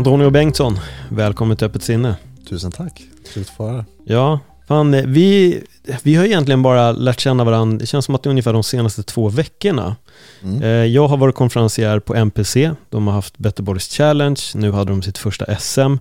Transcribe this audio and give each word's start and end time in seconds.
Antonio 0.00 0.30
Bengtsson, 0.30 0.78
välkommen 1.08 1.56
till 1.56 1.66
Öppet 1.66 1.82
sinne. 1.82 2.16
Tusen 2.48 2.72
tack, 2.72 3.02
trevligt 3.32 3.50
att 3.50 3.56
få 3.56 3.62
vara. 3.64 3.84
Ja, 4.04 4.40
fan, 4.68 5.12
vi, 5.12 5.60
vi 6.02 6.14
har 6.14 6.24
egentligen 6.24 6.62
bara 6.62 6.92
lärt 6.92 7.20
känna 7.20 7.44
varandra, 7.44 7.78
det 7.78 7.86
känns 7.86 8.04
som 8.04 8.14
att 8.14 8.22
det 8.22 8.28
är 8.28 8.30
ungefär 8.30 8.52
de 8.52 8.62
senaste 8.62 9.02
två 9.02 9.28
veckorna. 9.28 9.96
Mm. 10.42 10.62
Eh, 10.62 10.68
Jag 10.68 11.08
har 11.08 11.16
varit 11.16 11.34
konferencier 11.34 11.98
på 11.98 12.14
MPC, 12.14 12.70
de 12.90 13.06
har 13.06 13.14
haft 13.14 13.38
Better 13.38 13.62
Bodies 13.62 13.88
Challenge, 13.88 14.40
nu 14.54 14.72
hade 14.72 14.90
de 14.90 15.02
sitt 15.02 15.18
första 15.18 15.56
SM. 15.56 15.96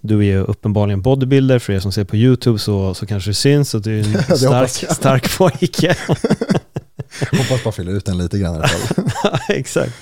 Du 0.00 0.26
är 0.26 0.38
uppenbarligen 0.38 1.02
bodybuilder, 1.02 1.58
för 1.58 1.72
er 1.72 1.80
som 1.80 1.92
ser 1.92 2.04
på 2.04 2.16
YouTube 2.16 2.58
så, 2.58 2.94
så 2.94 3.06
kanske 3.06 3.30
det 3.30 3.34
syns 3.34 3.74
att 3.74 3.84
du 3.84 4.00
är 4.00 4.04
en 4.30 4.36
stark, 4.36 4.70
stark 4.70 5.38
pojke. 5.38 5.96
Hoppas 7.32 7.64
bara 7.64 7.72
fylla 7.72 7.90
ut 7.90 8.04
den 8.04 8.18
lite 8.18 8.38
grann 8.38 8.54
i 8.54 8.58
alla 8.58 8.68
fall. 8.68 9.04
Exakt. 9.48 9.92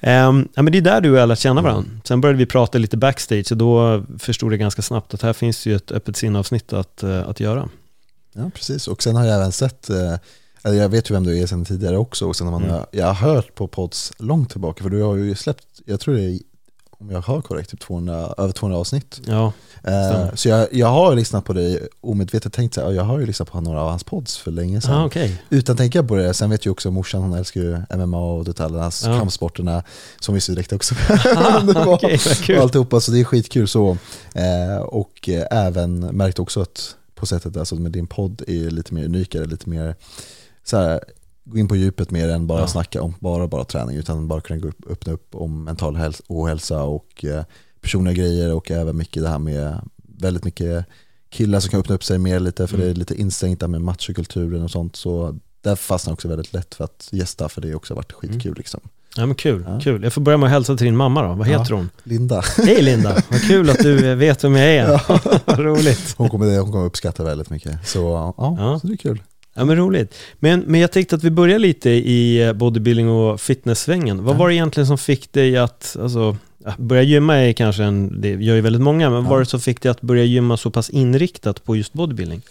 Ehm, 0.00 0.48
ja, 0.54 0.62
men 0.62 0.72
det 0.72 0.78
är 0.78 0.82
där 0.82 1.00
du 1.00 1.10
och 1.10 1.18
jag 1.18 1.28
lärt 1.28 1.38
känna 1.38 1.62
varandra. 1.62 1.90
Sen 2.04 2.20
började 2.20 2.38
vi 2.38 2.46
prata 2.46 2.78
lite 2.78 2.96
backstage 2.96 3.46
och 3.52 3.56
då 3.56 4.04
förstod 4.18 4.52
jag 4.52 4.58
ganska 4.60 4.82
snabbt 4.82 5.14
att 5.14 5.22
här 5.22 5.32
finns 5.32 5.66
ju 5.66 5.76
ett 5.76 5.92
öppet 5.92 6.16
sinneavsnitt 6.16 6.72
att, 6.72 7.02
eh, 7.02 7.28
att 7.28 7.40
göra. 7.40 7.68
Ja, 8.32 8.50
precis. 8.54 8.88
Och 8.88 9.02
sen 9.02 9.16
har 9.16 9.24
jag 9.24 9.36
även 9.36 9.52
sett, 9.52 9.90
eh, 9.90 10.14
eller 10.64 10.76
jag 10.76 10.88
vet 10.88 11.10
ju 11.10 11.14
vem 11.14 11.24
du 11.24 11.38
är 11.38 11.46
sedan 11.46 11.64
tidigare 11.64 11.96
också, 11.96 12.26
och 12.26 12.36
sen 12.36 12.46
har 12.46 12.60
man, 12.60 12.70
Mm. 12.70 12.82
jag 12.90 13.06
har 13.06 13.14
hört 13.34 13.54
på 13.54 13.68
pods 13.68 14.12
långt 14.18 14.50
tillbaka, 14.50 14.82
för 14.82 14.90
du 14.90 15.02
har 15.02 15.16
ju 15.16 15.34
släppt, 15.34 15.66
jag 15.86 16.00
tror 16.00 16.14
det 16.14 16.22
är, 16.22 16.38
om 17.00 17.10
jag 17.10 17.20
har 17.22 17.40
korrekt, 17.40 17.70
typ 17.70 17.80
200, 17.80 18.34
över 18.38 18.52
200 18.52 18.78
avsnitt. 18.78 19.20
Ja, 19.26 19.52
Eh, 19.84 20.34
så 20.34 20.48
jag, 20.48 20.68
jag 20.72 20.86
har 20.86 21.14
lyssnat 21.14 21.44
på 21.44 21.52
dig 21.52 21.88
omedvetet, 22.00 22.52
tänkt 22.52 22.74
så 22.74 22.80
här, 22.80 22.88
"Ja, 22.88 22.94
jag 22.94 23.02
har 23.02 23.18
ju 23.18 23.26
lyssnat 23.26 23.50
på 23.50 23.60
några 23.60 23.80
av 23.82 23.90
hans 23.90 24.04
pods 24.04 24.38
för 24.38 24.50
länge 24.50 24.80
sedan. 24.80 24.94
ah, 24.94 25.04
okej. 25.06 25.42
Utan 25.50 25.72
att 25.72 25.78
tänka 25.78 26.02
på 26.04 26.16
det, 26.16 26.34
sen 26.34 26.50
vet 26.50 26.66
ju 26.66 26.70
också 26.70 26.90
morsan, 26.90 27.22
hon 27.22 27.34
älskar 27.34 27.60
ju 27.60 27.82
MMA 27.96 28.18
och 28.32 28.44
detaljerna, 28.44 28.90
Ja. 29.04 29.18
kampsporterna, 29.18 29.82
som 30.20 30.34
vi 30.34 30.40
ser 30.40 30.52
direkt 30.52 30.72
också. 30.72 30.94
Ah, 31.36 31.60
Det 31.66 31.72
var- 31.72 32.42
kul. 32.44 32.56
och 32.56 32.62
alltihopa, 32.62 33.00
så 33.00 33.10
det 33.12 33.20
är 33.20 33.24
skitkul 33.24 33.68
så. 33.68 33.96
Eh, 34.34 34.82
och 34.82 35.28
eh, 35.28 35.46
även 35.50 36.00
märkt 36.00 36.38
också 36.38 36.60
att 36.60 36.96
på 37.14 37.26
sättet, 37.26 37.56
alltså 37.56 37.74
med 37.74 37.92
din 37.92 38.06
podd 38.06 38.42
är 38.48 38.70
lite 38.70 38.94
mer 38.94 39.04
unikare, 39.04 39.44
lite 39.44 39.68
mer 39.68 39.94
så 40.64 40.76
här, 40.76 41.00
gå 41.44 41.58
in 41.58 41.68
på 41.68 41.76
djupet 41.76 42.10
mer 42.10 42.28
än 42.28 42.46
bara 42.46 42.60
Ja. 42.60 42.66
snacka 42.66 43.02
om 43.02 43.14
bara, 43.20 43.46
bara 43.46 43.64
träning, 43.64 43.96
utan 43.96 44.28
bara 44.28 44.40
kunna 44.40 44.58
gå 44.60 44.68
upp, 44.68 44.90
öppna 44.90 45.12
upp 45.12 45.34
om 45.34 45.64
mental 45.64 45.96
häls- 45.96 46.22
ohälsa 46.26 46.82
och 46.82 47.24
eh, 47.24 47.44
personliga 47.80 48.14
grejer 48.14 48.54
och 48.54 48.70
även 48.70 48.96
mycket 48.96 49.22
det 49.22 49.28
här 49.28 49.38
med 49.38 49.80
väldigt 50.18 50.44
mycket 50.44 50.86
killar 51.30 51.60
som 51.60 51.70
kan 51.70 51.80
öppna 51.80 51.94
upp 51.94 52.04
sig 52.04 52.18
mer 52.18 52.40
lite, 52.40 52.66
för 52.66 52.74
Mm. 52.74 52.86
det 52.86 52.92
är 52.92 52.94
lite 52.94 53.14
instängt 53.20 53.60
där 53.60 53.68
med 53.68 53.80
machokulturen 53.80 54.62
och 54.62 54.70
sånt, 54.70 54.96
så 54.96 55.38
där 55.62 55.76
fastnar 55.76 56.10
jag 56.10 56.14
också 56.14 56.28
väldigt 56.28 56.52
lätt 56.52 56.74
för 56.74 56.84
att 56.84 57.08
gästa, 57.12 57.48
för 57.48 57.60
det 57.60 57.68
har 57.68 57.74
också 57.76 57.94
varit 57.94 58.12
skitkul 58.12 58.46
Mm. 58.46 58.54
liksom. 58.56 58.80
Ja, 59.16 59.26
men 59.26 59.34
kul, 59.34 59.64
Ja. 59.68 59.80
kul. 59.82 60.02
Jag 60.02 60.12
får 60.12 60.20
börja 60.20 60.38
med 60.38 60.46
att 60.46 60.52
hälsa 60.52 60.76
till 60.76 60.84
din 60.84 60.96
mamma 60.96 61.22
då. 61.28 61.34
Vad 61.34 61.48
Ja. 61.48 61.58
heter 61.58 61.74
hon? 61.74 61.90
Linda, 62.02 62.42
Hej 62.56 62.82
Linda, 62.82 63.22
vad 63.30 63.40
kul 63.42 63.70
att 63.70 63.78
du 63.78 64.10
eh, 64.10 64.16
vet 64.16 64.44
vem 64.44 64.56
jag 64.56 64.74
är. 64.74 65.02
vad 65.46 65.58
roligt. 65.58 66.14
hon 66.18 66.28
kommer, 66.30 66.58
hon 66.60 66.72
kommer 66.72 66.84
uppskatta 66.84 67.24
väldigt 67.24 67.50
mycket, 67.50 67.88
så 67.88 67.98
ja, 67.98 68.34
Ja. 68.58 68.78
Så 68.80 68.86
det 68.86 68.92
är 68.92 68.96
kul. 68.96 69.22
Ja 69.54 69.64
men 69.64 69.76
roligt. 69.76 70.14
Men, 70.38 70.60
men 70.60 70.80
jag 70.80 70.92
tänkte 70.92 71.16
att 71.16 71.24
vi 71.24 71.30
börjar 71.30 71.58
lite 71.58 71.90
i 71.90 72.42
eh, 72.46 72.52
bodybuilding 72.52 73.08
och 73.10 73.40
fitnesssvängen. 73.40 74.24
Vad 74.24 74.34
Ja. 74.34 74.38
var 74.38 74.48
det 74.48 74.54
egentligen 74.54 74.86
som 74.86 74.98
fick 74.98 75.32
dig 75.32 75.56
att, 75.56 75.96
alltså, 76.00 76.36
ja, 76.64 76.74
börja 76.78 77.02
gymma 77.02 77.36
är 77.36 77.52
kanske 77.52 77.84
en, 77.84 78.20
det 78.20 78.28
gör 78.28 78.54
ju 78.54 78.60
väldigt 78.60 78.82
många, 78.82 79.10
men 79.10 79.16
vad 79.16 79.24
Ja. 79.24 79.30
var 79.30 79.38
det 79.40 79.46
som 79.46 79.60
fick 79.60 79.82
dig 79.82 79.90
att 79.90 80.00
börja 80.00 80.24
gymma 80.24 80.56
så 80.56 80.70
pass 80.70 80.90
inriktat 80.90 81.64
på 81.64 81.76
just 81.76 81.92
bodybuilding? 81.92 82.42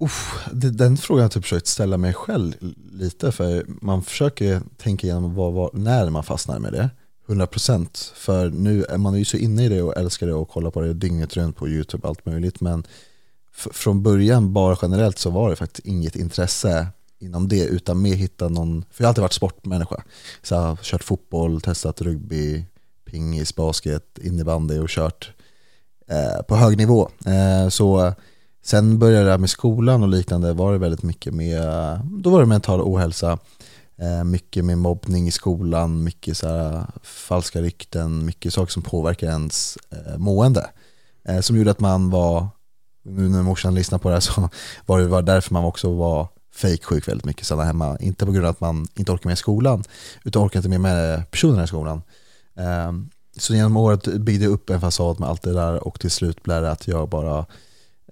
Uff, 0.00 0.44
det, 0.52 0.70
den 0.70 0.96
frågan 0.96 1.18
har 1.20 1.24
jag 1.24 1.32
typ 1.32 1.42
försökt 1.42 1.66
ställa 1.66 1.96
mig 1.96 2.12
själv 2.14 2.52
lite, 2.92 3.32
för 3.32 3.64
man 3.66 4.02
försöker 4.02 4.60
tänka 4.76 5.06
igenom 5.06 5.34
vad, 5.34 5.52
vad, 5.52 5.74
när 5.74 6.10
man 6.10 6.22
fastnar 6.24 6.58
med 6.58 6.72
det. 6.72 6.90
100% 7.26 8.12
för 8.14 8.50
nu 8.50 8.84
är 8.84 8.98
man 8.98 9.18
ju 9.18 9.24
så 9.24 9.36
inne 9.36 9.64
i 9.64 9.68
det 9.68 9.82
och 9.82 9.96
älskar 9.96 10.26
det 10.26 10.34
och 10.34 10.48
kollar 10.48 10.70
på 10.70 10.80
det 10.80 10.94
dygnet 10.94 11.36
runt 11.36 11.56
på 11.56 11.68
YouTube 11.68 12.08
allt 12.08 12.26
möjligt 12.26 12.60
men 12.60 12.84
från 13.58 14.02
början 14.02 14.52
bara 14.52 14.76
generellt 14.82 15.18
så 15.18 15.30
var 15.30 15.50
det 15.50 15.56
faktiskt 15.56 15.86
inget 15.86 16.16
intresse 16.16 16.86
inom 17.18 17.48
det 17.48 17.64
utan 17.64 18.02
mer 18.02 18.14
hitta 18.14 18.48
någon, 18.48 18.84
för 18.90 19.02
jag 19.02 19.06
har 19.06 19.08
alltid 19.08 19.22
varit 19.22 19.32
sportmänniska 19.32 20.02
så 20.42 20.54
jag 20.54 20.60
har 20.60 20.76
kört 20.76 21.04
fotboll, 21.04 21.60
testat 21.60 22.02
rugby, 22.02 22.64
pingis, 23.04 23.56
basket, 23.56 24.18
innebandy 24.22 24.78
och 24.78 24.88
kört 24.88 25.32
eh, 26.08 26.42
på 26.42 26.56
hög 26.56 26.78
nivå. 26.78 27.08
Eh, 27.26 27.68
så 27.68 28.12
sen 28.64 28.98
började 28.98 29.24
det 29.24 29.30
här 29.30 29.38
med 29.38 29.50
skolan 29.50 30.02
och 30.02 30.08
liknande 30.08 30.52
var 30.52 30.72
det 30.72 30.78
väldigt 30.78 31.02
mycket 31.02 31.34
med, 31.34 31.62
då 32.04 32.30
var 32.30 32.40
det 32.40 32.46
mental 32.46 32.80
ohälsa, 32.80 33.38
eh, 33.96 34.24
mycket 34.24 34.64
med 34.64 34.78
mobbning 34.78 35.28
i 35.28 35.30
skolan, 35.30 36.04
mycket 36.04 36.36
så 36.36 36.48
här, 36.48 36.86
falska 37.02 37.60
rykten, 37.60 38.24
mycket 38.24 38.54
saker 38.54 38.72
som 38.72 38.82
påverkar 38.82 39.26
ens 39.26 39.78
eh, 39.90 40.18
mående. 40.18 40.70
Eh, 41.24 41.40
som 41.40 41.56
gjorde 41.56 41.70
att 41.70 41.80
man 41.80 42.10
var, 42.10 42.46
nu 43.08 43.28
när 43.28 43.42
morsan 43.42 43.74
lyssnar 43.74 43.98
på 43.98 44.08
det 44.08 44.14
här 44.14 44.20
så 44.20 44.48
var 44.86 45.00
det 45.00 45.06
var 45.06 45.22
därför 45.22 45.54
man 45.54 45.64
också 45.64 45.94
var 45.94 46.28
fejksjuk 46.54 47.08
väldigt 47.08 47.24
mycket, 47.24 47.46
stanna 47.46 47.64
hemma. 47.64 47.96
Inte 48.00 48.26
på 48.26 48.32
grund 48.32 48.46
av 48.46 48.50
att 48.50 48.60
man 48.60 48.86
inte 48.94 49.12
orkar 49.12 49.28
med 49.30 49.38
skolan, 49.38 49.84
utan 50.24 50.42
orkar 50.42 50.58
inte 50.58 50.68
med, 50.68 50.80
med 50.80 51.30
personerna 51.30 51.64
i 51.64 51.66
skolan. 51.66 52.02
Ehm, 52.56 53.10
så 53.36 53.54
genom 53.54 53.76
året 53.76 54.20
byggde 54.20 54.44
jag 54.44 54.52
upp 54.52 54.70
en 54.70 54.80
fasad 54.80 55.20
med 55.20 55.28
allt 55.28 55.42
det 55.42 55.52
där 55.52 55.86
och 55.86 56.00
till 56.00 56.10
slut 56.10 56.42
blev 56.42 56.62
det 56.62 56.70
att 56.70 56.88
jag 56.88 57.08
bara 57.08 57.46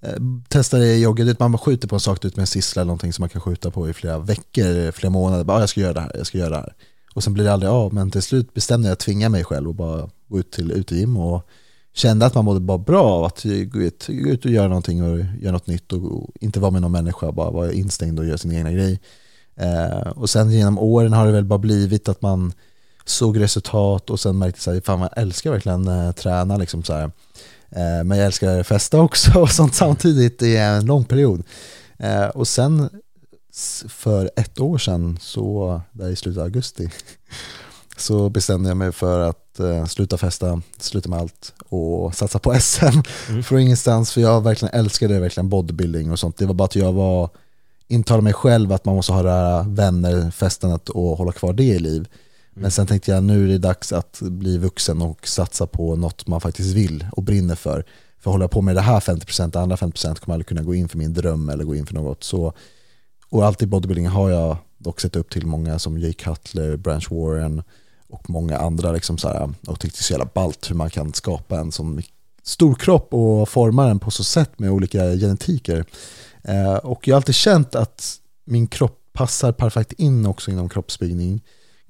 eh, 0.03 0.17
testade 0.49 0.97
jogga, 0.97 1.25
du 1.25 1.37
man 1.39 1.53
bara 1.53 1.59
skjuter 1.59 1.89
på 1.89 1.97
en 1.97 2.01
sak 2.01 2.25
ut 2.25 2.37
med 2.37 2.43
en 2.43 2.47
sissla 2.47 2.83
eller 2.83 2.87
någonting 2.87 3.13
som 3.13 3.23
man 3.23 3.28
kan 3.28 3.41
skjuta 3.41 3.71
på 3.71 3.89
i 3.89 3.93
flera 3.93 4.19
veckor, 4.19 4.93
flera 4.93 5.11
månader. 5.11 5.45
Bara, 5.45 5.57
ah, 5.57 5.61
jag 5.61 5.69
ska 5.69 5.81
göra 5.81 5.93
det 5.93 6.01
här, 6.01 6.13
jag 6.15 6.27
ska 6.27 6.39
göra 6.39 6.51
det 6.51 6.57
här. 6.57 6.75
Och 7.15 7.25
sen 7.25 7.34
blir 7.34 7.45
det 7.45 7.53
aldrig 7.53 7.71
av, 7.71 7.95
men 7.95 8.11
till 8.11 8.23
slut 8.23 8.55
bestämde 8.55 8.89
jag 8.89 8.93
att 8.93 8.99
tvinga 8.99 9.28
mig 9.28 9.45
själv 9.45 9.69
och 9.69 9.75
bara 9.75 10.11
gå 10.28 10.39
ut 10.39 10.53
till 10.53 10.73
utegym 10.73 11.17
och 11.17 11.49
kände 11.97 12.27
att 12.27 12.34
man 12.34 12.45
mådde 12.45 12.61
bara 12.61 12.79
bra 12.79 13.05
av 13.05 13.25
att 13.25 13.43
gå 13.45 13.81
ut, 13.81 14.07
gå 14.09 14.29
ut 14.29 14.45
och 14.45 14.51
göra 14.51 14.69
någonting 14.69 15.03
och 15.03 15.19
göra 15.41 15.53
något 15.53 15.67
nytt 15.67 15.93
och, 15.93 16.05
och 16.05 16.31
inte 16.41 16.61
vara 16.61 16.71
med 16.71 16.83
någon 16.83 16.93
människa, 16.93 17.33
bara 17.33 17.51
vara 17.51 17.73
instängd 17.73 18.19
och 18.19 18.27
göra 18.27 18.39
sin 18.39 18.53
egna 18.53 18.73
grej. 18.73 19.01
Eh, 19.57 20.09
och 20.09 20.31
sen 20.31 20.51
genom 20.51 20.79
åren 20.79 21.12
har 21.12 21.27
det 21.27 21.33
väl 21.33 21.45
bara 21.45 21.59
blivit 21.59 22.09
att 22.09 22.23
man 22.23 22.53
såg 23.05 23.41
resultat 23.41 24.11
och 24.11 24.21
sen 24.21 24.39
märkte 24.39 24.71
jag 24.71 24.84
fan 24.84 25.01
jag 25.01 25.11
älskar 25.17 25.51
verkligen 25.51 25.89
eh, 25.89 26.12
träna 26.12 26.57
liksom 26.57 26.83
så 26.83 26.93
här. 26.93 27.05
Eh, 27.71 28.05
men 28.05 28.19
jag 28.19 28.27
älskar 28.27 28.63
festa 28.63 29.01
också 29.01 29.41
och 29.41 29.51
sånt 29.51 29.75
samtidigt 29.75 30.43
i 30.43 30.57
en 30.57 30.87
lång 30.87 31.05
period. 31.05 31.43
Eh, 31.99 32.27
och 32.27 32.49
sen 32.49 32.89
för 33.89 34.31
ett 34.37 34.61
år 34.61 34.78
sedan, 34.78 35.19
så 35.21 35.81
där 35.93 36.11
i 36.11 36.17
slutet 36.17 36.39
av 36.39 36.45
augusti, 36.45 36.91
så 37.97 38.29
bestämde 38.29 38.69
jag 38.71 38.77
mig 38.77 38.93
för 38.93 39.21
att 39.21 39.61
eh, 39.61 39.84
sluta 39.87 40.17
festa, 40.17 40.62
sluta 40.79 41.09
med 41.09 41.19
allt 41.19 41.53
och 41.69 42.15
satsa 42.15 42.39
på 42.39 42.55
SM 42.61 42.84
Mm. 43.29 43.43
från 43.43 43.61
ingenstans. 43.61 44.12
För 44.12 44.21
jag 44.21 44.41
verkligen 44.41 44.75
älskade 44.75 45.21
verkligen 45.21 45.48
bodybuilding 45.48 46.10
och 46.10 46.19
sånt. 46.19 46.37
Det 46.37 46.47
var 46.47 46.54
bara 46.54 46.65
att 46.65 46.77
jag 46.77 46.93
var 46.93 47.31
intalade 47.89 48.25
mig 48.25 48.33
själv 48.33 48.72
att 48.72 48.84
man 48.84 48.95
måste 48.97 49.13
ha 49.13 49.22
det 49.22 49.31
här 49.31 49.63
vänner, 49.63 50.31
festandet 50.31 50.89
och 50.89 51.19
hålla 51.19 51.33
kvar 51.33 51.53
det 51.53 51.65
i 51.65 51.78
liv. 51.78 52.09
Men 52.54 52.71
sen 52.71 52.87
tänkte 52.87 53.10
jag 53.10 53.25
nu 53.25 53.45
är 53.45 53.48
det 53.48 53.59
dags 53.59 53.93
att 53.93 54.19
bli 54.21 54.59
vuxen 54.59 55.03
och 55.03 55.28
satsa 55.28 55.66
på 55.66 55.97
något 55.97 56.27
man 56.27 56.41
faktiskt 56.41 56.75
vill 56.75 57.07
och 57.13 57.22
brinner 57.22 57.54
för. 57.54 57.84
För 58.21 58.31
hålla 58.31 58.48
på 58.48 58.63
med 58.63 58.75
det 58.77 58.81
här 58.81 59.01
50%, 59.01 59.51
det 59.51 59.60
andra 59.60 59.77
50% 59.77 60.03
kommer 60.03 60.15
jag 60.27 60.33
aldrig 60.33 60.47
kunna 60.47 60.63
gå 60.63 60.75
in 60.75 60.89
för 60.89 60.98
min 60.98 61.15
dröm 61.15 61.48
eller 61.48 61.65
gå 61.65 61.75
in 61.75 61.87
för 61.87 61.95
något. 61.95 62.25
Så, 62.25 62.53
och 63.28 63.47
alltid 63.47 63.69
i 63.69 63.71
bodybuilding 63.71 64.07
har 64.07 64.31
jag 64.31 64.57
dock 64.78 65.01
sett 65.01 65.16
upp 65.16 65.31
till 65.31 65.47
många 65.47 65.78
som 65.78 65.98
Jay 65.98 66.13
Cutler, 66.13 66.77
Branch 66.77 67.10
Warren 67.10 67.63
och 68.09 68.31
många 68.31 68.59
andra 68.59 68.93
liksom 68.93 69.19
så 69.19 69.29
här, 69.29 69.51
och 69.67 69.81
tyckte 69.81 69.99
det 69.99 70.01
är 70.01 70.05
så 70.05 70.13
jävla 70.13 70.31
ballt 70.35 70.71
hur 70.71 70.75
man 70.75 70.91
kan 70.91 71.13
skapa 71.13 71.59
en 71.59 71.73
sån 71.73 72.03
stor 72.43 72.75
kropp 72.75 73.15
och 73.15 73.49
forma 73.49 73.87
den 73.87 73.99
på 73.99 74.11
så 74.11 74.25
sätt 74.25 74.59
med 74.59 74.71
olika 74.71 74.99
genetiker. 74.99 75.85
Eh, 76.43 76.75
och 76.75 77.09
jag 77.09 77.15
har 77.15 77.17
alltid 77.17 77.35
känt 77.35 77.75
att 77.75 78.21
min 78.45 78.67
kropp 78.67 79.01
passar 79.13 79.53
perfekt 79.53 79.93
in 79.93 80.27
också 80.27 80.51
inom 80.51 80.69
kroppsbyggning. 80.69 81.41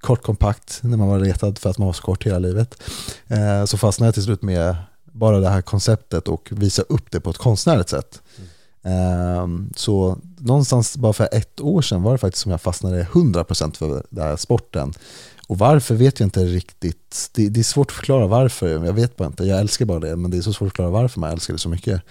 Kort 0.00 0.22
kompakt 0.22 0.80
när 0.82 0.96
man 0.96 1.08
var 1.08 1.18
retad 1.18 1.58
för 1.58 1.70
att 1.70 1.78
man 1.78 1.86
var 1.86 1.92
så 1.92 2.02
kort 2.02 2.26
hela 2.26 2.38
livet. 2.38 2.82
Eh, 3.26 3.64
så 3.64 3.78
fastnade 3.78 4.08
jag 4.08 4.14
till 4.14 4.22
slut 4.22 4.42
med 4.42 4.76
bara 5.04 5.40
det 5.40 5.48
här 5.48 5.62
konceptet 5.62 6.28
och 6.28 6.48
visa 6.52 6.82
upp 6.82 7.10
det 7.10 7.20
på 7.20 7.30
ett 7.30 7.38
konstnärligt 7.38 7.88
sätt. 7.88 8.22
Mm. 8.82 9.72
Så 9.76 10.18
någonstans 10.46 10.96
bara 10.96 11.12
för 11.12 11.28
ett 11.32 11.60
år 11.60 11.82
sedan 11.82 12.02
var 12.02 12.12
det 12.12 12.18
faktiskt 12.18 12.42
som 12.42 12.50
jag 12.50 12.60
fastnade 12.60 13.02
100% 13.04 13.76
för 13.76 14.06
den 14.10 14.24
här 14.24 14.36
sporten. 14.36 14.92
Och 15.48 15.58
varför 15.58 15.94
vet 15.94 16.20
jag 16.20 16.26
inte 16.26 16.44
riktigt. 16.44 17.30
Det, 17.34 17.48
det, 17.48 17.60
är 17.60 17.64
svårt 17.64 17.90
att 17.90 17.96
förklara 17.96 18.26
varför. 18.26 18.68
Jag 18.68 18.92
vet 18.92 19.16
bara 19.16 19.26
inte. 19.26 19.44
Jag 19.44 19.60
älskar 19.60 19.84
bara 19.84 20.00
det, 20.00 20.16
men 20.16 20.30
det 20.30 20.36
är 20.36 20.42
så 20.42 20.52
svårt 20.52 20.66
att 20.66 20.72
förklara 20.72 20.90
varför 20.90 21.20
man 21.20 21.30
älskar 21.30 21.54
det 21.54 21.58
så 21.58 21.68
mycket. 21.68 22.02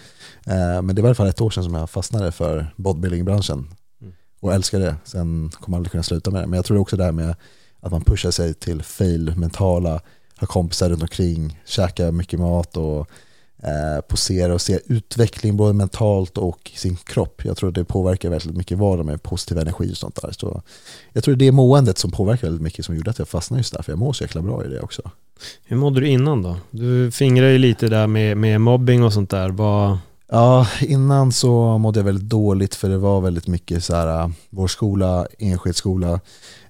Eh, 0.45 0.81
men 0.81 0.95
det 0.95 1.01
var 1.01 1.07
i 1.07 1.09
alla 1.09 1.15
fall 1.15 1.27
ett 1.27 1.41
år 1.41 1.49
sedan 1.49 1.63
som 1.63 1.73
jag 1.73 1.89
fastnade 1.89 2.31
för 2.31 2.73
bodybuilding-branschen. 2.75 3.67
Mm. 4.01 4.13
Och 4.39 4.53
älskar 4.53 4.79
det. 4.79 4.95
Sen 5.03 5.51
kommer 5.59 5.75
jag 5.75 5.79
aldrig 5.79 5.91
kunna 5.91 6.03
sluta 6.03 6.31
med 6.31 6.43
det. 6.43 6.47
Men 6.47 6.57
jag 6.57 6.65
tror 6.65 6.77
också 6.77 6.97
det 6.97 7.03
här 7.03 7.11
med 7.11 7.35
att 7.79 7.91
man 7.91 8.03
pushar 8.03 8.31
sig 8.31 8.53
till 8.53 8.83
fail, 8.83 9.35
mentala, 9.37 10.01
har 10.35 10.47
kompisar 10.47 10.89
runt 10.89 11.01
omkring, 11.01 11.61
käkar 11.65 12.11
mycket 12.11 12.39
mat 12.39 12.77
och 12.77 13.09
posera 14.07 14.53
och 14.53 14.61
se 14.61 14.79
utveckling 14.85 15.57
både 15.57 15.73
mentalt 15.73 16.37
och 16.37 16.71
sin 16.75 16.95
kropp. 16.95 17.41
Jag 17.45 17.57
tror 17.57 17.71
det 17.71 17.83
påverkar 17.83 18.29
väldigt 18.29 18.57
mycket 18.57 18.77
vardagen 18.77 19.05
med 19.05 19.23
positiv 19.23 19.57
energi 19.57 19.91
och 19.91 19.97
sånt 19.97 20.21
där. 20.21 20.31
Så 20.31 20.61
jag 21.13 21.23
tror 21.23 21.35
det 21.35 21.47
är 21.47 21.51
måendet 21.51 21.97
som 21.97 22.11
påverkar 22.11 22.47
väldigt 22.47 22.61
mycket 22.61 22.85
som 22.85 22.95
gjorde 22.95 23.09
att 23.09 23.19
jag 23.19 23.27
fastnade 23.27 23.59
just 23.59 23.73
där, 23.73 23.81
för 23.81 23.91
jag 23.91 23.99
mår 23.99 24.13
så 24.13 24.23
jäkla 24.23 24.41
bra 24.41 24.65
i 24.65 24.67
det 24.67 24.79
också. 24.79 25.01
Hur 25.65 25.77
mådde 25.77 25.99
du 25.99 26.07
innan 26.07 26.41
då? 26.41 26.57
Du 26.71 27.11
fingrar 27.11 27.47
ju 27.47 27.57
lite 27.57 27.87
där 27.87 28.07
med, 28.07 28.37
med 28.37 28.61
mobbing 28.61 29.03
och 29.03 29.13
sånt 29.13 29.29
där. 29.29 29.49
Vad... 29.49 29.97
Ja, 30.27 30.67
innan 30.81 31.31
så 31.31 31.77
mådde 31.77 31.99
jag 31.99 32.05
väldigt 32.05 32.29
dåligt 32.29 32.75
för 32.75 32.89
det 32.89 32.97
var 32.97 33.21
väldigt 33.21 33.47
mycket 33.47 33.83
så 33.83 33.95
här, 33.95 34.31
vår 34.49 34.67
skola, 34.67 35.27
Enskildsskola 35.39 36.19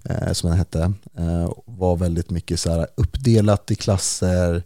eh, 0.03 0.31
som 0.31 0.49
den 0.49 0.59
hette, 0.59 0.93
eh, 1.17 1.51
var 1.65 1.95
väldigt 1.95 2.29
mycket 2.29 2.59
så 2.59 2.71
här 2.71 2.87
uppdelat 2.95 3.71
i 3.71 3.75
klasser, 3.75 4.55
Eh, 4.55 4.61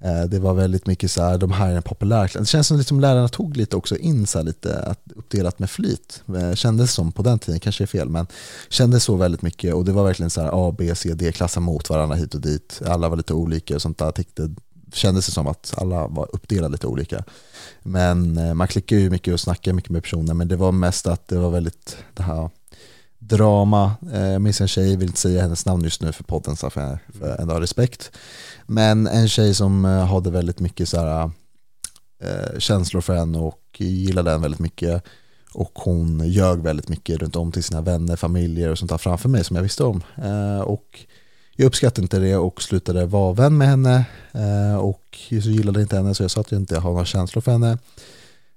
Eh, 0.00 0.24
det 0.24 0.38
var 0.38 0.54
väldigt 0.54 0.86
mycket 0.86 1.10
så 1.10 1.22
här, 1.22 1.38
de 1.38 1.52
här 1.52 1.72
är 1.72 1.80
en. 1.80 2.42
Det 2.42 2.48
känns 2.48 2.66
som 2.66 2.78
liksom 2.78 3.00
lärarna 3.00 3.28
tog 3.28 3.56
lite 3.56 3.76
också 3.76 3.96
in 3.96 4.26
så 4.26 4.42
lite 4.42 4.78
att 4.78 5.00
uppdelat 5.16 5.58
med 5.58 5.70
flit. 5.70 6.22
Eh, 6.36 6.54
kändes 6.54 6.92
som 6.92 7.12
på 7.12 7.22
den 7.22 7.38
tiden, 7.38 7.60
kanske 7.60 7.84
är 7.84 7.86
fel, 7.86 8.08
men 8.08 8.26
kändes 8.68 9.04
så 9.04 9.16
väldigt 9.16 9.42
mycket 9.42 9.74
och 9.74 9.84
det 9.84 9.92
var 9.92 10.04
verkligen 10.04 10.30
så 10.30 10.40
här 10.40 10.50
A, 10.52 10.74
B, 10.78 10.94
C, 10.94 11.14
D-klasser 11.14 11.60
mot 11.60 11.90
varandra 11.90 12.16
hit 12.16 12.34
och 12.34 12.40
dit. 12.40 12.82
Alla 12.86 13.08
var 13.08 13.16
lite 13.16 13.34
olika 13.34 13.74
och 13.74 13.82
sånt 13.82 13.98
där. 13.98 14.10
Tyckte, 14.10 14.50
kändes 14.92 15.26
det 15.26 15.32
som 15.32 15.46
att 15.46 15.74
alla 15.76 16.06
var 16.06 16.28
uppdelade 16.32 16.72
lite 16.72 16.86
olika. 16.86 17.24
Men 17.82 18.38
eh, 18.38 18.54
man 18.54 18.68
klickar 18.68 18.96
ju 18.96 19.10
mycket 19.10 19.34
och 19.34 19.40
snackar 19.40 19.72
mycket 19.72 19.90
med 19.90 20.02
personer, 20.02 20.34
men 20.34 20.48
det 20.48 20.56
var 20.56 20.72
mest 20.72 21.06
att 21.06 21.28
det 21.28 21.38
var 21.38 21.50
väldigt 21.50 21.96
det 22.14 22.22
här 22.22 22.50
drama. 23.18 23.92
Jag 24.12 24.42
minns 24.42 24.60
en 24.60 24.68
tjej, 24.68 24.96
vill 24.96 25.08
inte 25.08 25.20
säga 25.20 25.42
hennes 25.42 25.66
namn 25.66 25.84
just 25.84 26.02
nu 26.02 26.12
för 26.12 26.24
podden, 26.24 26.56
så 26.56 26.70
för, 26.70 26.98
jag 27.20 27.40
ändå 27.40 27.60
respekt. 27.60 28.10
Men 28.66 29.06
en 29.06 29.28
tjej 29.28 29.54
som 29.54 29.84
eh, 29.84 30.06
hade 30.06 30.30
väldigt 30.30 30.60
mycket 30.60 30.88
så 30.88 31.00
här, 31.00 31.30
eh, 32.22 32.58
känslor 32.58 33.00
för 33.00 33.14
henne 33.14 33.38
och 33.38 33.60
gillade 33.78 34.30
henne 34.30 34.42
väldigt 34.42 34.60
mycket. 34.60 35.02
Och 35.52 35.72
hon 35.74 36.28
ljög 36.28 36.62
väldigt 36.62 36.88
mycket 36.88 37.18
runt 37.18 37.36
om 37.36 37.52
till 37.52 37.64
sina 37.64 37.80
vänner, 37.80 38.16
familjer 38.16 38.70
och 38.70 38.78
sånt 38.78 38.90
där 38.90 38.98
framför 38.98 39.28
mig 39.28 39.44
som 39.44 39.56
jag 39.56 39.62
visste 39.62 39.84
om. 39.84 40.02
Eh, 40.16 40.60
och 40.60 41.04
jag 41.56 41.66
uppskattade 41.66 42.02
inte 42.02 42.18
det 42.18 42.36
och 42.36 42.62
slutade 42.62 43.06
vara 43.06 43.32
vän 43.32 43.58
med 43.58 43.68
henne. 43.68 44.04
Eh, 44.32 44.76
och 44.76 45.18
så 45.28 45.50
gillade 45.50 45.82
inte 45.82 45.96
henne 45.96 46.14
så 46.14 46.22
jag 46.22 46.30
sa 46.30 46.40
att 46.40 46.52
jag 46.52 46.60
inte 46.60 46.78
har 46.78 46.90
några 46.90 47.04
känslor 47.04 47.42
för 47.42 47.52
henne. 47.52 47.78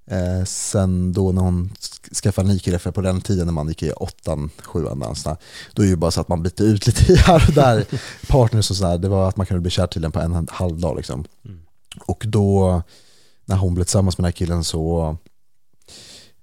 Eh, 0.06 0.44
sen 0.46 1.14
då 1.14 1.32
när 1.32 1.42
hon 1.42 1.70
skaffade 2.14 2.48
ny 2.48 2.60
kille, 2.60 2.80
för 2.80 2.92
på 2.92 3.02
den 3.02 3.22
tiden 3.22 3.46
när 3.46 3.54
man 3.54 3.68
gick 3.68 3.84
i 3.84 3.92
åttan, 3.92 4.50
sjuan, 4.64 5.00
dansarna, 5.00 5.38
då 5.74 5.82
är 5.82 5.86
det 5.86 5.90
ju 5.90 5.96
bara 5.96 6.12
så 6.12 6.22
att 6.22 6.28
man 6.28 6.44
bytte 6.44 6.64
ut 6.64 6.88
lite 6.88 7.16
här 7.26 7.46
och 7.48 7.54
där 7.54 7.86
partners 8.28 8.72
och 8.72 8.78
sådär. 8.78 8.98
Det 8.98 9.10
var 9.10 9.30
att 9.30 9.38
man 9.38 9.46
kunde 9.46 9.62
bli 9.62 9.72
kär 9.72 9.88
till 9.88 10.02
den 10.02 10.12
på 10.12 10.20
en 10.20 10.48
halv 10.52 10.80
dag 10.80 10.98
liksom. 10.98 11.26
Mm. 11.46 11.60
Och 12.06 12.24
då, 12.28 12.82
när 13.46 13.56
hon 13.56 13.74
blev 13.74 13.84
tillsammans 13.84 14.18
med 14.18 14.24
den 14.24 14.28
här 14.28 14.38
killen 14.38 14.64
så 14.64 15.18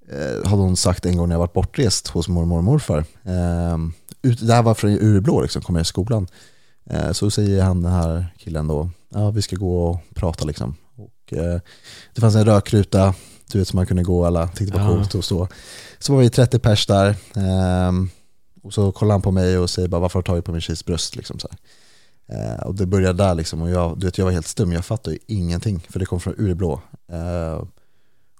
eh, 0.08 0.48
hade 0.48 0.62
hon 0.62 0.76
sagt 0.76 1.06
en 1.06 1.16
gång 1.16 1.28
när 1.28 1.34
jag 1.34 1.40
varit 1.40 1.52
bortrest 1.52 2.08
hos 2.08 2.28
mormor 2.28 2.58
och 2.58 2.64
morfar. 2.64 3.04
Eh, 3.22 3.78
ut, 4.22 4.46
det 4.46 4.54
här 4.54 4.62
var 4.62 4.74
från 4.74 4.90
Ureblå, 4.90 5.42
liksom, 5.42 5.62
kom 5.62 5.76
jag 5.76 5.82
i 5.82 5.84
skolan. 5.84 6.26
Eh, 6.90 7.12
så 7.12 7.30
säger 7.30 7.62
han 7.62 7.82
den 7.82 7.92
här 7.92 8.26
killen 8.38 8.66
då, 8.66 8.90
ja 9.08 9.30
vi 9.30 9.42
ska 9.42 9.56
gå 9.56 9.86
och 9.86 10.00
prata 10.14 10.44
liksom. 10.44 10.76
Och, 10.96 11.32
eh, 11.32 11.60
det 12.14 12.20
fanns 12.20 12.34
en 12.34 12.44
rökruta 12.44 13.14
du 13.52 13.58
vet, 13.58 13.68
så 13.68 13.76
man 13.76 13.86
kunde 13.86 14.02
gå 14.02 14.26
alla 14.26 14.48
tyckte 14.48 14.78
det 14.78 14.84
var 14.84 14.94
coolt 14.94 15.14
och 15.14 15.24
så. 15.24 15.48
Så 15.98 16.14
var 16.14 16.20
vi 16.20 16.30
30 16.30 16.58
pers 16.58 16.86
där. 16.86 17.16
Um, 17.88 18.10
och 18.62 18.74
så 18.74 18.92
kollade 18.92 19.14
han 19.14 19.22
på 19.22 19.30
mig 19.30 19.58
och 19.58 19.70
säger 19.70 19.88
bara 19.88 20.00
varför 20.00 20.18
har 20.18 20.22
du 20.22 20.26
tagit 20.26 20.44
på 20.44 20.52
min 20.52 20.60
tjejs 20.60 20.84
bröst? 20.84 21.16
Liksom 21.16 21.38
så 21.38 21.48
uh, 22.32 22.66
och 22.66 22.74
det 22.74 22.86
började 22.86 23.24
där 23.24 23.34
liksom 23.34 23.62
och 23.62 23.70
jag, 23.70 23.98
du 23.98 24.06
vet, 24.06 24.18
jag 24.18 24.24
var 24.24 24.32
helt 24.32 24.46
stum, 24.46 24.72
jag 24.72 24.84
fattade 24.84 25.16
ju 25.16 25.22
ingenting 25.26 25.86
för 25.90 25.98
det 25.98 26.06
kom 26.06 26.20
från 26.20 26.34
urblå. 26.38 26.80
Uh, 27.12 27.64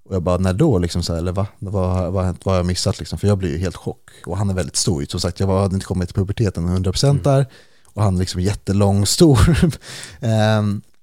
och 0.05 0.15
jag 0.15 0.23
bara, 0.23 0.37
när 0.37 0.53
då? 0.53 0.77
Liksom 0.77 1.03
så 1.03 1.13
här, 1.13 1.19
eller 1.19 1.31
va? 1.31 1.47
Vad, 1.59 2.13
vad, 2.13 2.25
vad 2.25 2.35
har 2.45 2.55
jag 2.55 2.65
missat? 2.65 2.99
Liksom? 2.99 3.19
För 3.19 3.27
jag 3.27 3.37
blir 3.37 3.49
ju 3.49 3.57
helt 3.57 3.75
chock. 3.75 4.09
Och 4.25 4.37
han 4.37 4.49
är 4.49 4.53
väldigt 4.53 4.75
stor. 4.75 5.05
Som 5.09 5.19
sagt, 5.19 5.39
jag 5.39 5.47
hade 5.47 5.75
inte 5.75 5.85
kommit 5.85 6.09
till 6.09 6.15
puberteten 6.15 6.85
100% 6.85 7.09
mm. 7.09 7.23
där. 7.23 7.45
Och 7.85 8.03
han 8.03 8.15
är 8.15 8.19
liksom 8.19 8.41
jättelång, 8.41 9.05
stor. 9.05 9.39
um, 10.59 10.81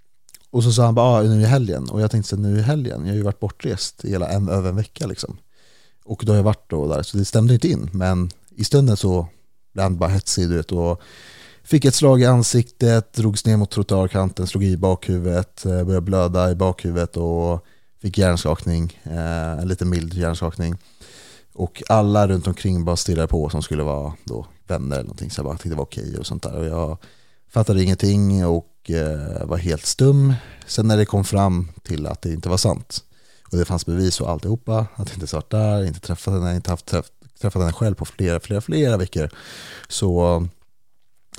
Och 0.52 0.64
så 0.64 0.72
sa 0.72 0.84
han 0.84 0.94
bara, 0.94 1.06
ah, 1.06 1.22
nu 1.22 1.42
i 1.42 1.44
helgen. 1.44 1.88
Och 1.90 2.00
jag 2.00 2.10
tänkte 2.10 2.28
så 2.28 2.36
nu 2.36 2.58
i 2.58 2.62
helgen, 2.62 3.00
jag 3.00 3.12
har 3.12 3.16
ju 3.16 3.22
varit 3.22 3.40
bortrest 3.40 4.04
i 4.04 4.10
hela 4.10 4.28
en, 4.28 4.48
över 4.48 4.68
en 4.68 4.76
vecka 4.76 5.06
liksom. 5.06 5.38
Och 6.04 6.22
då 6.26 6.32
har 6.32 6.36
jag 6.36 6.44
varit 6.44 6.70
då 6.70 6.88
där, 6.88 7.02
så 7.02 7.16
det 7.16 7.24
stämde 7.24 7.54
inte 7.54 7.68
in. 7.68 7.90
Men 7.92 8.30
i 8.56 8.64
stunden 8.64 8.96
så 8.96 9.26
blev 9.72 9.82
han 9.82 9.98
bara 9.98 10.10
hetsig, 10.10 10.48
du 10.48 10.56
vet. 10.56 10.72
Och 10.72 11.02
fick 11.62 11.84
ett 11.84 11.94
slag 11.94 12.20
i 12.22 12.26
ansiktet, 12.26 13.12
drogs 13.12 13.46
ner 13.46 13.56
mot 13.56 13.70
trottoarkanten, 13.70 14.46
slog 14.46 14.64
i 14.64 14.76
bakhuvudet, 14.76 15.64
eh, 15.64 15.84
började 15.84 16.00
blöda 16.00 16.50
i 16.50 16.54
bakhuvudet 16.54 17.16
och 17.16 17.64
fick 18.02 18.18
hjärnskakning, 18.18 19.00
eh, 19.02 19.58
en 19.60 19.68
lite 19.68 19.84
mild 19.84 20.14
hjärnskakning. 20.14 20.74
Och 21.54 21.82
alla 21.88 22.28
runt 22.28 22.46
omkring 22.46 22.84
bara 22.84 22.96
stirrade 22.96 23.28
på 23.28 23.48
som 23.48 23.62
skulle 23.62 23.82
vara 23.82 24.12
då 24.24 24.46
vänner 24.66 24.96
eller 24.96 25.04
någonting. 25.04 25.30
Så 25.30 25.38
jag 25.38 25.46
bara 25.46 25.54
tyckte 25.54 25.68
det 25.68 25.74
var 25.74 25.84
okej 25.84 26.18
och 26.18 26.26
sånt 26.26 26.42
där. 26.42 26.58
Och 26.58 26.66
jag 26.66 26.98
fattade 27.48 27.82
ingenting 27.82 28.46
och 28.46 28.66
eh, 28.90 29.46
var 29.46 29.56
helt 29.56 29.86
stum. 29.86 30.34
Sen 30.66 30.88
när 30.88 30.96
det 30.96 31.04
kom 31.04 31.24
fram 31.24 31.68
till 31.82 32.06
att 32.06 32.22
det 32.22 32.32
inte 32.32 32.48
var 32.48 32.56
sant 32.56 33.04
och 33.52 33.58
det 33.58 33.64
fanns 33.64 33.86
bevis 33.86 34.20
och 34.20 34.30
alltihopa, 34.30 34.86
att 34.94 35.08
jag 35.08 35.16
inte 35.16 35.36
varit 35.36 35.50
där, 35.50 35.84
inte 35.84 36.00
träffat 36.00 36.34
henne, 36.34 36.56
inte 36.56 36.70
haft 36.70 36.86
träff, 36.86 37.06
träffat 37.40 37.62
henne 37.62 37.72
själv 37.72 37.94
på 37.94 38.04
flera, 38.04 38.40
flera, 38.40 38.60
flera 38.60 38.96
veckor, 38.96 39.30
så 39.88 40.46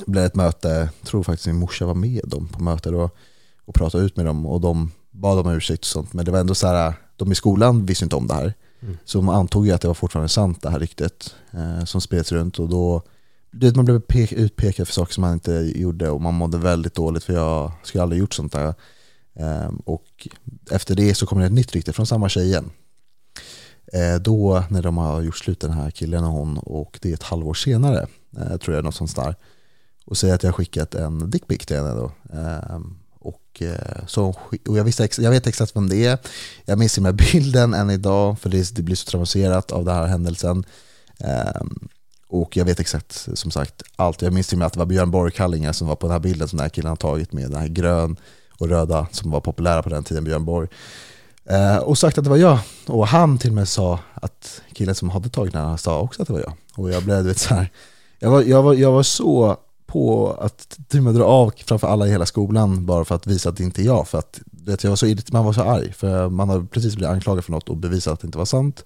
blev 0.05 0.21
det 0.21 0.27
ett 0.27 0.35
möte, 0.35 0.89
tror 1.03 1.23
faktiskt 1.23 1.47
min 1.47 1.55
morsa 1.55 1.85
var 1.85 1.93
med 1.93 2.21
dem 2.25 2.47
på 2.47 2.63
mötet 2.63 2.93
och, 2.93 3.17
och 3.65 3.75
pratade 3.75 4.03
ut 4.03 4.17
med 4.17 4.25
dem 4.25 4.45
och 4.45 4.61
de 4.61 4.91
bad 5.11 5.39
om 5.39 5.51
ursäkt 5.51 5.81
och 5.81 5.85
sånt, 5.85 6.13
men 6.13 6.25
det 6.25 6.31
var 6.31 6.39
ändå 6.39 6.55
så 6.55 6.67
här, 6.67 6.93
de 7.15 7.31
i 7.31 7.35
skolan 7.35 7.85
visste 7.85 8.05
inte 8.05 8.15
om 8.15 8.27
det 8.27 8.33
här. 8.33 8.53
Mm. 8.79 8.97
Så 9.05 9.17
de 9.17 9.29
antog 9.29 9.67
ju 9.67 9.73
att 9.73 9.81
det 9.81 9.87
var 9.87 9.95
fortfarande 9.95 10.29
sant 10.29 10.61
det 10.61 10.69
här 10.69 10.79
ryktet 10.79 11.35
eh, 11.51 11.85
som 11.85 12.01
spreds 12.01 12.31
runt 12.31 12.59
och 12.59 12.69
då 12.69 13.01
det, 13.53 13.75
man 13.75 13.85
blev 13.85 14.01
utpekad 14.31 14.87
för 14.87 14.93
saker 14.93 15.13
som 15.13 15.21
man 15.21 15.33
inte 15.33 15.71
gjorde 15.75 16.09
och 16.09 16.21
man 16.21 16.33
mådde 16.33 16.57
väldigt 16.57 16.95
dåligt 16.95 17.23
för 17.23 17.33
jag 17.33 17.71
skulle 17.83 18.01
aldrig 18.01 18.19
gjort 18.19 18.33
sånt 18.33 18.51
där. 18.53 18.73
Ehm, 19.35 19.75
och 19.75 20.27
efter 20.71 20.95
det 20.95 21.15
så 21.15 21.25
kommer 21.25 21.41
det 21.41 21.45
ett 21.45 21.53
nytt 21.53 21.71
rykte 21.73 21.93
från 21.93 22.07
samma 22.07 22.29
tjej 22.29 22.45
igen. 22.45 22.71
Ehm, 23.93 24.23
då 24.23 24.63
när 24.69 24.81
de 24.81 24.97
har 24.97 25.21
gjort 25.21 25.37
slut 25.37 25.59
den 25.59 25.71
här 25.71 25.91
killen 25.91 26.23
och 26.23 26.31
hon 26.31 26.57
och 26.57 26.99
det 27.01 27.09
är 27.09 27.13
ett 27.13 27.23
halvår 27.23 27.53
senare, 27.53 28.07
eh, 28.37 28.57
tror 28.57 28.75
jag 28.75 28.83
något 28.85 28.95
sånt 28.95 29.15
där. 29.15 29.35
Och 30.05 30.17
säger 30.17 30.35
att 30.35 30.43
jag 30.43 30.51
har 30.51 30.53
skickat 30.53 30.95
en 30.95 31.29
dickpic 31.29 31.65
till 31.65 31.77
henne 31.77 31.93
då. 31.93 32.11
Ehm, 32.33 32.97
och, 33.19 33.61
eh, 33.61 34.05
så, 34.07 34.35
och 34.67 34.77
jag, 34.77 34.83
visste, 34.83 35.09
jag 35.17 35.31
vet 35.31 35.47
exakt 35.47 35.75
vem 35.75 35.89
det 35.89 36.05
är. 36.05 36.17
Jag 36.65 36.79
minns 36.79 36.99
med 36.99 37.15
bilden 37.31 37.73
än 37.73 37.89
idag 37.89 38.39
för 38.39 38.49
det, 38.49 38.75
det 38.75 38.81
blir 38.81 38.95
så 38.95 39.05
traumatiserat 39.05 39.71
av 39.71 39.85
den 39.85 39.95
här 39.95 40.05
händelsen. 40.05 40.63
Ehm, 41.19 41.89
och 42.33 42.57
jag 42.57 42.65
vet 42.65 42.79
exakt, 42.79 43.27
som 43.33 43.51
sagt, 43.51 43.83
allt. 43.95 44.21
Jag 44.21 44.33
minns 44.33 44.47
till 44.47 44.55
och 44.55 44.59
med 44.59 44.65
att 44.65 44.73
det 44.73 44.79
var 44.79 44.85
Björn 44.85 45.11
Borg-kallingar 45.11 45.73
som 45.73 45.87
var 45.87 45.95
på 45.95 46.07
den 46.07 46.11
här 46.11 46.19
bilden 46.19 46.47
som 46.47 46.57
den 46.57 46.63
här 46.63 46.69
killen 46.69 46.89
har 46.89 46.95
tagit 46.95 47.33
med 47.33 47.51
den 47.51 47.59
här 47.59 47.67
grön 47.67 48.15
och 48.57 48.69
röda 48.69 49.07
som 49.11 49.31
var 49.31 49.39
populära 49.39 49.83
på 49.83 49.89
den 49.89 50.03
tiden, 50.03 50.23
Björn 50.23 50.45
Borg. 50.45 50.67
Eh, 51.45 51.77
och 51.77 51.97
sagt 51.97 52.17
att 52.17 52.23
det 52.23 52.29
var 52.29 52.37
jag. 52.37 52.59
Och 52.87 53.07
han 53.07 53.37
till 53.37 53.49
och 53.49 53.55
med 53.55 53.67
sa 53.67 53.99
att 54.13 54.61
killen 54.73 54.95
som 54.95 55.09
hade 55.09 55.29
tagit 55.29 55.53
den 55.53 55.69
här 55.69 55.77
sa 55.77 55.99
också 55.99 56.21
att 56.21 56.27
det 56.27 56.33
var 56.33 56.39
jag. 56.39 56.53
Och 56.75 56.91
jag 56.91 57.03
blev, 57.03 57.23
du 57.23 57.27
vet 57.29 57.39
så 57.39 57.53
här, 57.53 57.71
jag 58.19 58.31
var, 58.31 58.41
jag 58.41 58.63
var, 58.63 58.73
jag 58.73 58.91
var 58.91 59.03
så 59.03 59.57
på 59.85 60.31
att 60.41 60.77
till 60.87 60.99
och 60.99 61.03
med 61.03 61.15
dra 61.15 61.23
av 61.23 61.53
framför 61.65 61.87
alla 61.87 62.07
i 62.07 62.11
hela 62.11 62.25
skolan 62.25 62.85
bara 62.85 63.05
för 63.05 63.15
att 63.15 63.27
visa 63.27 63.49
att 63.49 63.57
det 63.57 63.63
inte 63.63 63.81
är 63.81 63.85
jag. 63.85 64.07
För 64.07 64.17
att 64.17 64.39
vet, 64.51 64.83
jag 64.83 64.91
var 64.91 64.95
så, 64.95 65.15
man 65.31 65.45
var 65.45 65.53
så 65.53 65.61
arg, 65.61 65.93
för 65.93 66.29
man 66.29 66.49
hade 66.49 66.65
precis 66.65 66.95
blivit 66.95 67.13
anklagad 67.13 67.45
för 67.45 67.51
något 67.51 67.69
och 67.69 67.77
bevisat 67.77 68.13
att 68.13 68.19
det 68.19 68.25
inte 68.25 68.37
var 68.37 68.45
sant. 68.45 68.85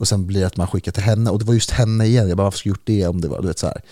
Och 0.00 0.08
sen 0.08 0.26
blir 0.26 0.40
det 0.40 0.46
att 0.46 0.56
man 0.56 0.66
skickar 0.66 0.92
till 0.92 1.02
henne 1.02 1.30
och 1.30 1.38
det 1.38 1.44
var 1.44 1.54
just 1.54 1.70
henne 1.70 2.04
igen. 2.04 2.28
Jag 2.28 2.36
bara, 2.36 2.44
varför 2.44 2.58
skulle 2.58 2.70
jag 2.70 2.76
gjort 2.76 2.86
det 2.86 3.06
om 3.06 3.20
det 3.20 3.28
var, 3.28 3.40
du 3.42 3.48
vet 3.48 3.58
så 3.58 3.66
här. 3.66 3.82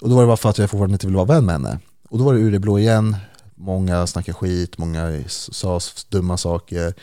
Och 0.00 0.08
då 0.08 0.14
var 0.14 0.22
det 0.22 0.26
bara 0.26 0.36
för 0.36 0.50
att 0.50 0.58
jag 0.58 0.70
fortfarande 0.70 0.94
inte 0.94 1.06
ville 1.06 1.16
vara 1.16 1.26
vän 1.26 1.44
med 1.44 1.52
henne. 1.52 1.78
Och 2.08 2.18
då 2.18 2.24
var 2.24 2.34
det 2.34 2.40
ur 2.40 2.52
det 2.52 2.58
blå 2.58 2.78
igen. 2.78 3.16
Många 3.54 4.06
snackade 4.06 4.34
skit, 4.34 4.78
många 4.78 5.24
sa 5.28 5.80
dumma 6.08 6.36
saker. 6.36 6.94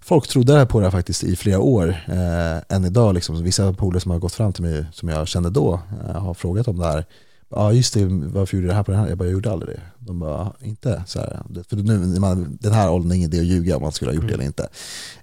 Folk 0.00 0.28
trodde 0.28 0.66
på 0.66 0.80
det 0.80 0.86
här 0.86 0.90
faktiskt 0.90 1.24
i 1.24 1.36
flera 1.36 1.60
år, 1.60 1.88
eh, 2.08 2.76
än 2.76 2.84
idag. 2.84 3.14
Liksom. 3.14 3.42
Vissa 3.42 3.72
polare 3.72 4.00
som 4.00 4.10
har 4.10 4.18
gått 4.18 4.34
fram 4.34 4.52
till 4.52 4.62
mig, 4.62 4.86
som 4.92 5.08
jag 5.08 5.28
kände 5.28 5.50
då, 5.50 5.80
eh, 6.08 6.22
har 6.22 6.34
frågat 6.34 6.68
om 6.68 6.78
det 6.78 6.86
här. 6.86 7.04
Ja 7.48 7.72
just 7.72 7.94
det, 7.94 8.04
varför 8.06 8.56
gjorde 8.56 8.66
du 8.66 8.68
det 8.68 8.74
här 8.74 8.82
på 8.82 8.90
den 8.90 9.00
här? 9.00 9.08
Jag 9.08 9.18
bara, 9.18 9.24
jag 9.24 9.32
gjorde 9.32 9.52
aldrig 9.52 9.76
det. 9.76 9.82
De 9.98 10.18
bara, 10.18 10.52
inte 10.60 11.04
så 11.06 11.18
här. 11.18 11.42
För 11.68 11.76
nu, 11.76 12.20
man, 12.20 12.58
den 12.60 12.72
här 12.72 12.90
åldern 12.90 13.10
är 13.10 13.14
ingen 13.16 13.32
idé 13.32 13.40
att 13.40 13.46
ljuga 13.46 13.76
om 13.76 13.82
man 13.82 13.92
skulle 13.92 14.10
ha 14.10 14.14
gjort 14.14 14.28
det 14.28 14.34
Mm. 14.34 14.40
eller 14.40 14.46
inte. 14.46 14.68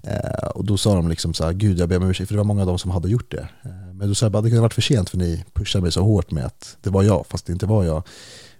Eh, 0.01 0.47
och 0.47 0.65
då 0.65 0.77
sa 0.77 0.95
de 0.95 1.09
liksom 1.09 1.33
så 1.33 1.43
här, 1.43 1.53
gud 1.53 1.79
jag 1.79 1.89
ber 1.89 1.97
om 1.97 2.09
ursäkt, 2.09 2.27
för 2.27 2.33
det 2.35 2.37
var 2.37 2.45
många 2.45 2.61
av 2.61 2.67
dem 2.67 2.79
som 2.79 2.91
hade 2.91 3.09
gjort 3.09 3.31
det. 3.31 3.47
Eh, 3.63 3.93
men 3.93 4.07
då 4.07 4.15
sa 4.15 4.25
jag 4.25 4.31
bara, 4.31 4.41
det 4.41 4.49
kunde 4.49 4.59
ha 4.59 4.63
varit 4.65 4.73
för 4.73 4.81
sent 4.81 5.09
för 5.09 5.17
ni 5.17 5.43
pushade 5.53 5.81
mig 5.81 5.91
så 5.91 6.01
hårt 6.03 6.31
med 6.31 6.45
att 6.45 6.77
det 6.81 6.89
var 6.89 7.03
jag, 7.03 7.25
fast 7.29 7.45
det 7.45 7.53
inte 7.53 7.65
var 7.65 7.83
jag. 7.83 8.03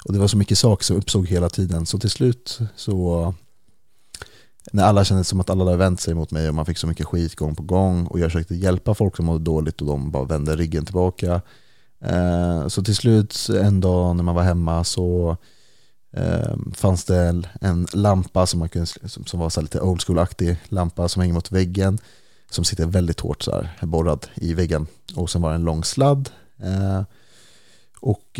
Och 0.05 0.13
det 0.13 0.20
var 0.20 0.27
så 0.27 0.38
mycket 0.38 0.58
saker 0.58 0.86
som 0.86 0.98
uppstod 0.98 1.27
hela 1.27 1.50
tiden, 1.50 1.86
så 1.86 2.00
till 2.00 2.10
slut 2.10 2.60
så 2.75 3.34
när 4.72 4.84
alla 4.84 5.03
kände 5.03 5.24
som 5.24 5.39
att 5.39 5.50
alla 5.50 5.65
hade 5.65 5.77
vänt 5.77 6.01
sig 6.01 6.13
mot 6.13 6.32
mig 6.32 6.50
och 6.50 6.55
man 6.55 6.65
fick 6.65 6.77
så 6.77 6.88
mycket 6.88 7.05
skit 7.05 7.36
gång 7.36 7.55
på 7.55 7.63
gång 7.63 8.08
och 8.08 8.20
jag 8.20 8.32
försökte 8.32 8.55
hjälpa 8.55 8.93
folk 8.93 9.15
som 9.15 9.25
mådde 9.25 9.43
dåligt 9.43 9.82
och 9.82 9.88
de 9.88 10.12
bara 10.12 10.24
vände 10.24 10.55
ryggen 10.55 10.86
tillbaka. 10.86 11.41
Eh, 12.03 12.67
så 12.67 12.83
till 12.83 12.95
slut 12.95 13.48
en 13.62 13.81
dag 13.81 14.15
när 14.15 14.24
man 14.24 14.36
var 14.36 14.43
hemma 14.43 14.83
så 14.83 15.38
eh, 16.13 16.55
fanns 16.75 17.05
det 17.05 17.43
en- 17.62 17.88
lampa 17.93 18.45
som, 18.45 18.60
man 18.60 18.69
kunde, 18.69 18.88
som 19.25 19.39
var 19.39 19.50
så 19.50 19.62
lite 19.62 19.81
old 19.81 20.01
school-aktig 20.01 20.57
lampa 20.69 21.10
som 21.10 21.19
hänger 21.22 21.33
mot 21.33 21.51
väggen 21.51 21.98
som 22.50 22.63
sitter 22.63 22.86
väldigt 22.86 23.19
hårt 23.19 23.43
så 23.43 23.51
här 23.51 23.88
borrad 23.88 24.27
i 24.36 24.53
väggen. 24.53 24.88
Och 25.15 25.29
sen 25.29 25.41
var 25.41 25.50
det 25.50 25.55
en 25.55 25.63
lång 25.63 25.83
sladd. 25.83 26.29
Eh, 26.63 27.01
och 28.00 28.39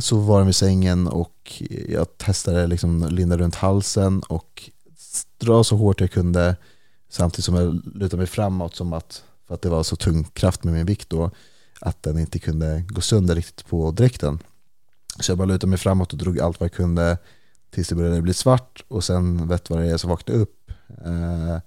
så 0.00 0.16
var 0.18 0.38
den 0.38 0.46
vid 0.46 0.56
sängen 0.56 1.08
och 1.08 1.62
jag 1.88 2.18
testade 2.18 2.66
liksom 2.66 3.06
linda 3.10 3.36
runt 3.36 3.54
halsen 3.54 4.20
och 4.20 4.70
dra 5.38 5.64
så 5.64 5.76
hårt 5.76 6.00
jag 6.00 6.10
kunde 6.10 6.56
samtidigt 7.10 7.44
som 7.44 7.54
jag 7.54 7.80
lutade 7.94 8.16
mig 8.16 8.26
framåt 8.26 8.76
som 8.76 8.92
att, 8.92 9.22
för 9.46 9.54
att 9.54 9.62
det 9.62 9.68
var 9.68 9.82
så 9.82 9.96
tung 9.96 10.24
kraft 10.24 10.64
med 10.64 10.74
min 10.74 10.86
vikt 10.86 11.10
då, 11.10 11.30
att 11.80 12.02
den 12.02 12.18
inte 12.18 12.38
kunde 12.38 12.84
gå 12.88 13.00
sönder 13.00 13.34
riktigt 13.34 13.66
på 13.66 13.90
dräkten. 13.90 14.38
Så 15.20 15.30
jag 15.30 15.38
bara 15.38 15.44
lutade 15.44 15.70
mig 15.70 15.78
framåt 15.78 16.12
och 16.12 16.18
drog 16.18 16.40
allt 16.40 16.60
vad 16.60 16.64
jag 16.64 16.76
kunde 16.76 17.18
tills 17.70 17.88
det 17.88 17.94
började 17.94 18.22
bli 18.22 18.34
svart 18.34 18.84
och 18.88 19.04
sen 19.04 19.48
vet 19.48 19.70
vad 19.70 19.78
det 19.78 19.90
är 19.90 19.96
så 19.96 20.08
vaknade 20.08 20.38
jag 20.38 20.42
upp 20.42 20.70
eh, 21.04 21.58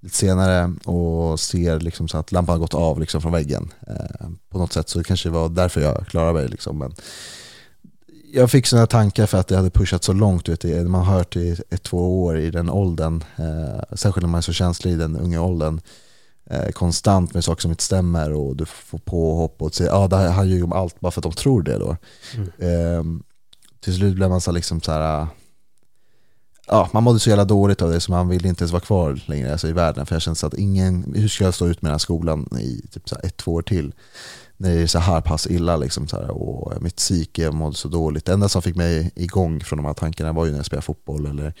lite 0.00 0.16
senare 0.16 0.74
och 0.84 1.40
ser 1.40 1.80
liksom 1.80 2.08
så 2.08 2.18
att 2.18 2.32
lampan 2.32 2.52
har 2.52 2.60
gått 2.60 2.74
av 2.74 3.00
liksom 3.00 3.22
från 3.22 3.32
väggen 3.32 3.72
eh, 3.86 4.28
på 4.48 4.58
något 4.58 4.72
sätt 4.72 4.88
så 4.88 4.98
det 4.98 5.04
kanske 5.04 5.30
var 5.30 5.48
därför 5.48 5.80
jag 5.80 6.06
klarade 6.06 6.32
mig 6.32 6.48
liksom. 6.48 6.78
Men 6.78 6.94
jag 8.32 8.50
fick 8.50 8.66
sådana 8.66 8.86
tankar 8.86 9.26
för 9.26 9.38
att 9.38 9.50
jag 9.50 9.58
hade 9.58 9.70
pushat 9.70 10.04
så 10.04 10.12
långt, 10.12 10.48
vet 10.48 10.60
du, 10.60 10.84
man 10.84 11.04
har 11.04 11.14
hört 11.14 11.36
i 11.36 11.56
ett, 11.70 11.82
två 11.82 12.24
år 12.24 12.38
i 12.38 12.50
den 12.50 12.70
åldern, 12.70 13.24
eh, 13.36 13.96
särskilt 13.96 14.22
när 14.22 14.30
man 14.30 14.38
är 14.38 14.42
så 14.42 14.52
känslig 14.52 14.92
i 14.92 14.96
den 14.96 15.16
unga 15.16 15.42
åldern, 15.42 15.80
eh, 16.50 16.70
konstant 16.70 17.34
med 17.34 17.44
saker 17.44 17.62
som 17.62 17.70
inte 17.70 17.82
stämmer 17.82 18.32
och 18.32 18.56
du 18.56 18.64
får 18.64 18.98
påhopp 18.98 19.62
och 19.62 19.74
säger 19.74 19.90
ja, 19.90 20.08
det 20.08 20.16
här 20.16 20.44
ljuger 20.44 20.64
om 20.64 20.72
allt 20.72 21.00
bara 21.00 21.10
för 21.10 21.20
att 21.20 21.22
de 21.22 21.32
tror 21.32 21.62
det 21.62 21.78
då. 21.78 21.96
Mm. 22.34 22.48
Eh, 22.58 23.22
till 23.80 23.94
slut 23.94 24.14
blev 24.14 24.30
man 24.30 24.40
så 24.40 24.52
liksom 24.52 24.80
så 24.80 24.92
här, 24.92 25.26
ja, 26.66 26.88
man 26.92 27.02
mådde 27.02 27.18
så 27.18 27.28
jävla 27.28 27.44
dåligt 27.44 27.82
av 27.82 27.90
det 27.90 28.00
så 28.00 28.10
man 28.10 28.28
ville 28.28 28.48
inte 28.48 28.62
ens 28.62 28.72
vara 28.72 28.80
kvar 28.80 29.20
längre 29.26 29.52
alltså, 29.52 29.68
i 29.68 29.72
världen 29.72 30.06
för 30.06 30.14
jag 30.14 30.22
kände 30.22 30.36
så 30.36 30.46
att 30.46 30.54
ingen, 30.54 31.14
hur 31.16 31.28
ska 31.28 31.44
jag 31.44 31.54
stå 31.54 31.66
ut 31.66 31.82
med 31.82 31.88
den 31.88 31.94
här 31.94 31.98
skolan 31.98 32.58
i 32.60 32.86
typ 32.90 33.08
så 33.08 33.16
ett, 33.22 33.36
två 33.36 33.52
år 33.52 33.62
till? 33.62 33.92
när 34.56 34.74
det 34.74 34.82
är 34.82 34.86
så 34.86 34.98
här 34.98 35.20
pass 35.20 35.46
illa 35.46 35.76
liksom 35.76 36.08
så 36.08 36.16
här, 36.16 36.30
och 36.30 36.82
mitt 36.82 36.96
psyke 36.96 37.50
mådde 37.50 37.76
så 37.76 37.88
dåligt. 37.88 38.24
Det 38.24 38.32
enda 38.32 38.48
som 38.48 38.62
fick 38.62 38.76
mig 38.76 39.10
igång 39.14 39.60
från 39.60 39.76
de 39.76 39.86
här 39.86 39.94
tankarna 39.94 40.32
var 40.32 40.44
ju 40.44 40.50
när 40.50 40.58
jag 40.58 40.66
spelade 40.66 40.84
fotboll 40.84 41.26
eller 41.26 41.54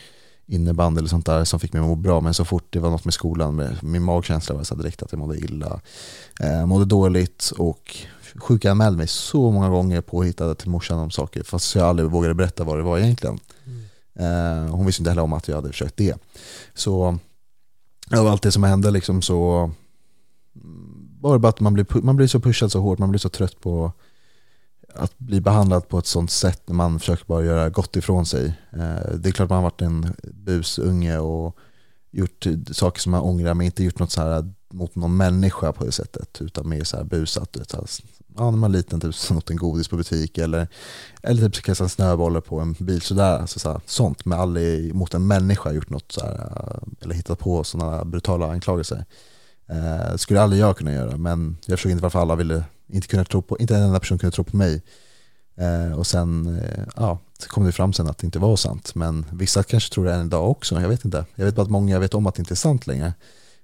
innebandy 0.46 0.98
eller 0.98 1.08
sånt 1.08 1.26
där 1.26 1.44
som 1.44 1.60
fick 1.60 1.72
mig 1.72 1.80
att 1.80 1.88
må 1.88 1.94
bra. 1.94 2.20
Men 2.20 2.34
så 2.34 2.44
fort 2.44 2.66
det 2.70 2.78
var 2.78 2.90
något 2.90 3.04
med 3.04 3.14
skolan, 3.14 3.56
med, 3.56 3.76
min 3.82 4.02
magkänsla 4.02 4.54
var 4.54 4.64
så 4.64 4.74
direkt 4.74 5.02
att 5.02 5.12
jag 5.12 5.18
mådde 5.18 5.38
illa. 5.38 5.80
Eh, 6.40 6.66
mådde 6.66 6.84
dåligt 6.84 7.52
och 7.58 7.96
sjukanmälde 8.34 8.98
mig 8.98 9.06
så 9.06 9.50
många 9.50 9.68
gånger 9.68 10.00
påhittade 10.00 10.54
till 10.54 10.70
morsan 10.70 10.98
om 10.98 11.10
saker 11.10 11.42
fast 11.42 11.74
jag 11.74 11.84
aldrig 11.84 12.10
vågade 12.10 12.34
berätta 12.34 12.64
vad 12.64 12.78
det 12.78 12.82
var 12.82 12.98
egentligen. 12.98 13.38
Eh, 14.18 14.74
hon 14.74 14.86
visste 14.86 15.02
inte 15.02 15.10
heller 15.10 15.22
om 15.22 15.32
att 15.32 15.48
jag 15.48 15.56
hade 15.56 15.68
försökt 15.68 15.96
det. 15.96 16.18
Så 16.74 17.18
av 18.16 18.26
allt 18.26 18.42
det 18.42 18.52
som 18.52 18.64
hände 18.64 18.90
liksom 18.90 19.22
så 19.22 19.70
mm, 20.54 21.08
var 21.20 21.32
det 21.32 21.38
bara 21.38 21.48
att 21.48 21.60
man 21.60 21.74
blir, 21.74 21.86
man 22.02 22.16
blir 22.16 22.26
så 22.26 22.40
pushad 22.40 22.72
så 22.72 22.80
hårt, 22.80 22.98
man 22.98 23.10
blir 23.10 23.18
så 23.18 23.28
trött 23.28 23.60
på 23.60 23.92
att 24.96 25.18
bli 25.18 25.40
behandlad 25.40 25.88
på 25.88 25.98
ett 25.98 26.06
sånt 26.06 26.30
sätt 26.30 26.62
när 26.66 26.74
man 26.74 26.98
försöker 26.98 27.24
bara 27.26 27.44
göra 27.44 27.70
gott 27.70 27.96
ifrån 27.96 28.26
sig. 28.26 28.46
Eh, 28.72 29.14
det 29.14 29.28
är 29.28 29.32
klart 29.32 29.48
man 29.48 29.56
har 29.56 29.62
varit 29.62 29.82
en 29.82 30.14
busunge 30.22 31.18
och 31.18 31.56
gjort 32.10 32.46
saker 32.70 33.00
som 33.00 33.12
man 33.12 33.20
ångrar 33.20 33.54
men 33.54 33.66
inte 33.66 33.84
gjort 33.84 33.98
något 33.98 34.12
så 34.12 34.22
här 34.22 34.52
mot 34.72 34.94
någon 34.94 35.16
människa 35.16 35.72
på 35.72 35.84
det 35.84 35.92
sättet 35.92 36.42
utan 36.42 36.68
mer 36.68 36.84
så 36.84 36.96
här 36.96 37.04
busat. 37.04 37.56
vet, 37.56 37.74
alltså, 37.74 38.02
Ja, 38.38 38.50
när 38.50 38.58
man 38.58 38.70
är 38.70 38.76
liten, 38.78 39.00
typ 39.00 39.14
snott 39.14 39.50
en 39.50 39.56
godis 39.56 39.88
på 39.88 39.96
butik 39.96 40.38
eller, 40.38 40.68
eller 41.22 41.48
typ 41.48 41.64
kastat 41.64 41.92
snöbollar 41.92 42.40
på 42.40 42.60
en 42.60 42.72
bil. 42.72 43.00
Sådär, 43.00 43.38
alltså 43.38 43.58
så 43.58 43.72
här, 43.72 43.80
sånt, 43.86 44.24
men 44.24 44.40
aldrig 44.40 44.94
mot 44.94 45.14
en 45.14 45.26
människa 45.26 45.72
gjort 45.72 45.90
något 45.90 46.12
så 46.12 46.20
här, 46.20 46.80
eller 47.00 47.14
hittat 47.14 47.38
på 47.38 47.64
sådana 47.64 48.04
brutala 48.04 48.52
anklagelser. 48.52 49.04
Eh, 49.68 50.12
det 50.12 50.18
skulle 50.18 50.40
aldrig 50.40 50.62
jag 50.62 50.76
kunna 50.76 50.92
göra, 50.92 51.16
men 51.16 51.56
jag 51.66 51.78
förstod 51.78 51.92
inte 51.92 52.02
varför 52.02 52.18
alla 52.18 52.36
ville, 52.36 52.64
inte, 52.88 53.08
kunna 53.08 53.24
tro 53.24 53.42
på, 53.42 53.58
inte 53.58 53.76
en 53.76 53.82
enda 53.82 54.00
person 54.00 54.18
kunde 54.18 54.34
tro 54.34 54.44
på 54.44 54.56
mig. 54.56 54.82
Eh, 55.56 55.98
och 55.98 56.06
sen 56.06 56.58
eh, 56.58 56.84
ja, 56.96 57.18
så 57.38 57.48
kom 57.48 57.64
det 57.64 57.72
fram 57.72 57.92
sen 57.92 58.06
att 58.06 58.18
det 58.18 58.24
inte 58.24 58.38
var 58.38 58.56
sant. 58.56 58.94
Men 58.94 59.26
vissa 59.32 59.62
kanske 59.62 59.94
tror 59.94 60.04
det 60.04 60.14
än 60.14 60.26
idag 60.26 60.50
också, 60.50 60.80
jag 60.80 60.88
vet 60.88 61.04
inte. 61.04 61.24
Jag 61.34 61.44
vet 61.44 61.54
bara 61.54 61.62
att 61.62 61.70
många 61.70 61.98
vet 61.98 62.14
om 62.14 62.26
att 62.26 62.34
det 62.34 62.40
inte 62.40 62.54
är 62.54 62.56
sant 62.56 62.86
längre. 62.86 63.14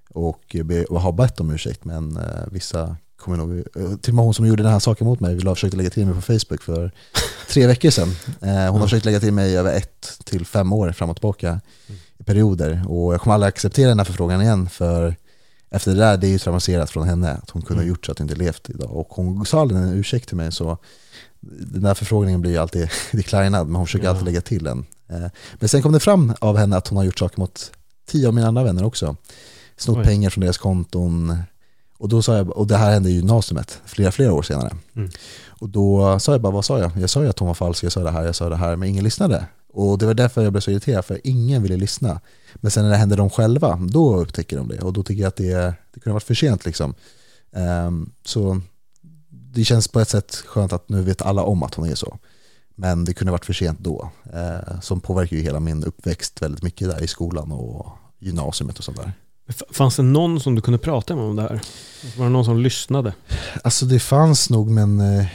Och, 0.09 0.55
be- 0.63 0.85
och 0.85 1.01
har 1.01 1.11
bett 1.11 1.39
om 1.39 1.51
ursäkt, 1.51 1.85
men 1.85 2.17
eh, 2.17 2.43
vissa 2.51 2.95
kommer 3.17 3.37
nog, 3.37 3.57
eh, 3.57 3.63
till 4.01 4.11
och 4.11 4.15
med 4.15 4.25
hon 4.25 4.33
som 4.33 4.47
gjorde 4.47 4.63
den 4.63 4.71
här 4.71 4.79
saken 4.79 5.07
mot 5.07 5.19
mig, 5.19 5.35
ville 5.35 5.55
försökte 5.55 5.77
lägga 5.77 5.89
till 5.89 6.05
mig 6.05 6.15
på 6.15 6.21
Facebook 6.21 6.61
för 6.61 6.91
tre 7.49 7.67
veckor 7.67 7.89
sedan. 7.89 8.09
Eh, 8.41 8.71
hon 8.71 8.81
har 8.81 8.87
försökt 8.87 9.05
lägga 9.05 9.19
till 9.19 9.33
mig 9.33 9.57
över 9.57 9.73
ett 9.73 10.19
till 10.23 10.45
fem 10.45 10.73
år 10.73 10.91
fram 10.91 11.09
och 11.09 11.15
tillbaka 11.15 11.61
i 12.17 12.23
perioder. 12.23 12.83
Och 12.87 13.13
jag 13.13 13.21
kommer 13.21 13.33
aldrig 13.33 13.47
acceptera 13.47 13.89
den 13.89 13.99
här 13.99 14.05
förfrågan 14.05 14.41
igen, 14.41 14.69
för 14.69 15.15
efter 15.73 15.91
det 15.91 15.97
där, 15.97 16.17
det 16.17 16.27
är 16.27 16.31
ju 16.31 16.39
traumatiserat 16.39 16.89
från 16.89 17.07
henne, 17.07 17.31
att 17.31 17.49
hon 17.49 17.61
kunde 17.61 17.79
ha 17.79 17.83
Mm. 17.83 17.89
gjort 17.89 18.05
så 18.05 18.11
att 18.11 18.17
hon 18.19 18.25
inte 18.29 18.35
levt 18.43 18.69
idag. 18.69 18.91
Och 18.91 19.07
hon 19.09 19.45
sa 19.45 19.61
aldrig 19.61 19.81
en 19.81 19.93
ursäkt 19.93 20.27
till 20.27 20.37
mig, 20.37 20.51
så 20.51 20.77
den 21.41 21.81
där 21.83 21.93
förfrågningen 21.93 22.41
blir 22.41 22.51
ju 22.51 22.57
alltid 22.57 22.89
declinad, 23.11 23.67
men 23.67 23.75
hon 23.75 23.85
försöker 23.85 24.05
Ja. 24.05 24.09
alltid 24.11 24.25
lägga 24.25 24.41
till 24.41 24.63
den. 24.63 24.85
Eh, 25.09 25.27
Men 25.59 25.69
sen 25.69 25.81
kom 25.81 25.91
det 25.91 25.99
fram 25.99 26.33
av 26.39 26.57
henne 26.57 26.77
att 26.77 26.87
hon 26.87 26.97
har 26.97 27.03
gjort 27.03 27.19
saker 27.19 27.39
mot 27.39 27.71
tio 28.07 28.27
av 28.27 28.33
mina 28.33 28.47
andra 28.47 28.63
vänner 28.63 28.83
också. 28.85 29.15
Snott 29.77 29.97
Oj. 29.97 30.03
pengar 30.03 30.29
från 30.29 30.41
deras 30.41 30.57
konton. 30.57 31.37
Och, 31.97 32.09
då 32.09 32.21
sa 32.21 32.37
jag, 32.37 32.57
och 32.57 32.67
det 32.67 32.77
här 32.77 32.91
hände 32.91 33.09
i 33.09 33.13
gymnasiet 33.13 33.81
flera, 33.85 34.11
flera 34.11 34.33
år 34.33 34.41
senare. 34.41 34.75
Mm. 34.95 35.09
Och 35.47 35.69
då 35.69 36.19
sa 36.19 36.31
jag 36.31 36.41
bara, 36.41 36.53
vad 36.53 36.65
sa 36.65 36.79
jag? 36.79 36.91
Jag 36.97 37.09
sa 37.09 37.23
ju 37.23 37.29
att 37.29 37.39
hon 37.39 37.47
var 37.47 37.55
falsk, 37.55 37.83
jag 37.83 37.91
sa 37.91 38.03
det 38.03 38.11
här, 38.11 38.23
jag 38.25 38.35
sa 38.35 38.49
det 38.49 38.55
här, 38.55 38.75
men 38.75 38.89
ingen 38.89 39.03
lyssnade. 39.03 39.45
Och 39.73 39.97
det 39.97 40.05
var 40.05 40.13
därför 40.13 40.43
jag 40.43 40.53
blev 40.53 40.61
så 40.61 40.71
irriterad, 40.71 41.05
för 41.05 41.19
ingen 41.23 41.63
ville 41.63 41.77
lyssna. 41.77 42.21
Men 42.55 42.71
sen 42.71 42.83
när 42.83 42.91
det 42.91 42.97
hände 42.97 43.15
dem 43.15 43.29
själva, 43.29 43.79
då 43.89 44.15
upptäcker 44.15 44.57
de 44.57 44.67
det. 44.67 44.79
Och 44.79 44.93
då 44.93 45.03
tycker 45.03 45.21
jag 45.21 45.27
att 45.27 45.35
det, 45.35 45.73
det 45.93 45.99
kunde 45.99 46.09
ha 46.09 46.13
varit 46.13 46.23
för 46.23 46.33
sent 46.33 46.65
liksom. 46.65 46.95
Ehm, 47.51 48.11
så 48.25 48.61
det 49.29 49.63
känns 49.63 49.87
på 49.87 49.99
ett 49.99 50.09
sätt 50.09 50.35
skönt 50.35 50.73
att 50.73 50.89
nu 50.89 51.01
vet 51.01 51.21
alla 51.21 51.43
om 51.43 51.63
att 51.63 51.73
hon 51.73 51.89
är 51.89 51.95
så. 51.95 52.17
Men 52.75 53.05
det 53.05 53.13
kunde 53.13 53.31
ha 53.31 53.33
varit 53.33 53.45
för 53.45 53.53
sent 53.53 53.79
då. 53.79 54.09
Eh, 54.33 54.79
som 54.81 55.01
påverkar 55.01 55.37
ju 55.37 55.43
hela 55.43 55.59
min 55.59 55.83
uppväxt 55.83 56.41
väldigt 56.41 56.63
mycket 56.63 56.89
där 56.89 57.03
i 57.03 57.07
skolan 57.07 57.51
och 57.51 57.87
gymnasiet 58.19 58.77
och 58.77 58.83
sånt 58.83 58.97
där. 58.97 59.11
Fanns 59.71 59.95
det 59.95 60.03
någon 60.03 60.39
som 60.39 60.55
du 60.55 60.61
kunde 60.61 60.77
prata 60.77 61.15
med 61.15 61.25
om 61.25 61.35
det 61.35 61.41
här? 61.41 61.61
Var 62.17 62.25
det 62.25 62.31
någon 62.31 62.45
som 62.45 62.59
lyssnade? 62.59 63.13
Alltså 63.63 63.85
det 63.85 63.99
fanns 63.99 64.49
nog 64.49 64.69
men 64.69 64.99
eh, 64.99 65.25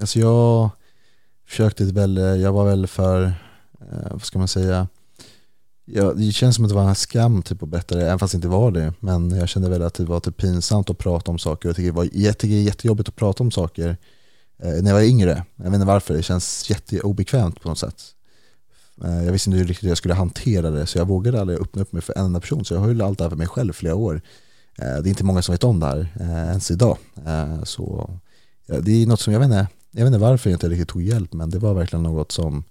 alltså 0.00 0.18
jag 0.18 0.70
försökte 1.52 1.84
väl, 1.84 2.18
eh, 2.18 2.24
jag 2.24 2.52
var 2.52 2.64
väl 2.64 2.86
för, 2.86 3.22
eh, 3.80 4.10
vad 4.10 4.22
ska 4.24 4.38
man 4.38 4.48
säga, 4.48 4.88
ja, 5.84 6.12
det 6.12 6.32
känns 6.32 6.56
som 6.56 6.64
att 6.64 6.68
det 6.68 6.74
var 6.74 6.88
en 6.88 6.94
skam 6.94 7.42
typ 7.42 7.62
att 7.62 7.68
berätta 7.68 7.94
det, 7.94 8.06
även 8.06 8.18
fast 8.18 8.32
det 8.32 8.36
inte 8.36 8.48
var 8.48 8.70
det. 8.70 8.94
Men 9.00 9.30
jag 9.30 9.48
kände 9.48 9.68
väl 9.68 9.82
att 9.82 9.94
det 9.94 10.04
var 10.04 10.20
typ 10.20 10.36
pinsamt 10.36 10.90
att 10.90 10.98
prata 10.98 11.30
om 11.30 11.38
saker. 11.38 11.68
Jag 11.68 11.76
tycker 11.76 11.86
det, 11.86 11.96
var, 11.96 12.08
jag 12.12 12.38
tycker 12.38 12.54
det 12.54 12.60
är 12.60 12.64
jättejobbigt 12.64 13.08
att 13.08 13.16
prata 13.16 13.42
om 13.42 13.50
saker 13.50 13.96
eh, 14.62 14.70
när 14.82 14.90
jag 14.90 14.94
var 14.94 15.02
yngre. 15.02 15.44
Jag 15.56 15.64
vet 15.64 15.74
inte 15.74 15.86
varför, 15.86 16.14
det 16.14 16.22
känns 16.22 16.70
jätteobekvämt 16.70 17.60
på 17.62 17.68
något 17.68 17.78
sätt. 17.78 18.02
Eh, 19.04 19.24
Jag 19.24 19.32
visste 19.32 19.50
inte 19.50 19.62
riktigt 19.64 19.84
hur 19.84 19.88
jag 19.88 19.98
skulle 19.98 20.14
hantera 20.14 20.70
det 20.70 20.86
så 20.86 20.98
jag 20.98 21.06
vågade 21.08 21.40
aldrig 21.40 21.60
öppna 21.60 21.82
upp 21.82 21.92
mig 21.92 22.02
för 22.02 22.18
en 22.18 22.24
enda 22.24 22.40
person. 22.40 22.64
Så 22.64 22.74
jag 22.74 22.80
höll 22.80 23.02
allt 23.02 23.18
det 23.18 23.24
här 23.24 23.28
för 23.30 23.36
mig 23.36 23.46
själv 23.48 23.70
i 23.70 23.72
flera 23.72 23.94
år. 23.94 24.20
Eh, 24.78 24.84
Det 25.02 25.08
är 25.08 25.08
inte 25.08 25.24
många 25.24 25.42
som 25.42 25.52
vet 25.52 25.64
om 25.64 25.80
det 25.80 25.86
här 25.86 26.08
eh, 26.20 26.48
ens 26.50 26.70
idag. 26.70 26.98
Eh, 27.26 27.62
Så 27.64 28.10
ja, 28.66 28.80
det 28.80 29.02
är 29.02 29.06
något 29.06 29.20
som 29.20 29.32
jag 29.32 29.40
vet 29.40 29.46
inte, 29.46 29.66
jag 29.92 30.04
vet 30.04 30.06
inte 30.06 30.18
varför 30.18 30.50
jag 30.50 30.56
inte 30.56 30.68
riktigt 30.68 30.88
tog 30.88 31.02
hjälp 31.02 31.32
men 31.32 31.50
det 31.50 31.58
var 31.58 31.74
verkligen 31.74 32.02
något 32.02 32.32
som 32.32 32.64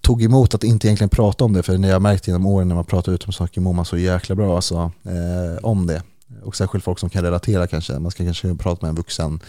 tog 0.00 0.22
emot 0.22 0.54
att 0.54 0.64
inte 0.64 0.86
egentligen 0.86 1.08
prata 1.08 1.44
om 1.44 1.52
det 1.52 1.62
för 1.62 1.78
när 1.78 1.88
jag 1.88 2.02
märkte 2.02 2.30
genom 2.30 2.46
åren 2.46 2.68
när 2.68 2.74
man 2.74 2.84
pratar 2.84 3.12
ut 3.12 3.24
om 3.24 3.32
saker 3.32 3.60
mår 3.60 3.72
man 3.72 3.84
så 3.84 3.98
jäkla 3.98 4.34
bra 4.34 4.56
alltså, 4.56 4.92
eh, 5.04 5.64
om 5.64 5.86
det. 5.86 6.02
Och 6.42 6.56
särskilt 6.56 6.84
folk 6.84 6.98
som 6.98 7.10
kan 7.10 7.22
relatera 7.22 7.66
kanske. 7.66 7.98
Man 7.98 8.10
ska 8.10 8.24
kanske 8.24 8.54
prata 8.54 8.86
med 8.86 8.88
en 8.88 8.96
vuxen 8.96 9.40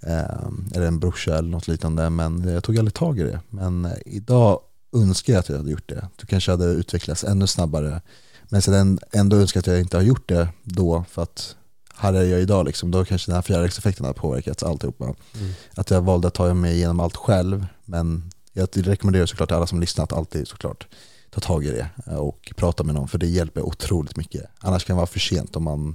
eh, 0.00 0.74
eller 0.74 0.86
en 0.86 0.98
brorsa 0.98 1.38
eller 1.38 1.48
något 1.48 1.68
liknande 1.68 2.10
men 2.10 2.48
jag 2.48 2.64
tog 2.64 2.78
aldrig 2.78 2.94
tag 2.94 3.18
i 3.18 3.22
det. 3.22 3.40
Men 3.50 3.88
idag 4.06 4.60
önskar 4.96 5.32
jag 5.32 5.40
att 5.40 5.48
jag 5.48 5.56
hade 5.56 5.70
gjort 5.70 5.88
det. 5.88 6.08
Du 6.16 6.26
kanske 6.26 6.50
hade 6.50 6.64
utvecklats 6.64 7.24
ännu 7.24 7.46
snabbare. 7.46 8.00
Men 8.48 8.62
sen 8.62 8.98
ändå 9.12 9.36
önskar 9.36 9.58
jag 9.58 9.62
att 9.62 9.66
jag 9.66 9.80
inte 9.80 9.96
har 9.96 10.04
gjort 10.04 10.28
det 10.28 10.48
då 10.62 11.04
för 11.10 11.22
att 11.22 11.56
här 12.00 12.12
är 12.12 12.24
jag 12.24 12.40
idag 12.40 12.66
liksom, 12.66 12.90
då 12.90 13.04
kanske 13.04 13.30
den 13.30 13.34
här 13.34 13.42
fjärilseffekten 13.42 14.06
har 14.06 14.12
påverkat 14.12 14.62
alltihopa. 14.62 15.04
Mm. 15.04 15.52
Att 15.74 15.90
jag 15.90 16.02
valde 16.02 16.28
att 16.28 16.34
ta 16.34 16.54
mig 16.54 16.74
igenom 16.74 17.00
allt 17.00 17.16
själv, 17.16 17.66
men 17.84 18.30
jag 18.52 18.68
rekommenderar 18.74 19.26
såklart 19.26 19.48
till 19.48 19.56
alla 19.56 19.66
som 19.66 19.80
lyssnar 19.80 20.04
att 20.04 20.12
alltid 20.12 20.48
såklart 20.48 20.86
ta 21.30 21.40
tag 21.40 21.64
i 21.64 21.70
det 21.70 22.16
och 22.16 22.52
prata 22.56 22.84
med 22.84 22.94
någon, 22.94 23.08
för 23.08 23.18
det 23.18 23.26
hjälper 23.26 23.62
otroligt 23.62 24.16
mycket. 24.16 24.50
Annars 24.58 24.84
kan 24.84 24.96
det 24.96 24.98
vara 24.98 25.06
för 25.06 25.20
sent 25.20 25.56
om 25.56 25.62
man 25.62 25.94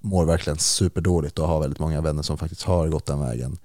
mår 0.00 0.24
verkligen 0.24 0.58
superdåligt 0.58 1.38
och 1.38 1.48
har 1.48 1.60
väldigt 1.60 1.78
många 1.78 2.00
vänner 2.00 2.22
som 2.22 2.38
faktiskt 2.38 2.62
har 2.62 2.88
gått 2.88 3.06
den 3.06 3.20
vägen 3.20 3.58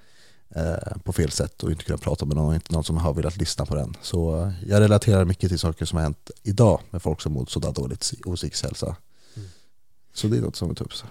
eh, 0.55 0.97
på 1.03 1.13
fel 1.13 1.31
sätt 1.31 1.63
och 1.63 1.71
inte 1.71 1.83
kunnat 1.83 2.01
prata 2.01 2.25
med 2.25 2.37
någon 2.37 2.47
och 2.47 2.55
inte 2.55 2.73
någon 2.73 2.83
som 2.83 2.97
har 2.97 3.13
velat 3.13 3.37
lyssna 3.37 3.65
på 3.65 3.75
den. 3.75 3.97
Så 4.01 4.41
eh, 4.41 4.51
jag 4.67 4.79
relaterar 4.79 5.25
mycket 5.25 5.49
till 5.49 5.59
saker 5.59 5.85
som 5.85 5.97
har 5.97 6.03
hänt 6.03 6.31
idag 6.43 6.81
med 6.89 7.01
folk 7.01 7.21
som 7.21 7.33
mår 7.33 7.45
sådär 7.45 7.71
dåligt 7.71 8.13
och 8.25 8.35
psykisk 8.35 8.63
hälsa. 8.63 8.95
Mm. 9.35 9.49
Så 10.13 10.27
det 10.27 10.37
är 10.37 10.41
något 10.41 10.55
som 10.55 10.71
upp. 10.71 10.93
Så. 10.93 11.05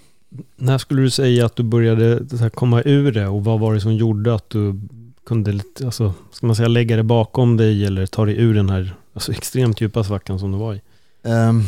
När 0.56 0.78
skulle 0.78 1.02
du 1.02 1.10
säga 1.10 1.46
att 1.46 1.56
du 1.56 1.62
började 1.62 2.36
här, 2.40 2.48
komma 2.48 2.82
ur 2.82 3.12
det 3.12 3.26
och 3.26 3.44
vad 3.44 3.60
var 3.60 3.74
det 3.74 3.80
som 3.80 3.94
gjorde 3.94 4.34
att 4.34 4.50
du 4.50 4.80
kunde, 5.26 5.60
alltså, 5.84 6.14
ska 6.32 6.46
man 6.46 6.56
säga 6.56 6.68
lägga 6.68 6.96
det 6.96 7.02
bakom 7.02 7.56
dig 7.56 7.86
eller 7.86 8.06
ta 8.06 8.24
dig 8.24 8.36
ur 8.38 8.54
den 8.54 8.70
här 8.70 8.94
alltså, 9.14 9.32
extremt 9.32 9.80
djupa 9.80 10.04
svackan 10.04 10.38
som 10.38 10.52
du 10.52 10.58
var 10.58 10.74
i? 10.74 10.80
Um, 11.22 11.62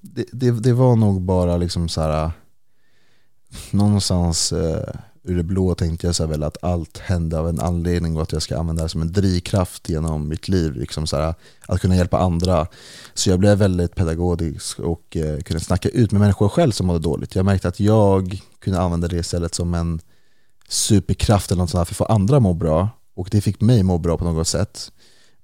det, 0.00 0.24
det, 0.32 0.50
det, 0.50 0.72
var 0.72 0.96
nog 0.96 1.20
bara 1.20 1.56
liksom 1.56 1.88
så 1.88 2.00
här 2.00 2.30
någonstans 3.70 4.52
uh, 4.52 4.78
ur 5.24 5.36
det 5.36 5.42
blå 5.42 5.74
tänkte 5.74 6.06
jag 6.06 6.14
så 6.14 6.26
väl 6.26 6.42
att 6.42 6.64
allt 6.64 6.98
hände 6.98 7.38
av 7.38 7.48
en 7.48 7.60
anledning 7.60 8.16
och 8.16 8.22
att 8.22 8.32
jag 8.32 8.42
ska 8.42 8.58
använda 8.58 8.82
det 8.82 8.88
som 8.88 9.02
en 9.02 9.12
drivkraft 9.12 9.88
genom 9.88 10.28
mitt 10.28 10.48
liv. 10.48 10.74
Liksom 10.74 11.06
så 11.06 11.16
här, 11.16 11.34
att 11.66 11.80
kunna 11.80 11.96
hjälpa 11.96 12.18
andra. 12.18 12.66
Så 13.14 13.30
jag 13.30 13.38
blev 13.38 13.58
väldigt 13.58 13.94
pedagogisk 13.94 14.78
och 14.78 15.16
eh, 15.16 15.40
kunde 15.40 15.60
snacka 15.60 15.88
ut 15.88 16.12
med 16.12 16.20
människor 16.20 16.48
själv 16.48 16.72
som 16.72 16.86
mådde 16.86 16.98
dåligt. 16.98 17.34
Jag 17.34 17.44
märkte 17.44 17.68
att 17.68 17.80
jag 17.80 18.42
kunde 18.58 18.80
använda 18.80 19.08
det 19.08 19.16
istället 19.16 19.54
som 19.54 19.74
en 19.74 20.00
superkraft 20.68 21.50
eller 21.50 21.62
något 21.62 21.70
sånt 21.70 21.88
för 21.88 21.92
att 21.92 21.96
få 21.96 22.04
andra 22.04 22.36
att 22.36 22.42
må 22.42 22.54
bra. 22.54 22.88
Och 23.14 23.28
det 23.30 23.40
fick 23.40 23.60
mig 23.60 23.82
må 23.82 23.98
bra 23.98 24.18
på 24.18 24.24
något 24.24 24.48
sätt. 24.48 24.92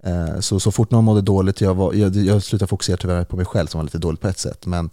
Eh, 0.02 0.40
så, 0.40 0.60
så 0.60 0.72
fort 0.72 0.90
någon 0.90 1.04
mådde 1.04 1.20
dåligt, 1.20 1.60
jag, 1.60 1.74
var, 1.74 1.92
jag, 1.92 2.16
jag 2.16 2.42
slutade 2.42 2.68
fokusera 2.68 2.96
tyvärr 2.96 3.24
på 3.24 3.36
mig 3.36 3.46
själv 3.46 3.66
som 3.66 3.78
var 3.78 3.84
lite 3.84 3.98
dåligt 3.98 4.20
på 4.20 4.28
ett 4.28 4.38
sätt. 4.38 4.66
Men 4.66 4.90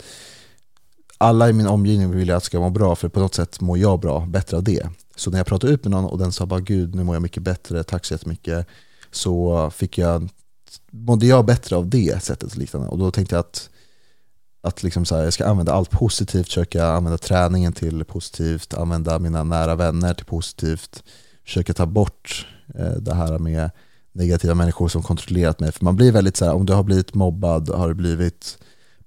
alla 1.18 1.50
i 1.50 1.54
min 1.54 1.68
omgivning 1.68 2.12
vill 2.12 2.30
att 2.30 2.34
jag 2.34 2.42
ska 2.42 2.60
må 2.60 2.70
bra 2.70 2.96
för 2.96 3.10
på 3.10 3.20
något 3.20 3.36
sätt 3.36 3.62
mår 3.62 3.78
jag 3.78 4.00
bra, 4.00 4.26
bättre 4.26 4.58
av 4.58 4.64
det. 4.64 4.90
Så 5.16 5.32
när 5.32 5.40
jag 5.40 5.48
pratade 5.48 5.74
ut 5.74 5.84
med 5.84 5.92
någon 5.92 6.06
och 6.06 6.18
den 6.18 6.32
sa 6.32 6.46
bara 6.46 6.60
gud 6.60 6.96
nu 6.96 7.04
mår 7.04 7.16
jag 7.16 7.22
mycket 7.22 7.44
bättre, 7.44 7.84
tack 7.84 8.06
så 8.06 8.14
jättemycket. 8.14 8.68
Så 9.12 9.70
fick 9.70 9.98
jag, 9.98 10.30
mådde 10.92 11.26
jag 11.26 11.46
bättre 11.46 11.76
av 11.76 11.90
det 11.90 12.24
sättet 12.24 12.52
och 12.52 12.58
liknande. 12.58 12.88
Och 12.88 12.98
då 12.98 13.12
tänkte 13.12 13.36
jag 13.36 13.40
att, 13.40 13.70
att 14.62 14.84
liksom 14.84 15.06
så 15.06 15.16
här, 15.16 15.24
jag 15.24 15.34
ska 15.34 15.46
använda 15.46 15.74
allt 15.74 15.90
positivt, 15.90 16.46
försöka 16.46 16.86
använda 16.86 17.18
träningen 17.18 17.74
till 17.74 18.06
positivt, 18.06 18.74
använda 18.74 19.20
mina 19.20 19.44
nära 19.44 19.76
vänner 19.76 20.14
till 20.14 20.26
positivt, 20.26 21.04
försöka 21.46 21.74
ta 21.74 21.86
bort 21.86 22.48
eh, 22.76 22.92
det 22.92 23.14
här 23.14 23.40
med 23.40 23.72
negativa 24.12 24.54
människor 24.54 24.88
som 24.88 25.04
kontrollerat 25.04 25.60
mig. 25.60 25.72
För 25.72 25.84
man 25.84 25.96
blir 25.96 26.12
väldigt 26.12 26.38
så 26.38 26.46
här, 26.46 26.54
om 26.54 26.66
du 26.66 26.74
har 26.74 26.84
blivit 26.84 27.14
mobbad, 27.14 27.70
har 27.70 27.88
du 27.88 27.94
blivit 27.94 28.58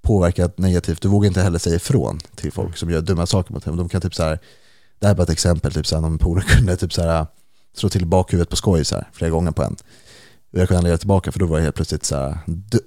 påverkat 0.09 0.57
negativt, 0.57 1.01
du 1.01 1.07
vågar 1.07 1.27
inte 1.27 1.41
heller 1.41 1.59
säga 1.59 1.75
ifrån 1.75 2.19
till 2.35 2.51
folk 2.51 2.77
som 2.77 2.89
gör 2.89 3.01
dumma 3.01 3.25
saker 3.25 3.53
mot 3.53 3.65
dig. 3.65 3.75
De 3.75 3.89
kan 3.89 4.01
typ 4.01 4.15
så 4.15 4.23
här, 4.23 4.39
det 4.99 5.05
här 5.05 5.13
är 5.13 5.17
bara 5.17 5.23
ett 5.23 5.29
exempel, 5.29 5.73
typ 5.73 5.87
så 5.87 5.95
här, 5.95 6.01
någon 6.01 6.17
polare 6.17 6.45
kunde 6.45 6.77
typ 6.77 6.93
så 6.93 7.01
här, 7.01 7.27
slå 7.75 7.89
till 7.89 8.05
bakhuvudet 8.05 8.49
på 8.49 8.55
skoj 8.55 8.85
så 8.85 8.95
här, 8.95 9.09
flera 9.13 9.31
gånger 9.31 9.51
på 9.51 9.63
en. 9.63 9.75
Och 10.53 10.59
jag 10.59 10.67
kunde 10.67 10.77
aldrig 10.77 10.89
göra 10.89 10.97
tillbaka 10.97 11.31
för 11.31 11.39
då 11.39 11.45
var 11.45 11.57
det 11.57 11.63
helt 11.63 11.75
plötsligt 11.75 12.05
så 12.05 12.15
här, 12.15 12.37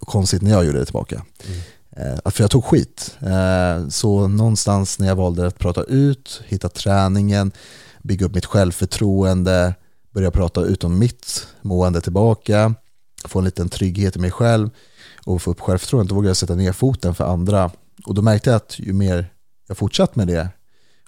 konstigt 0.00 0.42
när 0.42 0.50
jag 0.50 0.64
gjorde 0.64 0.78
det 0.78 0.84
tillbaka. 0.84 1.22
Mm. 1.46 2.18
Eh, 2.24 2.30
för 2.30 2.42
jag 2.44 2.50
tog 2.50 2.64
skit. 2.64 3.16
Eh, 3.20 3.88
så 3.88 4.28
någonstans 4.28 4.98
när 4.98 5.08
jag 5.08 5.16
valde 5.16 5.46
att 5.46 5.58
prata 5.58 5.82
ut, 5.82 6.42
hitta 6.46 6.68
träningen, 6.68 7.52
bygga 8.02 8.26
upp 8.26 8.34
mitt 8.34 8.46
självförtroende, 8.46 9.74
börja 10.14 10.30
prata 10.30 10.60
ut 10.60 10.84
om 10.84 10.98
mitt 10.98 11.46
mående 11.62 12.00
tillbaka, 12.00 12.74
få 13.24 13.38
en 13.38 13.44
liten 13.44 13.68
trygghet 13.68 14.16
i 14.16 14.18
mig 14.18 14.30
själv, 14.30 14.70
och 15.26 15.42
få 15.42 15.50
upp 15.50 15.60
självförtroendet, 15.60 16.08
då 16.08 16.14
vågade 16.14 16.28
jag 16.28 16.36
sätta 16.36 16.54
ner 16.54 16.72
foten 16.72 17.14
för 17.14 17.24
andra. 17.24 17.70
Och 18.06 18.14
då 18.14 18.22
märkte 18.22 18.50
jag 18.50 18.56
att 18.56 18.78
ju 18.78 18.92
mer 18.92 19.32
jag 19.68 19.76
fortsatte 19.76 20.18
med 20.18 20.26
det 20.26 20.48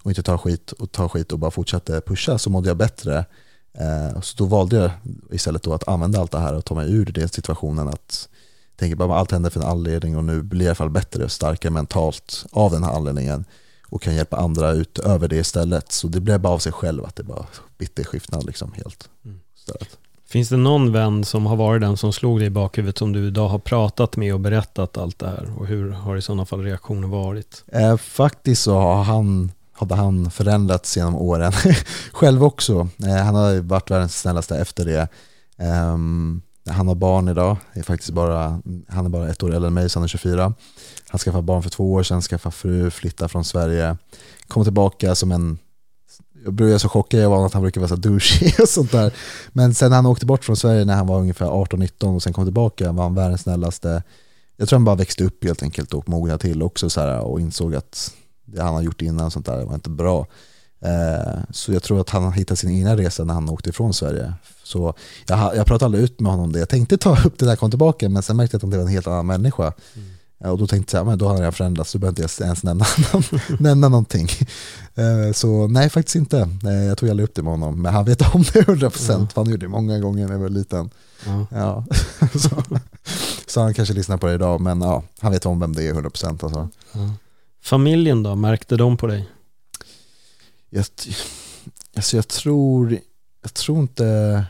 och 0.02 0.10
inte 0.10 0.22
ta 0.22 0.38
skit 0.38 0.72
och 0.72 0.92
ta 0.92 1.08
skit 1.08 1.32
och 1.32 1.38
bara 1.38 1.50
fortsatte 1.50 2.00
pusha 2.00 2.38
så 2.38 2.50
mådde 2.50 2.68
jag 2.68 2.76
bättre. 2.76 3.24
Eh, 3.72 4.20
så 4.20 4.36
då 4.36 4.44
valde 4.44 4.76
jag 4.76 4.90
istället 5.30 5.62
då 5.62 5.74
att 5.74 5.88
använda 5.88 6.20
allt 6.20 6.32
det 6.32 6.38
här 6.38 6.54
och 6.54 6.64
ta 6.64 6.74
mig 6.74 6.92
ur 6.92 7.06
den 7.06 7.28
situationen 7.28 7.88
att 7.88 8.28
tänka 8.76 8.96
bara 8.96 9.18
allt 9.18 9.30
händer 9.30 9.50
för 9.50 9.60
en 9.60 9.66
anledning 9.66 10.16
och 10.16 10.24
nu 10.24 10.42
blir 10.42 10.60
jag 10.60 10.66
i 10.66 10.68
alla 10.68 10.74
fall 10.74 10.90
bättre 10.90 11.24
och 11.24 11.32
starkare 11.32 11.72
mentalt 11.72 12.46
av 12.52 12.70
den 12.70 12.84
här 12.84 12.92
anledningen 12.92 13.44
och 13.88 14.02
kan 14.02 14.14
hjälpa 14.14 14.36
andra 14.36 14.72
utöver 14.72 15.28
det 15.28 15.36
istället. 15.36 15.92
Så 15.92 16.08
det 16.08 16.20
blev 16.20 16.40
bara 16.40 16.52
av 16.52 16.58
sig 16.58 16.72
själv 16.72 17.04
att 17.04 17.16
det 17.16 17.22
bara 17.22 17.46
bitter 17.78 18.04
skiftnad 18.04 18.46
liksom 18.46 18.72
helt. 18.72 19.08
Mm. 19.24 19.40
Finns 20.34 20.48
det 20.48 20.56
någon 20.56 20.92
vän 20.92 21.24
som 21.24 21.46
har 21.46 21.56
varit 21.56 21.80
den 21.80 21.96
som 21.96 22.12
slog 22.12 22.38
dig 22.38 22.46
i 22.46 22.50
bakhuvudet 22.50 22.98
som 22.98 23.12
du 23.12 23.26
idag 23.26 23.48
har 23.48 23.58
pratat 23.58 24.16
med 24.16 24.34
och 24.34 24.40
berättat 24.40 24.98
allt 24.98 25.18
det 25.18 25.26
här? 25.26 25.52
Och 25.58 25.66
hur 25.66 25.90
har 25.90 26.16
i 26.16 26.22
sådana 26.22 26.46
fall 26.46 26.62
reaktionen 26.62 27.10
varit? 27.10 27.64
Eh, 27.72 27.96
faktiskt 27.96 28.62
så 28.62 28.74
har 28.74 29.02
han, 29.02 29.52
hade 29.72 29.94
han 29.94 30.30
förändrats 30.30 30.96
genom 30.96 31.16
åren. 31.16 31.52
Själv 32.12 32.44
också. 32.44 32.88
Eh, 33.06 33.24
han 33.24 33.34
har 33.34 33.60
varit 33.60 33.90
världens 33.90 34.20
snällaste 34.20 34.56
efter 34.56 34.84
det. 34.84 35.08
Eh, 35.56 35.96
han 36.74 36.88
har 36.88 36.94
barn 36.94 37.28
idag, 37.28 37.56
är 37.72 37.82
faktiskt 37.82 38.12
bara, 38.12 38.60
han 38.88 39.06
är 39.06 39.10
bara 39.10 39.28
ett 39.28 39.42
år 39.42 39.54
äldre 39.54 39.66
än 39.66 39.74
mig, 39.74 39.88
så 39.90 39.98
han 39.98 40.04
är 40.04 40.08
24. 40.08 40.54
Han 41.08 41.18
skaffade 41.18 41.42
barn 41.42 41.62
för 41.62 41.70
två 41.70 41.92
år 41.92 42.02
sedan, 42.02 42.22
skaffade 42.22 42.54
fru, 42.54 42.90
flyttade 42.90 43.28
från 43.28 43.44
Sverige. 43.44 43.96
Kom 44.48 44.64
tillbaka 44.64 45.14
som 45.14 45.32
en 45.32 45.58
jag 46.44 46.52
blev 46.52 46.78
så 46.78 46.88
chockad 46.88 47.20
jag 47.20 47.30
var 47.30 47.46
att 47.46 47.52
han 47.52 47.62
brukar 47.62 47.80
vara 47.80 47.88
så 47.88 47.96
douchey 47.96 48.52
och 48.62 48.68
sånt 48.68 48.92
där. 48.92 49.12
Men 49.52 49.74
sen 49.74 49.90
när 49.90 49.96
han 49.96 50.06
åkte 50.06 50.26
bort 50.26 50.44
från 50.44 50.56
Sverige 50.56 50.84
när 50.84 50.94
han 50.94 51.06
var 51.06 51.20
ungefär 51.20 51.46
18-19 51.46 52.14
och 52.14 52.22
sen 52.22 52.32
kom 52.32 52.44
tillbaka 52.44 52.92
var 52.92 53.02
han 53.02 53.14
världens 53.14 53.40
snällaste. 53.40 54.02
Jag 54.56 54.68
tror 54.68 54.78
han 54.78 54.84
bara 54.84 54.96
växte 54.96 55.24
upp 55.24 55.44
helt 55.44 55.62
enkelt 55.62 55.94
och 55.94 56.08
mognade 56.08 56.38
till 56.38 56.62
också 56.62 56.90
så 56.90 57.00
här, 57.00 57.20
och 57.20 57.40
insåg 57.40 57.74
att 57.74 58.12
det 58.44 58.62
han 58.62 58.74
har 58.74 58.82
gjort 58.82 59.02
innan 59.02 59.30
sånt 59.30 59.46
där 59.46 59.64
var 59.64 59.74
inte 59.74 59.90
bra. 59.90 60.26
Eh, 60.80 61.40
så 61.50 61.72
jag 61.72 61.82
tror 61.82 62.00
att 62.00 62.10
han 62.10 62.32
hittade 62.32 62.56
sin 62.56 62.70
egna 62.70 62.96
resa 62.96 63.24
när 63.24 63.34
han 63.34 63.48
åkte 63.48 63.70
ifrån 63.70 63.94
Sverige. 63.94 64.34
Så 64.62 64.94
jag, 65.26 65.56
jag 65.56 65.66
pratade 65.66 65.84
aldrig 65.84 66.04
ut 66.04 66.20
med 66.20 66.32
honom 66.32 66.44
om 66.44 66.52
det. 66.52 66.58
Jag 66.58 66.68
tänkte 66.68 66.96
ta 66.96 67.16
upp 67.24 67.38
det 67.38 67.46
där 67.46 67.56
kom 67.56 67.70
tillbaka 67.70 68.08
men 68.08 68.22
sen 68.22 68.36
märkte 68.36 68.54
jag 68.54 68.58
att 68.58 68.62
han 68.62 68.70
var 68.70 68.78
en 68.78 68.86
helt 68.86 69.06
annan 69.06 69.26
människa. 69.26 69.72
Mm. 69.94 70.08
Och 70.38 70.58
då 70.58 70.66
tänkte 70.66 70.96
jag, 70.96 71.06
men 71.06 71.18
då 71.18 71.28
har 71.28 71.42
jag 71.42 71.54
förändrats, 71.54 71.90
så 71.90 71.98
behöver 71.98 72.22
inte 72.22 72.42
jag 72.42 72.46
ens 72.46 72.62
nämna, 72.62 72.84
nämna 73.58 73.88
någonting. 73.88 74.28
Eh, 74.94 75.32
så 75.32 75.66
nej, 75.68 75.90
faktiskt 75.90 76.16
inte. 76.16 76.48
Jag 76.62 76.98
tog 76.98 77.10
aldrig 77.10 77.24
upp 77.28 77.34
det 77.34 77.42
med 77.42 77.52
honom, 77.52 77.82
men 77.82 77.94
han 77.94 78.04
vet 78.04 78.34
om 78.34 78.42
det 78.42 78.62
100%, 78.62 78.80
procent. 78.90 79.32
för 79.32 79.40
han 79.40 79.50
gjorde 79.50 79.66
det 79.66 79.70
många 79.70 79.98
gånger 79.98 80.26
när 80.26 80.32
jag 80.32 80.40
var 80.40 80.48
liten. 80.48 80.90
Ja. 81.26 81.46
ja. 81.50 81.84
så, 82.38 82.62
så, 83.46 83.60
han 83.60 83.74
kanske 83.74 83.94
lyssnar 83.94 84.16
på 84.16 84.26
det 84.26 84.34
idag, 84.34 84.60
men 84.60 84.80
ja, 84.80 85.02
han 85.18 85.32
vet 85.32 85.46
om 85.46 85.60
vem 85.60 85.72
det 85.72 85.86
är 85.88 85.94
100%. 85.94 86.44
Alltså. 86.44 86.68
Ja. 86.92 87.10
Familjen 87.62 88.22
då, 88.22 88.34
märkte 88.34 88.76
de 88.76 88.96
på 88.96 89.06
dig? 89.06 89.28
Jag, 90.70 90.84
alltså 91.96 92.16
jag 92.16 92.28
tror, 92.28 92.98
jag 93.42 93.54
tror 93.54 93.78
inte 93.78 94.44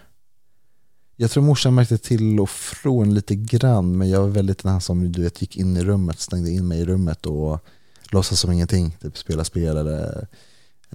jag 1.16 1.30
tror 1.30 1.42
morsan 1.42 1.74
märkte 1.74 1.98
till 1.98 2.40
och 2.40 2.50
från 2.50 3.14
lite 3.14 3.34
grann, 3.34 3.98
men 3.98 4.10
jag 4.10 4.20
var 4.20 4.28
väldigt 4.28 4.62
den 4.62 4.72
här 4.72 4.80
som 4.80 5.12
du 5.12 5.22
vet, 5.22 5.40
gick 5.40 5.56
in 5.56 5.76
i 5.76 5.84
rummet, 5.84 6.20
stängde 6.20 6.50
in 6.50 6.68
mig 6.68 6.80
i 6.80 6.84
rummet 6.84 7.26
och 7.26 7.64
låtsas 8.10 8.40
som 8.40 8.52
ingenting, 8.52 8.96
typ 9.02 9.18
spela 9.18 9.44
spel 9.44 9.76
eller 9.76 10.26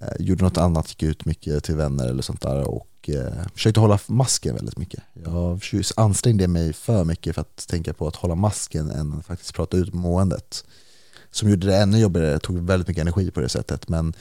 eh, 0.01 0.07
gjorde 0.19 0.43
något 0.43 0.57
annat, 0.57 0.89
gick 0.89 1.03
ut 1.03 1.25
mycket 1.25 1.63
till 1.63 1.75
vänner 1.75 2.07
eller 2.07 2.21
sånt 2.21 2.41
där 2.41 2.67
och 2.67 3.09
eh, 3.09 3.47
försökte 3.53 3.79
hålla 3.79 3.99
masken 4.07 4.55
väldigt 4.55 4.77
mycket. 4.77 5.03
Jag 5.25 5.61
ansträngde 5.95 6.47
mig 6.47 6.73
för 6.73 7.03
mycket 7.03 7.35
för 7.35 7.41
att 7.41 7.67
tänka 7.67 7.93
på 7.93 8.07
att 8.07 8.15
hålla 8.15 8.35
masken 8.35 8.91
än 8.91 9.13
att 9.13 9.25
faktiskt 9.25 9.53
prata 9.53 9.77
ut 9.77 9.93
måendet. 9.93 10.65
Som 11.31 11.49
gjorde 11.49 11.67
det 11.67 11.77
ännu 11.77 11.99
jobbigare, 11.99 12.39
tog 12.39 12.59
väldigt 12.59 12.87
mycket 12.87 13.01
energi 13.01 13.31
på 13.31 13.39
det 13.39 13.49
sättet. 13.49 13.89
Men 13.89 14.13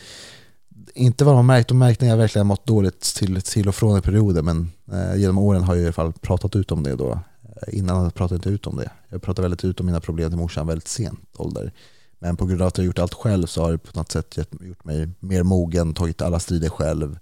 inte 0.94 1.24
vad 1.24 1.32
de 1.34 1.36
har 1.36 1.42
märkt, 1.42 1.68
de 1.68 1.78
märkte 1.78 2.04
när 2.04 2.10
jag 2.10 2.18
verkligen 2.18 2.46
mått 2.46 2.66
dåligt 2.66 3.00
till, 3.00 3.42
till 3.42 3.68
och 3.68 3.74
från 3.74 3.98
i 3.98 4.00
perioder 4.00 4.42
men 4.42 4.70
eh, 4.92 5.16
genom 5.16 5.38
åren 5.38 5.62
har 5.62 5.74
jag 5.74 5.82
i 5.82 5.86
alla 5.86 5.92
fall 5.92 6.12
pratat 6.12 6.56
ut 6.56 6.72
om 6.72 6.82
det 6.82 6.96
då. 6.96 7.10
Eh, 7.42 7.78
innan 7.78 8.10
pratade 8.10 8.34
jag 8.34 8.38
inte 8.38 8.50
ut 8.50 8.66
om 8.66 8.76
det. 8.76 8.90
Jag 9.08 9.22
pratade 9.22 9.42
väldigt 9.42 9.64
ut 9.64 9.80
om 9.80 9.86
mina 9.86 10.00
problem 10.00 10.30
till 10.30 10.38
morsan 10.38 10.66
väldigt 10.66 10.88
sent 10.88 11.20
ålder. 11.36 11.72
Men 12.18 12.36
på 12.36 12.46
grund 12.46 12.62
av 12.62 12.68
att 12.68 12.78
jag 12.78 12.86
gjort 12.86 12.98
allt 12.98 13.14
själv 13.14 13.46
så 13.46 13.62
har 13.62 13.72
det 13.72 13.78
på 13.78 13.98
något 13.98 14.12
sätt 14.12 14.38
gjort 14.60 14.84
mig 14.84 15.08
mer 15.20 15.42
mogen, 15.42 15.94
tagit 15.94 16.22
alla 16.22 16.40
strider 16.40 16.68
själv. 16.68 17.18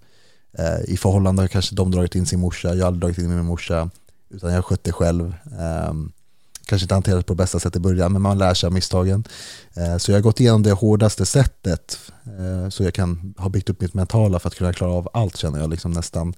Eh, 0.57 0.93
I 0.93 0.97
förhållande 0.97 1.41
har 1.41 1.47
kanske 1.47 1.75
de 1.75 1.91
dragit 1.91 2.15
in 2.15 2.25
sin 2.25 2.39
morsa, 2.39 2.67
jag 2.67 2.77
har 2.77 2.87
aldrig 2.87 3.01
dragit 3.01 3.17
in 3.17 3.35
min 3.35 3.45
morsa 3.45 3.89
utan 4.29 4.49
jag 4.49 4.57
har 4.57 4.61
skött 4.61 4.83
det 4.83 4.91
själv. 4.91 5.33
Eh, 5.59 5.93
kanske 6.67 6.83
inte 6.83 6.93
hanterat 6.93 7.25
på 7.25 7.35
bästa 7.35 7.59
sätt 7.59 7.75
i 7.75 7.79
början, 7.79 8.13
men 8.13 8.21
man 8.21 8.37
lär 8.37 8.53
sig 8.53 8.67
av 8.67 8.73
misstagen. 8.73 9.23
Eh, 9.73 9.97
så 9.97 10.11
jag 10.11 10.17
har 10.17 10.21
gått 10.21 10.39
igenom 10.39 10.63
det 10.63 10.71
hårdaste 10.71 11.25
sättet 11.25 11.99
eh, 12.25 12.69
så 12.69 12.83
jag 12.83 12.93
kan 12.93 13.33
ha 13.37 13.49
byggt 13.49 13.69
upp 13.69 13.81
mitt 13.81 13.93
mentala 13.93 14.39
för 14.39 14.47
att 14.47 14.55
kunna 14.55 14.73
klara 14.73 14.91
av 14.91 15.09
allt 15.13 15.37
känner 15.37 15.59
jag 15.59 15.69
liksom 15.69 15.91
nästan 15.91 16.33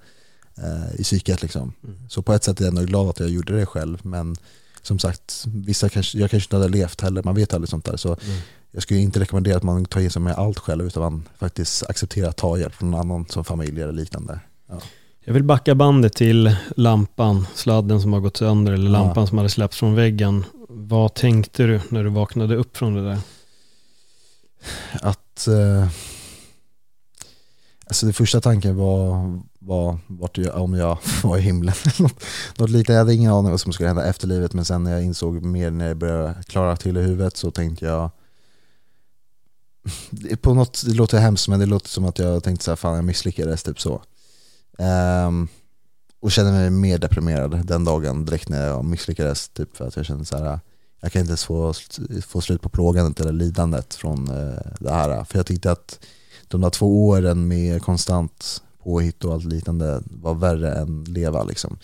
eh, 0.58 1.00
i 1.00 1.04
psyket. 1.04 1.42
Liksom. 1.42 1.74
Mm. 1.84 2.10
Så 2.10 2.22
på 2.22 2.34
ett 2.34 2.44
sätt 2.44 2.60
är 2.60 2.66
jag 2.66 2.70
ändå 2.70 2.82
glad 2.82 3.10
att 3.10 3.20
jag 3.20 3.30
gjorde 3.30 3.60
det 3.60 3.66
själv, 3.66 4.00
men 4.02 4.36
som 4.82 5.00
sagt, 5.00 5.46
vissa 5.46 5.90
kanske, 5.90 6.18
jag 6.18 6.32
kanske 6.32 6.48
inte 6.48 6.56
hade 6.56 6.70
levt 6.70 7.02
heller, 7.02 7.24
man 7.24 7.36
vet 7.36 7.54
aldrig 7.54 7.70
sånt 7.70 7.86
där. 7.86 7.98
Så 7.98 8.08
mm. 8.08 8.38
jag 8.72 8.84
skulle 8.84 9.00
inte 9.00 9.20
rekommendera 9.20 9.58
att 9.58 9.64
man 9.64 9.86
tar 9.86 10.02
in 10.02 10.12
sig 10.12 10.22
med 10.22 10.36
allt 10.36 10.60
själv 10.60 10.88
utan 10.88 11.04
man 11.04 11.30
faktiskt 11.38 11.84
accepterar 11.84 12.30
att 12.30 12.38
ta 12.38 12.58
hjälp 12.58 12.76
från 12.76 12.92
någon 12.92 13.00
annan 13.00 13.26
som 13.30 13.46
familj 13.46 13.82
eller 13.82 13.94
liknande. 13.94 14.40
Ja. 14.68 14.82
Jag 15.26 15.34
vill 15.34 15.44
backa 15.44 15.76
bandet 15.76 16.14
till 16.14 16.56
lampan, 16.76 17.48
sladden 17.56 18.02
som 18.02 18.14
har 18.14 18.20
gått 18.20 18.38
sönder 18.38 18.72
eller 18.72 18.90
lampan 18.90 19.24
ja. 19.24 19.28
som 19.28 19.38
hade 19.38 19.50
släppts 19.50 19.78
från 19.78 19.96
väggen. 19.96 20.46
Vad 20.70 21.14
tänkte 21.14 21.64
du 21.64 21.82
när 21.90 22.04
du 22.04 22.10
vaknade 22.10 22.56
upp 22.56 22.78
från 22.78 22.94
det 22.94 23.10
där? 23.10 23.20
Att 25.02 25.48
eh, 25.48 25.90
Alltså 27.90 28.06
det 28.06 28.14
första 28.14 28.42
tanken 28.42 28.78
var, 28.78 29.40
var 29.60 29.98
vart 30.08 30.38
jag, 30.38 30.62
om 30.62 30.74
jag 30.74 30.98
var 31.24 31.38
i 31.38 31.42
himlen. 31.42 31.76
något, 32.58 32.70
liknande. 32.70 32.94
Jag 32.94 33.00
hade 33.00 33.14
ingen 33.14 33.32
aning 33.32 33.52
vad 33.52 33.62
som 33.62 33.74
skulle 33.74 33.90
hända 33.90 34.06
efter 34.06 34.28
livet 34.28 34.54
men 34.54 34.66
sen 34.66 34.84
när 34.84 34.92
jag 34.92 35.04
insåg 35.04 35.42
mer 35.44 35.72
när 35.72 35.88
jag 35.88 35.98
började 35.98 36.36
klara 36.48 36.78
till 36.78 36.98
i 36.98 37.02
huvudet 37.02 37.38
så 37.38 37.52
tänkte 37.52 37.86
jag 37.86 38.10
på 40.42 40.54
något, 40.54 40.84
det 40.86 40.94
låter 40.94 41.20
hemskt 41.20 41.48
men 41.48 41.60
det 41.60 41.66
låter 41.66 41.90
som 41.90 42.06
att 42.06 42.20
jag 42.20 42.44
tänkte 42.44 42.66
så 42.66 42.72
här, 42.72 42.76
fan 42.76 42.96
jag 42.96 43.06
misslyckades 43.06 43.64
typ 43.64 43.82
så. 43.82 44.02
Um, 44.80 45.48
och 46.20 46.32
kände 46.32 46.52
mig 46.52 46.70
mer 46.70 46.98
deprimerad 46.98 47.68
den 47.68 47.86
dagen 47.86 48.26
direkt 48.26 48.50
när 48.50 48.68
jag 48.68 48.86
misslyckades 48.86 49.50
typ 49.50 49.78
för 49.78 49.88
att 49.88 49.96
jag 49.96 50.06
kände 50.06 50.26
så 50.26 50.38
här 50.38 50.60
jag 51.02 51.12
kan 51.12 51.20
inte 51.20 51.30
ens 51.30 51.46
få, 51.46 51.74
få 52.28 52.42
slut 52.42 52.62
på 52.62 52.70
plågandet 52.70 53.20
eller 53.20 53.32
lidandet 53.32 53.94
från 53.94 54.32
uh, 54.32 54.60
det 54.80 54.92
här. 54.92 55.24
För 55.24 55.40
jag 55.40 55.46
tyckte 55.46 55.72
att 55.72 56.06
de 56.48 56.62
där 56.62 56.70
två 56.70 57.08
åren 57.08 57.48
med 57.48 57.82
konstant 57.82 58.62
påhitt 58.84 59.26
och 59.26 59.34
allt 59.34 59.46
liknande 59.46 60.02
var 60.06 60.34
värre 60.34 60.72
än 60.72 61.04
leva 61.04 61.44
liksom. 61.44 61.78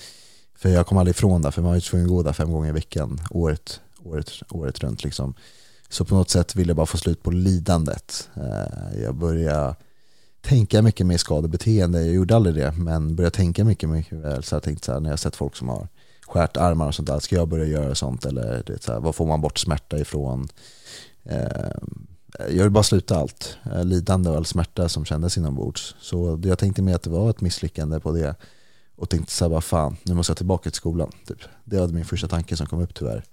För 0.58 0.70
jag 0.70 0.88
kom 0.88 0.98
aldrig 0.98 1.16
ifrån 1.16 1.42
det, 1.42 1.52
för 1.52 1.62
man 1.62 1.70
var 1.70 1.76
ju 1.76 1.82
tvungen 1.82 2.06
att 2.06 2.12
gå 2.12 2.24
där 2.24 2.34
fem 2.34 2.52
gånger 2.52 2.70
i 2.70 2.74
veckan 2.74 3.22
året, 3.30 3.80
året, 4.04 4.32
året 4.50 4.80
runt 4.80 5.04
liksom. 5.04 5.34
Så 5.90 6.06
på 6.06 6.16
något 6.16 6.30
sätt 6.30 6.56
ville 6.56 6.70
jag 6.70 6.78
bara 6.78 6.86
få 6.86 6.98
slut 6.98 7.24
på 7.24 7.32
lidandet. 7.32 8.30
Eh, 8.36 9.02
jag 9.02 9.16
började 9.16 9.76
tänka 10.46 10.82
mycket 10.82 11.06
mer 11.06 11.18
skadebeteende, 11.18 12.06
jag 12.06 12.16
gjorde 12.16 12.36
aldrig 12.36 12.56
det, 12.56 12.72
men 12.72 13.16
började 13.16 13.36
tänka 13.36 13.66
mycket, 13.66 13.90
mycket 13.90 14.18
väl. 14.18 14.44
Så 14.44 14.56
jag 14.56 14.64
tänkte 14.64 14.86
så 14.86 14.94
här, 14.94 15.00
när 15.00 15.10
jag 15.10 15.20
sett 15.20 15.36
folk 15.36 15.56
som 15.56 15.70
har 15.70 15.88
skärt 16.28 16.58
armar 16.58 16.88
och 16.88 16.96
sånt 16.96 17.08
där, 17.08 17.20
ska 17.20 17.36
jag 17.36 17.48
börja 17.48 17.66
göra 17.66 17.96
sånt? 17.96 18.26
Eller 18.26 18.64
det, 18.66 18.84
så 18.84 18.92
här, 18.92 19.00
vad 19.00 19.16
får 19.16 19.26
man 19.26 19.42
bort 19.42 19.58
smärta 19.58 20.00
ifrån? 20.00 20.48
Eh, 21.24 21.72
jag 22.40 22.64
vill 22.64 22.70
bara 22.70 22.84
sluta 22.84 23.18
allt. 23.18 23.58
Eh, 23.66 23.86
lidande 23.86 24.30
och 24.30 24.36
all 24.36 24.46
smärta 24.46 24.90
som 24.90 25.06
kändes 25.06 25.38
inombords. 25.38 25.96
Så 26.00 26.40
jag 26.44 26.60
tänkte 26.60 26.82
mer 26.82 26.96
att 26.96 27.04
det 27.04 27.10
var 27.10 27.30
ett 27.30 27.42
misslyckande 27.42 28.00
på 28.00 28.12
det. 28.12 28.36
Och 28.96 29.10
tänkte 29.10 29.34
så 29.34 29.46
här, 29.46 29.50
bara 29.50 29.62
fan, 29.62 29.98
nu 30.04 30.14
måste 30.14 30.32
jag 30.32 30.38
tillbaka 30.38 30.64
till 30.64 30.78
skolan. 30.78 31.12
Typ. 31.28 31.40
Det 31.64 31.80
var 31.80 31.88
min 31.88 32.06
första 32.06 32.28
tanke 32.28 32.58
som 32.58 32.68
kom 32.68 32.82
upp 32.82 32.96
tyvärr. 32.96 33.24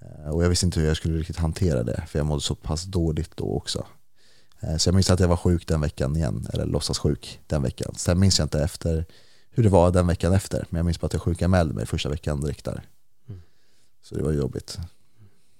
Eh, 0.00 0.30
och 0.30 0.44
jag 0.44 0.48
visste 0.48 0.66
inte 0.66 0.80
hur 0.80 0.86
jag 0.86 0.96
skulle 0.96 1.18
riktigt 1.18 1.36
hantera 1.36 1.82
det, 1.82 2.04
för 2.08 2.18
jag 2.18 2.26
mådde 2.26 2.40
så 2.40 2.54
pass 2.54 2.84
dåligt 2.84 3.36
då 3.36 3.56
också. 3.56 3.86
Eh, 4.60 4.76
så 4.76 4.88
jag 4.88 4.94
minns 4.94 5.10
att 5.10 5.20
jag 5.20 5.28
var 5.28 5.36
sjuk 5.36 5.66
den 5.66 5.80
veckan 5.80 6.16
igen, 6.16 6.46
eller 6.52 6.66
låtsas 6.66 6.98
sjuk 6.98 7.40
den 7.46 7.62
veckan. 7.62 7.94
Sen 7.96 8.18
minns 8.18 8.38
jag 8.38 8.46
inte 8.46 8.62
efter 8.62 9.04
hur 9.50 9.62
det 9.62 9.68
var 9.68 9.90
den 9.90 10.06
veckan 10.06 10.32
efter, 10.32 10.66
men 10.70 10.78
jag 10.78 10.86
minns 10.86 11.00
bara 11.00 11.06
att 11.06 11.12
jag 11.12 11.22
sjukanmälde 11.22 11.74
mig 11.74 11.86
första 11.86 12.08
veckan 12.08 12.40
direkt 12.40 12.64
där. 12.64 12.82
Mm. 13.28 13.40
Så 14.02 14.14
det 14.14 14.22
var 14.22 14.32
jobbigt. 14.32 14.78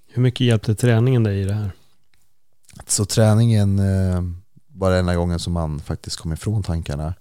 Hur 0.09 0.23
mycket 0.23 0.47
hjälpte 0.47 0.75
träningen 0.75 1.23
dig 1.23 1.41
i 1.41 1.45
det 1.45 1.55
här? 1.55 1.71
Så 2.87 3.05
träningen 3.05 3.79
eh, 3.79 4.23
var 4.67 4.91
den 4.91 4.99
enda 4.99 5.15
gången 5.15 5.39
som 5.39 5.53
man 5.53 5.81
faktiskt 5.81 6.17
kom 6.17 6.33
ifrån 6.33 6.63
tankarna. 6.63 7.15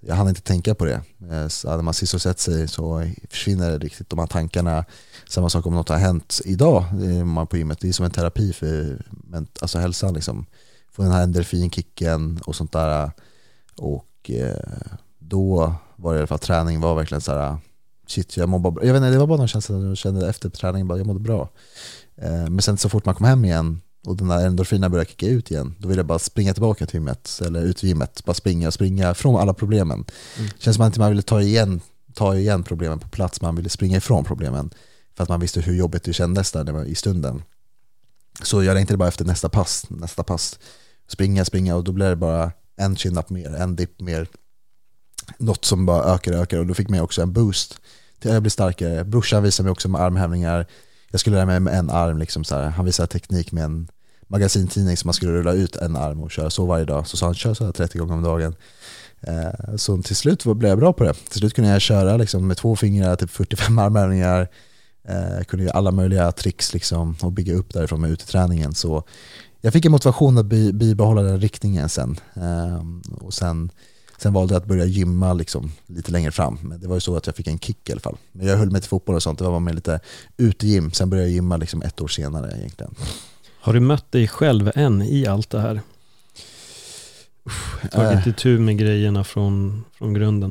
Jag 0.00 0.14
hann 0.14 0.28
inte 0.28 0.40
tänka 0.40 0.74
på 0.74 0.84
det. 0.84 1.02
Eh, 1.30 1.48
så 1.48 1.76
när 1.76 1.82
man 1.82 1.94
sysselsätter 1.94 2.42
sig 2.42 2.68
så 2.68 3.10
försvinner 3.30 3.70
det 3.70 3.78
riktigt 3.78 4.10
de 4.10 4.18
här 4.18 4.26
tankarna. 4.26 4.84
Samma 5.28 5.48
sak 5.48 5.66
om 5.66 5.74
något 5.74 5.88
har 5.88 5.98
hänt 5.98 6.40
idag 6.44 6.84
man 7.24 7.46
på 7.46 7.56
gymmet. 7.56 7.80
Det 7.80 7.88
är 7.88 7.92
som 7.92 8.04
en 8.04 8.10
terapi 8.10 8.52
för 8.52 9.02
alltså 9.60 9.78
hälsan. 9.78 10.14
Liksom. 10.14 10.46
Få 10.92 11.02
den 11.02 11.12
här 11.12 11.22
endorfinkicken 11.22 12.40
och 12.44 12.56
sånt 12.56 12.72
där. 12.72 13.10
Och 13.76 14.30
eh, 14.30 14.88
då 15.18 15.74
var 15.96 16.12
det 16.12 16.16
i 16.16 16.20
alla 16.20 16.26
fall 16.26 16.38
träning 16.38 16.80
var 16.80 16.94
verkligen 16.94 17.20
så 17.20 17.32
här 17.32 17.56
shit 18.06 18.36
jag 18.36 18.48
mår 18.48 18.58
bra. 18.58 18.84
Jag 18.84 18.92
vet 18.92 19.00
inte, 19.00 19.10
det 19.10 19.18
var 19.18 19.26
bara 19.26 19.38
någon 19.38 19.48
känsla 19.48 19.78
jag 19.78 19.96
kände 19.96 20.28
efter 20.28 20.50
träningen, 20.50 20.88
bara 20.88 20.98
jag 20.98 21.06
mådde 21.06 21.20
bra. 21.20 21.48
Men 22.48 22.62
sen 22.62 22.78
så 22.78 22.88
fort 22.88 23.04
man 23.04 23.14
kom 23.14 23.26
hem 23.26 23.44
igen 23.44 23.80
och 24.06 24.16
den 24.16 24.28
där 24.28 24.46
endorfinerna 24.46 24.88
börjar 24.88 25.04
kicka 25.04 25.26
ut 25.26 25.50
igen, 25.50 25.74
då 25.78 25.88
vill 25.88 25.96
jag 25.96 26.06
bara 26.06 26.18
springa 26.18 26.54
tillbaka 26.54 26.86
till 26.86 26.94
gymmet, 26.94 27.40
eller 27.46 27.62
ut 27.62 27.76
till 27.76 27.88
gymmet, 27.88 28.24
bara 28.24 28.34
springa 28.34 28.66
och 28.66 28.74
springa 28.74 29.14
från 29.14 29.36
alla 29.36 29.54
problemen. 29.54 30.04
Mm. 30.38 30.50
känns 30.58 30.76
som 30.76 30.86
att 30.86 30.98
man 30.98 31.08
ville 31.08 31.22
ta 31.22 31.40
igen, 31.40 31.80
ta 32.14 32.36
igen 32.36 32.62
problemen 32.62 32.98
på 32.98 33.08
plats, 33.08 33.40
man 33.40 33.56
ville 33.56 33.68
springa 33.68 33.96
ifrån 33.96 34.24
problemen, 34.24 34.70
för 35.16 35.22
att 35.22 35.28
man 35.28 35.40
visste 35.40 35.60
hur 35.60 35.74
jobbigt 35.74 36.04
det 36.04 36.12
kändes 36.12 36.52
där 36.52 36.84
i 36.84 36.94
stunden. 36.94 37.42
Så 38.42 38.62
jag 38.62 38.74
längtade 38.74 38.96
bara 38.96 39.08
efter 39.08 39.24
nästa 39.24 39.48
pass, 39.48 39.86
nästa 39.90 40.22
pass, 40.22 40.58
springa, 41.08 41.44
springa 41.44 41.76
och 41.76 41.84
då 41.84 41.92
blev 41.92 42.10
det 42.10 42.16
bara 42.16 42.52
en 42.76 42.96
chin-up 42.96 43.30
mer, 43.30 43.54
en 43.54 43.76
dipp 43.76 44.00
mer, 44.00 44.26
något 45.38 45.64
som 45.64 45.86
bara 45.86 46.14
ökar 46.14 46.32
och 46.32 46.38
ökar 46.38 46.58
och 46.58 46.66
då 46.66 46.74
fick 46.74 46.88
man 46.88 47.00
också 47.00 47.22
en 47.22 47.32
boost 47.32 47.80
till 48.20 48.30
jag 48.30 48.42
blir 48.42 48.50
starkare. 48.50 49.04
Brorsan 49.04 49.42
visade 49.42 49.64
mig 49.64 49.70
också 49.70 49.88
med 49.88 50.00
armhävningar, 50.00 50.66
jag 51.10 51.20
skulle 51.20 51.36
lära 51.36 51.46
mig 51.46 51.60
med 51.60 51.78
en 51.78 51.90
arm, 51.90 52.18
liksom 52.18 52.44
så 52.44 52.54
här. 52.54 52.68
han 52.70 52.84
visade 52.84 53.06
teknik 53.06 53.52
med 53.52 53.64
en 53.64 53.88
magasintidning 54.28 54.96
som 54.96 55.08
man 55.08 55.14
skulle 55.14 55.32
rulla 55.32 55.52
ut 55.52 55.76
en 55.76 55.96
arm 55.96 56.20
och 56.20 56.30
köra 56.30 56.50
så 56.50 56.66
varje 56.66 56.84
dag. 56.84 57.06
Så 57.06 57.16
sa 57.16 57.26
han 57.26 57.34
kör 57.34 57.54
så 57.54 57.64
här 57.64 57.72
30 57.72 57.98
gånger 57.98 58.14
om 58.14 58.22
dagen. 58.22 58.54
Eh, 59.20 59.76
så 59.76 60.02
till 60.02 60.16
slut 60.16 60.44
blev 60.44 60.68
jag 60.68 60.78
bra 60.78 60.92
på 60.92 61.04
det. 61.04 61.14
Till 61.14 61.38
slut 61.38 61.54
kunde 61.54 61.70
jag 61.70 61.80
köra 61.80 62.16
liksom, 62.16 62.46
med 62.46 62.56
två 62.56 62.76
fingrar, 62.76 63.16
typ 63.16 63.30
45 63.30 63.78
armhävningar. 63.78 64.48
Eh, 65.08 65.44
kunde 65.44 65.64
göra 65.64 65.76
alla 65.76 65.90
möjliga 65.90 66.32
tricks 66.32 66.74
liksom, 66.74 67.16
och 67.22 67.32
bygga 67.32 67.54
upp 67.54 67.72
därifrån 67.72 68.00
med 68.00 68.10
uteträningen. 68.10 68.74
Så 68.74 69.04
jag 69.60 69.72
fick 69.72 69.84
en 69.84 69.92
motivation 69.92 70.38
att 70.38 70.46
bibehålla 70.46 71.22
den 71.22 71.40
riktningen 71.40 71.88
sen. 71.88 72.20
Eh, 72.34 72.82
och 73.20 73.34
sen 73.34 73.70
Sen 74.22 74.32
valde 74.32 74.54
jag 74.54 74.60
att 74.60 74.68
börja 74.68 74.84
gymma 74.84 75.32
liksom 75.32 75.72
lite 75.86 76.12
längre 76.12 76.30
fram. 76.30 76.58
Men 76.62 76.80
det 76.80 76.88
var 76.88 76.96
ju 76.96 77.00
så 77.00 77.16
att 77.16 77.26
jag 77.26 77.36
fick 77.36 77.46
en 77.46 77.58
kick 77.58 77.88
i 77.88 77.92
alla 77.92 78.00
fall. 78.00 78.16
Men 78.32 78.46
jag 78.46 78.56
höll 78.56 78.70
mig 78.70 78.80
till 78.80 78.88
fotboll 78.88 79.14
och 79.16 79.22
sånt. 79.22 79.38
Det 79.38 79.44
var 79.44 79.60
med 79.60 79.74
lite 79.74 80.00
utegym. 80.36 80.92
Sen 80.92 81.10
började 81.10 81.28
jag 81.28 81.34
gymma 81.34 81.56
liksom 81.56 81.82
ett 81.82 82.00
år 82.00 82.08
senare 82.08 82.56
egentligen. 82.58 82.94
Har 83.60 83.72
du 83.72 83.80
mött 83.80 84.12
dig 84.12 84.28
själv 84.28 84.70
än 84.74 85.02
i 85.02 85.26
allt 85.26 85.50
det 85.50 85.60
här? 85.60 85.80
Tagit 87.90 88.26
äh. 88.26 88.28
itu 88.28 88.58
med 88.58 88.78
grejerna 88.78 89.24
från, 89.24 89.84
från 89.92 90.14
grunden? 90.14 90.50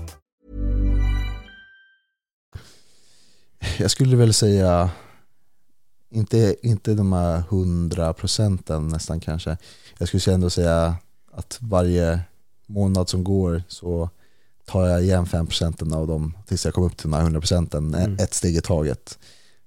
Jag 3.81 3.91
skulle 3.91 4.15
väl 4.15 4.33
säga, 4.33 4.89
inte, 6.09 6.55
inte 6.61 6.93
de 6.93 7.13
här 7.13 7.43
hundra 7.49 8.13
procenten 8.13 8.87
nästan 8.87 9.19
kanske. 9.19 9.57
jag 9.97 10.07
skulle 10.07 10.35
ändå 10.35 10.49
säga 10.49 10.95
att 11.31 11.57
varje 11.61 12.19
månad 12.67 13.09
som 13.09 13.23
går 13.23 13.63
så 13.67 14.09
tar 14.65 14.87
jag 14.87 15.03
igen 15.03 15.25
5% 15.25 15.95
av 15.95 16.07
dem 16.07 16.37
tills 16.47 16.65
jag 16.65 16.73
kommer 16.73 16.87
upp 16.87 16.97
till 16.97 17.09
de 17.09 17.17
här 17.17 17.29
100% 17.29 17.77
mm. 17.77 18.13
ett 18.19 18.33
steg 18.33 18.55
i 18.55 18.61
taget. 18.61 19.19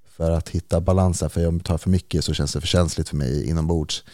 För 0.06 0.30
att 0.30 0.48
hitta 0.48 0.80
balansen, 0.80 1.30
för 1.30 1.46
om 1.46 1.54
jag 1.54 1.64
tar 1.64 1.78
för 1.78 1.90
mycket 1.90 2.24
så 2.24 2.34
känns 2.34 2.52
det 2.52 2.60
för 2.60 2.68
känsligt 2.68 3.08
för 3.08 3.16
mig 3.16 3.48
inombords. 3.48 4.04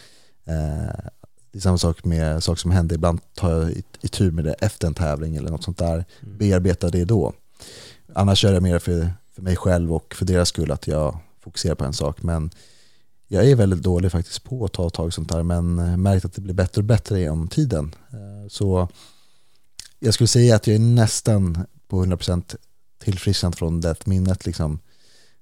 Eh, 0.45 1.09
det 1.51 1.57
är 1.57 1.61
samma 1.61 1.77
sak 1.77 2.05
med 2.05 2.43
saker 2.43 2.59
som 2.59 2.71
händer, 2.71 2.95
ibland 2.95 3.19
tar 3.35 3.51
jag 3.51 3.71
i 4.01 4.07
tur 4.07 4.31
med 4.31 4.43
det 4.43 4.53
efter 4.53 4.87
en 4.87 4.93
tävling 4.93 5.35
eller 5.35 5.49
något 5.49 5.63
sånt 5.63 5.77
där, 5.77 6.05
mm. 6.21 6.37
bearbetar 6.37 6.91
det 6.91 7.05
då. 7.05 7.33
Annars 8.13 8.39
kör 8.39 8.53
jag 8.53 8.63
mer 8.63 8.79
för, 8.79 9.13
för 9.35 9.41
mig 9.41 9.55
själv 9.55 9.93
och 9.93 10.15
för 10.15 10.25
deras 10.25 10.49
skull 10.49 10.71
att 10.71 10.87
jag 10.87 11.17
fokuserar 11.39 11.75
på 11.75 11.85
en 11.85 11.93
sak. 11.93 12.23
Men 12.23 12.51
jag 13.27 13.49
är 13.49 13.55
väldigt 13.55 13.83
dålig 13.83 14.11
faktiskt 14.11 14.43
på 14.43 14.65
att 14.65 14.73
ta 14.73 14.89
tag 14.89 15.09
i 15.09 15.11
sånt 15.11 15.29
där 15.29 15.43
men 15.43 15.75
märkt 16.01 16.25
att 16.25 16.33
det 16.33 16.41
blir 16.41 16.53
bättre 16.53 16.79
och 16.79 16.85
bättre 16.85 17.19
genom 17.19 17.47
tiden. 17.47 17.95
Eh, 18.11 18.49
så 18.49 18.87
jag 19.99 20.13
skulle 20.13 20.27
säga 20.27 20.55
att 20.55 20.67
jag 20.67 20.75
är 20.75 20.79
nästan 20.79 21.65
på 21.87 22.05
100% 22.05 22.55
tillfrisknad 23.03 23.55
från 23.55 23.81
det 23.81 24.07
minnet. 24.07 24.45
Liksom. 24.45 24.79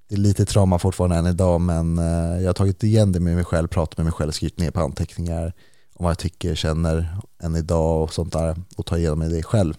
Det 0.08 0.16
är 0.16 0.20
lite 0.20 0.46
trauma 0.46 0.80
fortfarande 0.80 1.16
än 1.16 1.28
idag 1.28 1.62
men 1.62 1.98
eh, 1.98 2.42
jag 2.42 2.50
har 2.50 2.54
tagit 2.54 2.84
igen 2.84 3.12
det 3.12 3.20
med 3.20 3.36
mig 3.36 3.44
själv, 3.44 3.68
pratat 3.68 3.98
med 3.98 4.06
mig 4.06 4.14
själv, 4.14 4.32
skrivit 4.32 4.60
ner 4.60 4.72
på 4.72 4.80
anteckningar 4.80 5.54
om 5.94 6.04
vad 6.04 6.12
jag 6.12 6.20
tycker, 6.20 6.56
känner 6.56 7.18
än 7.40 7.56
idag 7.56 8.04
och 8.04 8.14
sånt 8.14 8.34
där 8.34 8.62
och 8.76 8.86
ta 8.86 8.98
igenom 8.98 9.20
det 9.20 9.44
själv. 9.44 9.74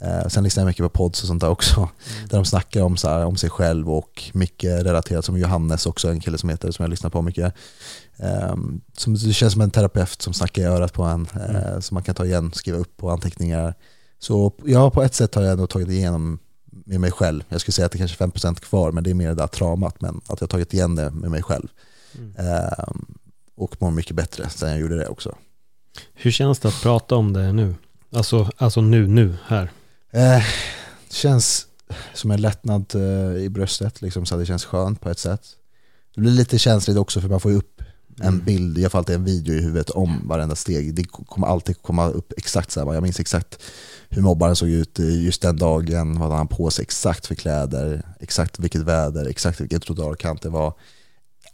Eh, 0.00 0.28
sen 0.28 0.44
lyssnar 0.44 0.60
jag 0.62 0.66
mycket 0.66 0.82
på 0.82 0.88
pods 0.88 1.22
och 1.22 1.26
sånt 1.26 1.40
där 1.40 1.48
också, 1.48 1.76
mm. 1.76 2.28
där 2.28 2.36
de 2.36 2.44
snackar 2.44 2.82
om, 2.82 2.96
så 2.96 3.08
här, 3.08 3.24
om 3.24 3.36
sig 3.36 3.50
själv 3.50 3.90
och 3.90 4.22
mycket 4.34 4.84
relaterat 4.84 5.24
som 5.24 5.38
Johannes 5.38 5.86
också, 5.86 6.08
en 6.08 6.20
kille 6.20 6.38
som 6.38 6.48
heter, 6.48 6.70
som 6.70 6.82
jag 6.82 6.90
lyssnar 6.90 7.10
på 7.10 7.22
mycket. 7.22 7.54
Eh, 8.16 8.56
som, 8.96 9.14
det 9.14 9.32
känns 9.32 9.52
som 9.52 9.62
en 9.62 9.70
terapeut 9.70 10.22
som 10.22 10.32
snackar 10.32 10.62
i 10.62 10.64
örat 10.64 10.92
på 10.92 11.02
en, 11.02 11.28
eh, 11.34 11.66
mm. 11.66 11.82
som 11.82 11.94
man 11.94 12.02
kan 12.02 12.14
ta 12.14 12.24
igen, 12.24 12.52
skriva 12.52 12.78
upp 12.78 12.96
på 12.96 13.10
anteckningar. 13.10 13.74
Så 14.18 14.52
ja, 14.64 14.90
på 14.90 15.02
ett 15.02 15.14
sätt 15.14 15.34
har 15.34 15.42
jag 15.42 15.52
ändå 15.52 15.66
tagit 15.66 15.88
igenom 15.88 16.38
med 16.86 17.00
mig 17.00 17.10
själv. 17.10 17.42
Jag 17.48 17.60
skulle 17.60 17.72
säga 17.72 17.86
att 17.86 17.92
det 17.92 17.98
kanske 17.98 18.24
är 18.24 18.28
5% 18.28 18.60
kvar, 18.60 18.92
men 18.92 19.04
det 19.04 19.10
är 19.10 19.14
mer 19.14 19.28
det 19.28 19.34
där 19.34 19.46
traumat, 19.46 20.00
men 20.00 20.16
att 20.16 20.40
jag 20.40 20.40
har 20.40 20.46
tagit 20.46 20.74
igen 20.74 20.94
det 20.94 21.10
med 21.10 21.30
mig 21.30 21.42
själv. 21.42 21.68
Mm. 22.18 22.34
Ehm, 22.38 23.06
och 23.56 23.76
mår 23.82 23.90
mycket 23.90 24.16
bättre 24.16 24.48
sen 24.48 24.70
jag 24.70 24.80
gjorde 24.80 24.96
det 24.96 25.08
också. 25.08 25.34
Hur 26.14 26.30
känns 26.30 26.58
det 26.58 26.68
att 26.68 26.82
prata 26.82 27.16
om 27.16 27.32
det 27.32 27.52
nu? 27.52 27.74
Alltså, 28.12 28.50
alltså 28.56 28.80
nu, 28.80 29.06
nu, 29.06 29.34
här? 29.46 29.70
Eh, 30.10 30.44
det 31.08 31.14
känns 31.14 31.66
som 32.14 32.30
en 32.30 32.40
lättnad 32.40 32.94
eh, 32.94 33.42
i 33.42 33.48
bröstet, 33.48 34.02
liksom, 34.02 34.26
så 34.26 34.36
det 34.36 34.46
känns 34.46 34.64
skönt 34.64 35.00
på 35.00 35.10
ett 35.10 35.18
sätt. 35.18 35.42
Det 36.14 36.20
blir 36.20 36.32
lite 36.32 36.58
känsligt 36.58 36.96
också 36.96 37.20
för 37.20 37.28
man 37.28 37.40
får 37.40 37.50
ju 37.50 37.56
upp 37.56 37.82
en 38.20 38.26
mm. 38.26 38.44
bild, 38.44 38.78
i 38.78 38.82
alla 38.82 38.90
fall 38.90 39.04
en 39.08 39.24
video 39.24 39.54
i 39.54 39.60
huvudet 39.60 39.90
om 39.90 40.28
varenda 40.28 40.54
steg. 40.54 40.94
Det 40.94 41.04
kommer 41.04 41.46
alltid 41.46 41.82
komma 41.82 42.08
upp 42.08 42.32
exakt 42.36 42.70
så 42.70 42.84
här. 42.84 42.94
Jag 42.94 43.02
minns 43.02 43.20
exakt 43.20 43.62
hur 44.08 44.22
mobbaren 44.22 44.56
såg 44.56 44.68
ut 44.68 44.98
just 44.98 45.42
den 45.42 45.56
dagen, 45.56 46.18
vad 46.18 46.32
han 46.32 46.48
på 46.48 46.70
sig 46.70 46.82
exakt 46.82 47.26
för 47.26 47.34
kläder, 47.34 48.02
exakt 48.20 48.58
vilket 48.58 48.82
väder, 48.82 49.26
exakt 49.26 49.60
vilken 49.60 49.80
trottoarkant 49.80 50.42
det 50.42 50.48
var 50.48 50.74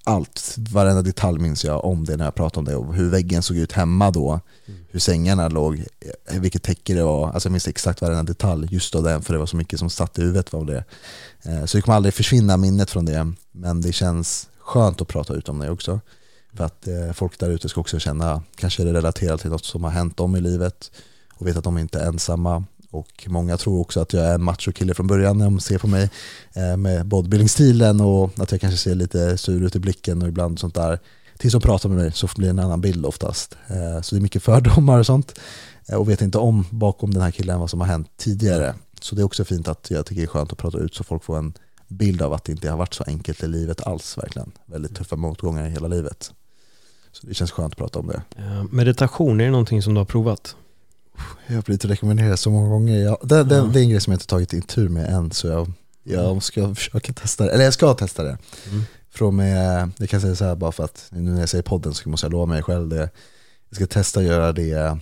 allt, 0.05 0.55
varenda 0.71 1.03
detalj 1.03 1.39
minns 1.39 1.65
jag 1.65 1.85
om 1.85 2.05
det 2.05 2.17
när 2.17 2.25
jag 2.25 2.35
pratade 2.35 2.59
om 2.59 2.65
det 2.65 2.77
och 2.77 2.95
hur 2.95 3.11
väggen 3.11 3.43
såg 3.43 3.57
ut 3.57 3.73
hemma 3.73 4.11
då, 4.11 4.41
mm. 4.67 4.81
hur 4.91 5.01
sängarna 5.01 5.49
låg, 5.49 5.85
eh, 6.27 6.41
vilket 6.41 6.63
täcke 6.63 6.95
det 6.95 7.03
var, 7.03 7.31
alltså 7.31 7.47
jag 7.47 7.53
minns 7.53 7.69
exakt 7.69 8.01
varenda 8.01 8.23
detalj 8.23 8.69
just 8.71 8.93
då 8.93 9.01
den 9.01 9.23
för 9.23 9.33
det 9.33 9.39
var 9.39 9.47
så 9.47 9.57
mycket 9.57 9.79
som 9.79 9.91
satt 9.91 10.19
i 10.19 10.23
huvudet 10.23 10.55
av 10.55 10.67
det. 10.67 10.85
Eh, 11.43 11.65
så 11.65 11.79
det 11.79 11.83
kommer 11.83 11.97
aldrig 11.97 12.15
försvinna 12.15 12.57
minnet 12.57 12.91
från 12.91 13.05
det, 13.05 13.33
men 13.53 13.81
det 13.81 13.93
känns 13.93 14.49
skönt 14.59 15.01
att 15.01 15.09
prata 15.09 15.35
ut 15.35 15.49
om 15.49 15.59
det 15.59 15.71
också. 15.71 16.01
För 16.55 16.65
att 16.65 16.89
eh, 16.89 17.13
folk 17.13 17.39
där 17.39 17.51
ute 17.51 17.69
ska 17.69 17.81
också 17.81 17.99
känna, 17.99 18.43
kanske 18.57 18.85
det 18.85 18.93
relaterar 18.93 19.37
till 19.37 19.51
något 19.51 19.65
som 19.65 19.85
har 19.85 19.91
hänt 19.91 20.17
dem 20.17 20.37
i 20.37 20.41
livet 20.41 20.91
och 21.35 21.47
vet 21.47 21.57
att 21.57 21.65
de 21.65 21.79
inte 21.79 22.01
är 22.01 22.07
ensamma 22.07 22.65
och 22.93 23.27
många 23.27 23.57
tror 23.57 23.81
också 23.81 24.01
att 24.01 24.13
jag 24.13 24.25
är 24.25 24.35
en 24.35 24.43
machokille 24.43 24.95
från 24.95 25.07
början 25.07 25.39
när 25.39 25.45
de 25.45 25.61
ser 25.61 25.79
på 25.79 25.87
mig 25.87 26.11
eh, 26.55 26.77
med 26.77 27.07
bodybuilding-stilen 27.07 28.01
och 28.01 28.31
att 28.37 28.53
jag 28.53 28.61
kanske 28.61 28.79
ser 28.79 28.95
lite 28.95 29.39
sur 29.39 29.63
ut 29.63 29.77
i 29.77 29.79
blicken 29.79 30.23
och 30.23 30.29
ibland 30.29 30.59
sånt 30.59 30.75
där. 30.75 30.99
Tills 31.39 31.53
de 31.53 31.63
pratar 31.63 31.89
med 31.89 31.99
mig 31.99 32.13
så 32.13 32.29
blir 32.37 32.47
det 32.47 32.51
en 32.51 32.59
annan 32.59 32.81
bild 32.81 33.07
oftast. 33.07 33.57
Eh, 33.67 34.01
så 34.03 34.15
det 34.15 34.19
är 34.19 34.23
mycket 34.23 34.43
fördomar 34.43 34.99
och 34.99 35.07
sånt 35.07 35.39
eh, 35.89 35.97
och 35.97 36.09
vet 36.09 36.23
inte 36.23 36.39
om 36.39 36.65
bakom 36.71 37.15
den 37.15 37.23
här 37.23 37.31
killen 37.31 37.61
vad 37.61 37.71
som 37.71 37.81
har 37.81 37.87
hänt 37.87 38.09
tidigare. 38.17 38.75
Så 39.01 39.15
det 39.15 39.23
är 39.23 39.25
också 39.25 39.45
fint 39.45 39.69
att 39.69 39.91
jag 39.91 40.07
tycker 40.07 40.21
det 40.21 40.27
är 40.27 40.29
skönt 40.29 40.53
att 40.53 40.59
prata 40.59 40.79
ut 40.79 40.95
så 40.95 41.05
folk 41.05 41.25
får 41.25 41.39
en 41.39 41.53
bild 41.89 42.23
av 42.23 42.33
att 42.33 42.45
det 42.45 42.53
inte 42.53 42.71
har 42.71 42.79
varit 42.79 42.95
så 42.95 43.05
enkelt 43.07 43.43
i 43.43 43.49
livet 43.49 43.87
alls 43.87 44.19
verkligen. 44.19 44.53
Väldigt 44.67 44.97
tuffa 44.97 45.17
motgångar 45.17 45.67
i 45.67 45.71
hela 45.71 45.89
livet. 45.89 46.33
Så 47.13 47.27
det 47.27 47.35
känns 47.35 47.51
skönt 47.51 47.73
att 47.73 47.79
prata 47.79 47.99
om 47.99 48.07
det. 48.07 48.23
meditation, 48.71 49.41
är 49.41 49.45
det 49.45 49.51
någonting 49.51 49.83
som 49.83 49.95
du 49.95 50.01
har 50.01 50.05
provat? 50.05 50.57
Jag 51.47 51.55
har 51.55 51.63
blivit 51.63 51.85
rekommenderad 51.85 52.39
så 52.39 52.51
många 52.51 52.69
gånger. 52.69 52.99
Jag, 52.99 53.19
det, 53.23 53.45
det, 53.45 53.45
det, 53.45 53.81
är 53.81 53.83
en 53.83 53.91
grej 53.91 54.01
som 54.01 54.11
jag 54.11 54.17
inte 54.17 54.27
tagit 54.27 54.53
in 54.53 54.63
tur 54.63 54.89
med 54.89 55.09
än 55.09 55.31
så 55.31 55.47
jag, 55.49 55.73
jag 56.03 56.43
ska 56.43 56.75
försöka 56.75 57.13
testa 57.13 57.45
det. 57.45 57.51
Eller 57.51 57.65
jag 57.65 57.75
ska 57.75 57.95
testa 57.95 58.23
det. 58.23 58.39
Mm. 58.71 58.83
Från 59.11 59.37
med, 59.37 59.91
jag 59.97 60.09
kan 60.09 60.21
säga 60.21 60.37
så 60.37 60.45
här 60.45 60.55
bara 60.55 60.73
för 60.73 60.85
att 60.85 61.07
nu 61.11 61.31
när 61.31 61.41
jag 61.41 61.49
säger 61.49 61.63
podden 61.63 61.95
så 61.95 62.09
måste 62.09 62.25
jag 62.27 62.33
lova 62.33 62.47
mig 62.47 62.63
själv 62.63 62.89
det. 62.89 63.11
Jag 63.69 63.77
ska 63.77 63.87
testa 63.87 64.21
att 64.21 64.27
göra 64.27 64.53
det 64.53 64.99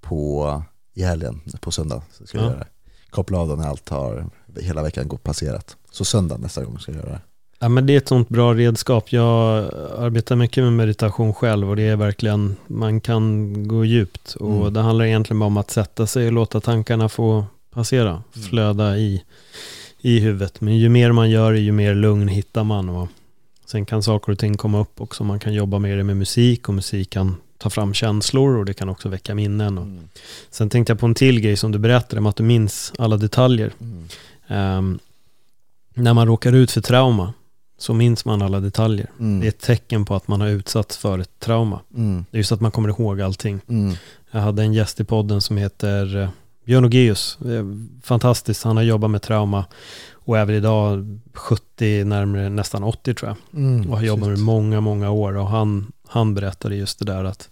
på, 0.00 0.62
i 0.94 1.02
helgen, 1.02 1.40
på 1.60 1.70
söndag. 1.70 2.02
Så 2.12 2.26
ska 2.26 2.38
ja. 2.38 2.44
jag 2.44 2.50
göra 2.50 2.60
det. 2.60 2.68
Koppla 3.10 3.38
av 3.38 3.48
då 3.48 3.54
när 3.54 3.68
allt 3.68 3.88
har, 3.88 4.30
hela 4.56 4.82
veckan 4.82 5.08
gått 5.08 5.22
passerat. 5.22 5.76
Så 5.90 6.04
söndag 6.04 6.36
nästa 6.36 6.64
gång 6.64 6.78
ska 6.78 6.92
jag 6.92 7.00
göra 7.00 7.10
det. 7.10 7.20
Ja, 7.62 7.68
men 7.68 7.86
det 7.86 7.92
är 7.92 7.98
ett 7.98 8.08
sånt 8.08 8.28
bra 8.28 8.54
redskap. 8.54 9.12
Jag 9.12 9.64
arbetar 9.98 10.36
mycket 10.36 10.64
med 10.64 10.72
meditation 10.72 11.34
själv 11.34 11.70
och 11.70 11.76
det 11.76 11.82
är 11.82 11.96
verkligen, 11.96 12.56
man 12.66 13.00
kan 13.00 13.52
gå 13.68 13.84
djupt 13.84 14.34
och 14.34 14.60
mm. 14.60 14.72
det 14.72 14.80
handlar 14.80 15.04
egentligen 15.04 15.38
bara 15.38 15.46
om 15.46 15.56
att 15.56 15.70
sätta 15.70 16.06
sig 16.06 16.26
och 16.26 16.32
låta 16.32 16.60
tankarna 16.60 17.08
få 17.08 17.44
passera, 17.70 18.10
mm. 18.10 18.48
flöda 18.48 18.98
i, 18.98 19.22
i 20.00 20.20
huvudet. 20.20 20.60
Men 20.60 20.76
ju 20.76 20.88
mer 20.88 21.12
man 21.12 21.30
gör 21.30 21.52
ju 21.52 21.72
mer 21.72 21.94
lugn 21.94 22.28
hittar 22.28 22.64
man 22.64 22.88
och 22.88 23.08
sen 23.66 23.86
kan 23.86 24.02
saker 24.02 24.32
och 24.32 24.38
ting 24.38 24.56
komma 24.56 24.80
upp 24.80 25.00
också. 25.00 25.24
Man 25.24 25.38
kan 25.38 25.54
jobba 25.54 25.78
med 25.78 25.98
det 25.98 26.04
med 26.04 26.16
musik 26.16 26.68
och 26.68 26.74
musik 26.74 27.10
kan 27.10 27.36
ta 27.58 27.70
fram 27.70 27.94
känslor 27.94 28.56
och 28.56 28.64
det 28.64 28.74
kan 28.74 28.88
också 28.88 29.08
väcka 29.08 29.34
minnen. 29.34 29.78
Och 29.78 29.84
mm. 29.84 30.08
Sen 30.50 30.70
tänkte 30.70 30.90
jag 30.90 31.00
på 31.00 31.06
en 31.06 31.14
till 31.14 31.40
grej 31.40 31.56
som 31.56 31.72
du 31.72 31.78
berättade 31.78 32.20
om 32.20 32.26
att 32.26 32.36
du 32.36 32.42
minns 32.42 32.92
alla 32.98 33.16
detaljer. 33.16 33.72
Um, 34.48 34.98
när 35.94 36.14
man 36.14 36.26
råkar 36.26 36.52
ut 36.52 36.70
för 36.70 36.80
trauma 36.80 37.32
så 37.80 37.94
minns 37.94 38.24
man 38.24 38.42
alla 38.42 38.60
detaljer. 38.60 39.10
Mm. 39.20 39.40
Det 39.40 39.46
är 39.46 39.48
ett 39.48 39.60
tecken 39.60 40.04
på 40.04 40.14
att 40.14 40.28
man 40.28 40.40
har 40.40 40.48
utsatts 40.48 40.96
för 40.96 41.18
ett 41.18 41.38
trauma. 41.38 41.80
Mm. 41.96 42.24
Det 42.30 42.36
är 42.36 42.38
just 42.38 42.52
att 42.52 42.60
man 42.60 42.70
kommer 42.70 42.88
ihåg 42.88 43.20
allting. 43.20 43.60
Mm. 43.68 43.94
Jag 44.30 44.40
hade 44.40 44.62
en 44.62 44.72
gäst 44.72 45.00
i 45.00 45.04
podden 45.04 45.40
som 45.40 45.56
heter 45.56 46.16
eh, 46.16 46.28
Björn 46.64 46.84
Ogeus. 46.84 47.38
Fantastiskt, 48.02 48.64
han 48.64 48.76
har 48.76 48.84
jobbat 48.84 49.10
med 49.10 49.22
trauma 49.22 49.64
och 50.12 50.38
även 50.38 50.54
idag 50.54 51.20
70, 51.34 52.04
närmare 52.04 52.48
nästan 52.48 52.84
80 52.84 53.14
tror 53.14 53.28
jag. 53.28 53.62
Mm, 53.62 53.90
och 53.90 53.96
har 53.96 54.04
jobbat 54.04 54.28
med 54.28 54.38
många, 54.38 54.80
många 54.80 55.10
år 55.10 55.36
och 55.36 55.48
han, 55.48 55.92
han 56.08 56.34
berättade 56.34 56.76
just 56.76 56.98
det 56.98 57.04
där 57.04 57.24
att 57.24 57.48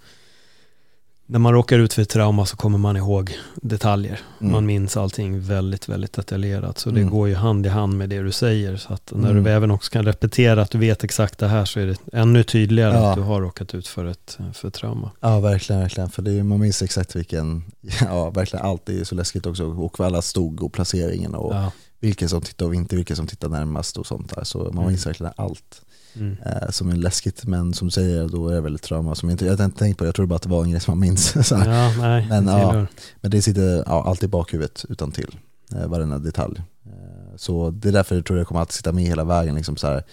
när 1.30 1.38
man 1.38 1.52
råkar 1.52 1.78
ut 1.78 1.92
för 1.92 2.02
ett 2.02 2.08
trauma 2.08 2.46
så 2.46 2.56
kommer 2.56 2.78
man 2.78 2.96
ihåg 2.96 3.36
detaljer. 3.54 4.20
Mm. 4.40 4.52
Man 4.52 4.66
minns 4.66 4.96
allting 4.96 5.40
väldigt, 5.40 5.88
väldigt 5.88 6.12
detaljerat. 6.12 6.78
Så 6.78 6.90
det 6.90 7.00
mm. 7.00 7.12
går 7.12 7.28
ju 7.28 7.34
hand 7.34 7.66
i 7.66 7.68
hand 7.68 7.98
med 7.98 8.08
det 8.08 8.22
du 8.22 8.32
säger. 8.32 8.76
Så 8.76 8.92
att 8.92 9.12
när 9.14 9.30
mm. 9.30 9.44
du 9.44 9.50
även 9.50 9.70
också 9.70 9.90
kan 9.90 10.04
repetera 10.04 10.62
att 10.62 10.70
du 10.70 10.78
vet 10.78 11.04
exakt 11.04 11.38
det 11.38 11.48
här 11.48 11.64
så 11.64 11.80
är 11.80 11.86
det 11.86 11.96
ännu 12.12 12.42
tydligare 12.42 12.94
ja. 12.94 13.10
att 13.10 13.16
du 13.16 13.22
har 13.22 13.40
råkat 13.40 13.74
ut 13.74 13.86
för 13.86 14.04
ett 14.04 14.38
för 14.54 14.70
trauma. 14.70 15.10
Ja, 15.20 15.40
verkligen, 15.40 15.82
verkligen. 15.82 16.10
För 16.10 16.28
är, 16.28 16.42
man 16.42 16.60
minns 16.60 16.82
exakt 16.82 17.16
vilken, 17.16 17.64
ja 18.00 18.30
verkligen 18.30 18.66
allt 18.66 18.86
det 18.86 19.00
är 19.00 19.04
så 19.04 19.14
läskigt 19.14 19.46
också. 19.46 19.64
Och 19.64 19.98
var 19.98 20.06
alla 20.06 20.22
stod 20.22 20.62
och 20.62 20.72
placeringen 20.72 21.34
och 21.34 21.54
ja. 21.54 21.72
vilken 22.00 22.28
som 22.28 22.42
tittade 22.42 22.68
och 22.68 22.74
inte 22.74 22.96
vilken 22.96 23.16
som 23.16 23.26
tittade 23.26 23.58
närmast 23.58 23.96
och 23.96 24.06
sånt 24.06 24.34
där. 24.34 24.44
Så 24.44 24.58
man 24.58 24.86
minns 24.86 25.06
mm. 25.06 25.10
verkligen 25.10 25.32
allt. 25.36 25.82
Mm. 26.18 26.36
Eh, 26.46 26.70
som 26.70 26.90
är 26.90 26.96
läskigt 26.96 27.46
men 27.46 27.74
som 27.74 27.90
säger 27.90 28.28
då 28.28 28.48
är 28.48 28.54
det 28.54 28.60
väldigt 28.60 28.82
trauma 28.82 29.14
som 29.14 29.30
inte, 29.30 29.46
jag 29.46 29.56
har 29.56 29.64
inte 29.64 29.78
tänkt 29.78 29.98
på 29.98 30.04
det, 30.04 30.08
jag 30.08 30.14
trodde 30.14 30.28
bara 30.28 30.36
att 30.36 30.42
det 30.42 30.48
var 30.48 30.64
en 30.64 30.70
grej 30.70 30.80
som 30.80 30.92
man 30.92 31.00
minns. 31.00 31.34
ja, 31.50 31.92
nej, 31.98 32.26
men, 32.28 32.46
ja, 32.46 32.86
men 33.20 33.30
det 33.30 33.42
sitter 33.42 33.82
ja, 33.86 34.04
alltid 34.04 34.28
i 34.28 34.30
bakhuvudet 34.30 34.84
utan 34.88 35.12
till 35.12 35.36
eh, 35.74 35.86
varenda 35.86 36.18
detalj. 36.18 36.62
Eh, 36.86 37.36
så 37.36 37.70
det 37.70 37.88
är 37.88 37.92
därför 37.92 38.14
jag 38.14 38.24
tror 38.24 38.38
jag 38.38 38.46
kommer 38.46 38.60
alltid 38.60 38.74
sitta 38.74 38.92
med 38.92 39.04
hela 39.04 39.24
vägen. 39.24 39.54
Liksom 39.54 39.76
så 39.76 39.86
här. 39.86 40.04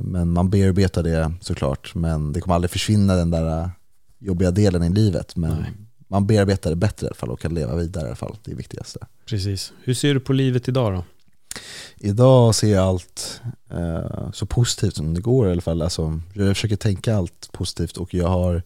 Men 0.00 0.30
man 0.30 0.50
bearbetar 0.50 1.02
det 1.02 1.32
såklart 1.40 1.94
men 1.94 2.32
det 2.32 2.40
kommer 2.40 2.54
aldrig 2.54 2.70
försvinna 2.70 3.14
den 3.16 3.30
där 3.30 3.70
jobbiga 4.18 4.50
delen 4.50 4.82
i 4.82 4.88
livet. 4.88 5.36
Men 5.36 5.50
nej. 5.50 5.72
man 6.08 6.26
bearbetar 6.26 6.70
det 6.70 6.76
bättre 6.76 7.06
i 7.06 7.08
alla 7.08 7.14
fall 7.14 7.30
och 7.30 7.40
kan 7.40 7.54
leva 7.54 7.76
vidare 7.76 8.04
i 8.04 8.06
alla 8.06 8.16
fall. 8.16 8.36
Det 8.42 8.48
är 8.48 8.50
det 8.50 8.56
viktigaste. 8.56 9.06
Precis. 9.26 9.72
Hur 9.82 9.94
ser 9.94 10.14
du 10.14 10.20
på 10.20 10.32
livet 10.32 10.68
idag 10.68 10.92
då? 10.92 11.04
Idag 11.96 12.54
ser 12.54 12.74
jag 12.74 12.84
allt 12.84 13.40
eh, 13.70 14.32
så 14.32 14.46
positivt 14.46 14.96
som 14.96 15.14
det 15.14 15.20
går 15.20 15.48
i 15.48 15.52
alla 15.52 15.60
fall. 15.60 15.82
Alltså, 15.82 16.20
jag 16.32 16.56
försöker 16.56 16.76
tänka 16.76 17.16
allt 17.16 17.52
positivt 17.52 17.96
och 17.96 18.14
jag 18.14 18.28
har 18.28 18.62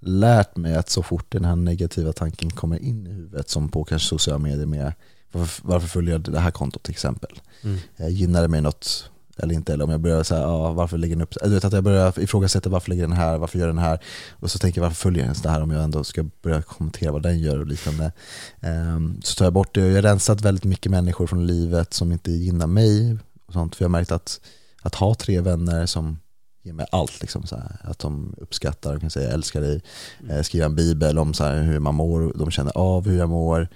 lärt 0.00 0.56
mig 0.56 0.74
att 0.74 0.90
så 0.90 1.02
fort 1.02 1.26
den 1.28 1.44
här 1.44 1.56
negativa 1.56 2.12
tanken 2.12 2.50
kommer 2.50 2.78
in 2.78 3.06
i 3.06 3.10
huvudet 3.10 3.48
som 3.48 3.68
på 3.68 3.84
kanske 3.84 4.08
sociala 4.08 4.38
medier 4.38 4.66
med 4.66 4.92
varför, 5.32 5.68
varför 5.68 5.88
följer 5.88 6.12
jag 6.12 6.20
det 6.20 6.40
här 6.40 6.50
kontot 6.50 6.82
till 6.82 6.92
exempel? 6.92 7.40
Mm. 7.62 7.78
Eh, 7.96 8.08
gynnar 8.08 8.42
det 8.42 8.48
mig 8.48 8.60
något 8.60 9.10
eller 9.38 9.54
inte. 9.54 9.72
Eller 9.72 9.84
om 9.84 9.90
jag 9.90 10.00
börjar 10.00 10.22
säga, 10.22 10.40
ja, 10.40 10.72
varför 10.72 10.98
lägger 10.98 11.16
den 11.16 11.22
upp, 11.22 11.34
du 11.42 11.54
vet 11.54 11.64
att 11.64 11.72
jag 11.72 11.84
börjar 11.84 12.20
ifrågasätta 12.20 12.70
varför 12.70 12.90
lägger 12.90 13.02
den 13.02 13.12
här, 13.16 13.38
varför 13.38 13.58
gör 13.58 13.66
den 13.66 13.78
här? 13.78 13.98
Och 14.30 14.50
så 14.50 14.58
tänker 14.58 14.80
jag, 14.80 14.82
varför 14.82 14.96
följer 14.96 15.24
den 15.24 15.34
det 15.42 15.48
här 15.48 15.62
om 15.62 15.70
jag 15.70 15.84
ändå 15.84 16.04
ska 16.04 16.24
börja 16.42 16.62
kommentera 16.62 17.12
vad 17.12 17.22
den 17.22 17.38
gör 17.38 17.60
och 17.60 17.66
liknande. 17.66 18.12
Um, 18.60 19.20
så 19.22 19.34
tar 19.34 19.46
jag 19.46 19.52
bort 19.52 19.74
det 19.74 19.82
och 19.82 19.88
jag 19.88 19.94
har 19.94 20.02
rensat 20.02 20.40
väldigt 20.40 20.64
mycket 20.64 20.90
människor 20.90 21.26
från 21.26 21.46
livet 21.46 21.94
som 21.94 22.12
inte 22.12 22.30
gynnar 22.30 22.66
mig. 22.66 23.18
Och 23.46 23.52
sånt, 23.52 23.76
för 23.76 23.84
jag 23.84 23.88
har 23.88 23.98
märkt 23.98 24.12
att, 24.12 24.40
att 24.82 24.94
ha 24.94 25.14
tre 25.14 25.40
vänner 25.40 25.86
som 25.86 26.18
ger 26.62 26.72
mig 26.72 26.86
allt. 26.92 27.20
Liksom, 27.20 27.46
så 27.46 27.56
här, 27.56 27.76
att 27.82 27.98
de 27.98 28.34
uppskattar, 28.38 28.98
kan 28.98 29.10
säga 29.10 29.26
jag 29.26 29.34
älskar 29.34 29.60
dig, 29.60 29.82
mm. 30.20 30.36
eh, 30.36 30.42
skriva 30.42 30.66
en 30.66 30.74
bibel 30.74 31.18
om 31.18 31.34
så 31.34 31.44
här, 31.44 31.62
hur 31.62 31.78
man 31.78 31.94
mår, 31.94 32.32
de 32.34 32.50
känner 32.50 32.78
av 32.78 33.08
hur 33.08 33.18
jag 33.18 33.28
mår. 33.28 33.68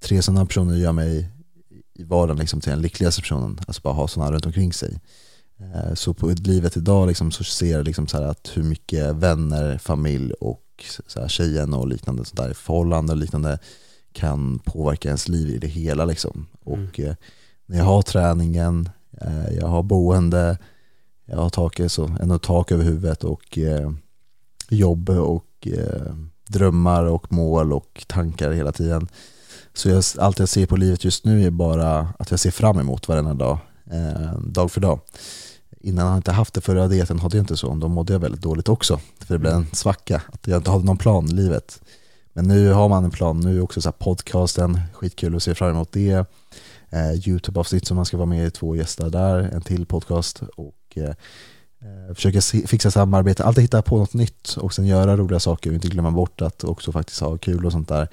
Tre 0.00 0.22
sådana 0.22 0.46
personer 0.46 0.76
gör 0.76 0.92
mig 0.92 1.28
i 1.94 2.04
vardagen 2.04 2.40
liksom 2.40 2.60
till 2.60 2.70
den 2.70 2.82
lyckligaste 2.82 3.20
personen. 3.20 3.58
Alltså 3.66 3.82
bara 3.82 3.94
ha 3.94 4.08
sådana 4.08 4.32
runt 4.32 4.46
omkring 4.46 4.72
sig. 4.72 5.00
Eh, 5.60 5.94
så 5.94 6.14
på 6.14 6.28
livet 6.28 6.76
idag 6.76 7.08
liksom 7.08 7.30
så 7.30 7.44
ser 7.44 7.72
jag 7.72 7.84
liksom 7.84 8.06
så 8.06 8.22
att 8.22 8.50
hur 8.54 8.62
mycket 8.62 9.14
vänner, 9.14 9.78
familj 9.78 10.32
och 10.32 10.84
så 11.06 11.20
här 11.20 11.28
tjejen 11.28 11.74
och 11.74 11.88
liknande 11.88 12.24
sånt 12.24 12.36
där, 12.36 12.54
förhållanden 12.54 13.16
och 13.16 13.20
liknande 13.20 13.58
kan 14.12 14.58
påverka 14.58 15.08
ens 15.08 15.28
liv 15.28 15.50
i 15.50 15.58
det 15.58 15.66
hela. 15.66 16.04
Liksom. 16.04 16.46
Mm. 16.66 16.88
Och 16.88 17.00
eh, 17.00 17.14
när 17.66 17.78
jag 17.78 17.84
har 17.84 18.02
träningen, 18.02 18.88
eh, 19.20 19.54
jag 19.54 19.66
har 19.66 19.82
boende, 19.82 20.58
jag 21.26 21.36
har 21.36 21.50
tak, 21.50 21.80
så, 21.88 22.16
ändå 22.20 22.38
tak 22.38 22.72
över 22.72 22.84
huvudet 22.84 23.24
och 23.24 23.58
jobb 24.68 25.10
och 25.10 25.68
drömmar 26.48 27.04
och 27.04 27.32
mål 27.32 27.72
och 27.72 28.04
tankar 28.06 28.50
hela 28.50 28.72
tiden. 28.72 29.08
Så 29.80 29.88
jag, 29.88 30.04
allt 30.18 30.38
jag 30.38 30.48
ser 30.48 30.66
på 30.66 30.76
livet 30.76 31.04
just 31.04 31.24
nu 31.24 31.46
är 31.46 31.50
bara 31.50 32.08
att 32.18 32.30
jag 32.30 32.40
ser 32.40 32.50
fram 32.50 32.78
emot 32.78 33.08
varenda 33.08 33.34
dag, 33.34 33.58
eh, 33.90 34.38
dag 34.38 34.70
för 34.70 34.80
dag. 34.80 35.00
Innan 35.80 36.06
jag 36.06 36.16
inte 36.16 36.32
haft 36.32 36.54
det 36.54 36.60
förra 36.60 36.88
dieten 36.88 37.18
hade 37.18 37.36
jag 37.36 37.42
inte 37.42 37.56
så, 37.56 37.74
då 37.74 37.88
mådde 37.88 38.12
jag 38.12 38.20
väldigt 38.20 38.40
dåligt 38.40 38.68
också. 38.68 39.00
För 39.18 39.34
det 39.34 39.38
blev 39.38 39.52
en 39.52 39.66
svacka, 39.72 40.22
att 40.32 40.46
jag 40.46 40.56
inte 40.56 40.70
hade 40.70 40.84
någon 40.84 40.98
plan 40.98 41.28
i 41.28 41.32
livet. 41.32 41.80
Men 42.32 42.48
nu 42.48 42.72
har 42.72 42.88
man 42.88 43.04
en 43.04 43.10
plan, 43.10 43.40
nu 43.40 43.56
är 43.56 43.60
också 43.60 43.80
så 43.80 43.88
här 43.88 43.92
podcasten, 43.92 44.80
skitkul 44.92 45.36
att 45.36 45.42
se 45.42 45.54
fram 45.54 45.70
emot 45.70 45.92
det. 45.92 46.26
Eh, 46.90 47.12
Youtube-avsnitt 47.28 47.86
som 47.86 47.96
man 47.96 48.06
ska 48.06 48.16
vara 48.16 48.26
med 48.26 48.46
i, 48.46 48.50
två 48.50 48.76
gäster 48.76 49.10
där, 49.10 49.38
en 49.38 49.62
till 49.62 49.86
podcast 49.86 50.42
och 50.56 50.74
eh, 50.94 51.04
eh, 51.04 51.14
försöka 52.14 52.40
se- 52.40 52.66
fixa 52.66 52.90
samarbete, 52.90 53.44
alltid 53.44 53.62
hitta 53.62 53.82
på 53.82 53.98
något 53.98 54.14
nytt 54.14 54.56
och 54.56 54.74
sen 54.74 54.86
göra 54.86 55.16
roliga 55.16 55.40
saker 55.40 55.70
och 55.70 55.74
inte 55.74 55.88
glömma 55.88 56.10
bort 56.10 56.42
att 56.42 56.64
också 56.64 56.92
faktiskt 56.92 57.20
ha 57.20 57.38
kul 57.38 57.66
och 57.66 57.72
sånt 57.72 57.88
där. 57.88 58.08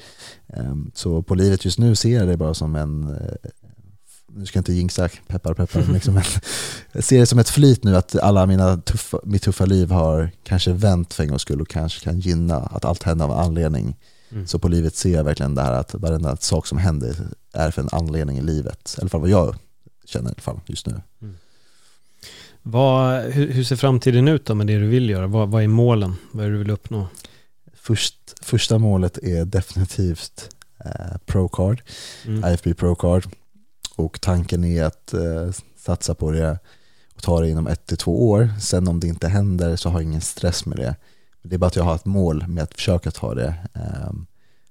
Eh, 0.48 0.76
så 0.94 1.22
på 1.22 1.36
livet 1.36 1.66
just 1.66 1.80
nu 1.80 1.96
ser 1.96 2.20
jag 2.20 2.28
det 2.28 2.38
bara 2.38 2.54
som 2.54 2.76
en 2.76 3.16
eh, 3.16 3.50
nu 4.38 4.46
ska 4.46 4.58
jag 4.58 4.62
inte 4.62 4.74
jinxa, 4.74 5.10
peppar 5.28 5.54
peppar, 5.54 5.82
men 5.82 5.94
liksom 5.94 6.18
en, 6.18 6.24
jag 6.92 7.04
ser 7.04 7.20
det 7.20 7.26
som 7.26 7.40
ett 7.40 7.50
flyt 7.50 7.84
nu 7.84 7.96
att 7.96 8.16
alla 8.16 8.46
mina 8.46 8.78
tuffa, 8.78 9.20
mitt 9.24 9.44
tuffa 9.44 9.66
liv 9.66 9.92
har 9.92 10.32
kanske 10.44 10.74
vänt 10.74 11.14
för 11.14 11.24
en 11.24 11.30
gångs 11.30 11.42
skull 11.42 11.62
och 11.62 11.70
kanske 11.70 12.04
kan 12.04 12.20
gynna 12.20 12.56
att 12.58 12.86
allt 12.86 13.04
händer 13.04 13.26
av 13.26 13.32
anledning. 13.32 13.96
Mm. 14.32 14.48
Så 14.48 14.60
på 14.60 14.68
livet 14.68 14.96
ser 14.96 15.14
jag 15.14 15.24
verkligen 15.24 15.56
det 15.56 15.62
här 15.62 15.74
att 15.74 15.94
varenda 15.94 16.38
sak 16.38 16.68
som 16.68 16.78
händer 16.78 17.16
är 17.54 17.72
för 17.72 17.82
en 17.82 17.90
anledning 17.92 18.38
i 18.38 18.42
livet. 18.42 18.96
I 18.98 19.02
alla 19.02 19.10
fall 19.10 19.22
vad 19.22 19.30
jag 19.30 19.56
känner 20.06 20.30
i 20.30 20.34
alla 20.34 20.42
fall 20.42 20.60
just 20.66 20.88
nu. 20.88 21.02
Vad, 22.72 23.22
hur, 23.24 23.52
hur 23.52 23.64
ser 23.64 23.76
framtiden 23.76 24.28
ut 24.28 24.46
då 24.46 24.56
med 24.56 24.68
det 24.68 24.78
du 24.78 24.88
vill 24.88 25.10
göra? 25.10 25.28
Vad, 25.28 25.50
vad 25.50 25.64
är 25.64 25.68
målen? 25.68 26.16
Vad 26.32 26.46
är 26.46 26.50
det 26.50 26.56
du 26.56 26.60
vill 26.60 26.72
uppnå? 26.72 27.08
Först, 27.74 28.16
första 28.42 28.78
målet 28.78 29.18
är 29.18 29.46
definitivt 29.46 30.50
eh, 30.86 31.18
Procard, 31.26 31.82
Mm. 32.26 32.54
IFB 32.54 32.78
Procard. 32.78 33.26
Och 33.96 34.22
tanken 34.22 34.64
är 34.64 34.84
att 34.84 35.14
eh, 35.14 35.52
satsa 35.78 36.16
på 36.16 36.32
det 36.32 36.60
och 37.16 37.24
ta 37.24 37.42
det 37.42 37.50
inom 37.50 37.68
ett 37.68 37.86
till 37.86 37.98
två 37.98 38.30
år. 38.30 38.50
Sen 38.60 38.88
om 38.88 39.00
det 39.00 39.08
inte 39.08 39.28
händer 39.28 39.76
så 39.76 39.90
har 39.90 40.00
jag 40.00 40.10
ingen 40.10 40.22
stress 40.22 40.66
med 40.66 40.78
det. 40.78 40.96
Det 41.44 41.56
är 41.56 41.60
bara 41.60 41.68
att 41.68 41.76
jag 41.76 41.84
har 41.84 41.96
ett 41.96 42.06
mål 42.06 42.48
med 42.48 42.64
att 42.64 42.74
försöka 42.74 43.12
ta 43.12 43.34
det. 43.36 43.54
Eh, 43.74 44.12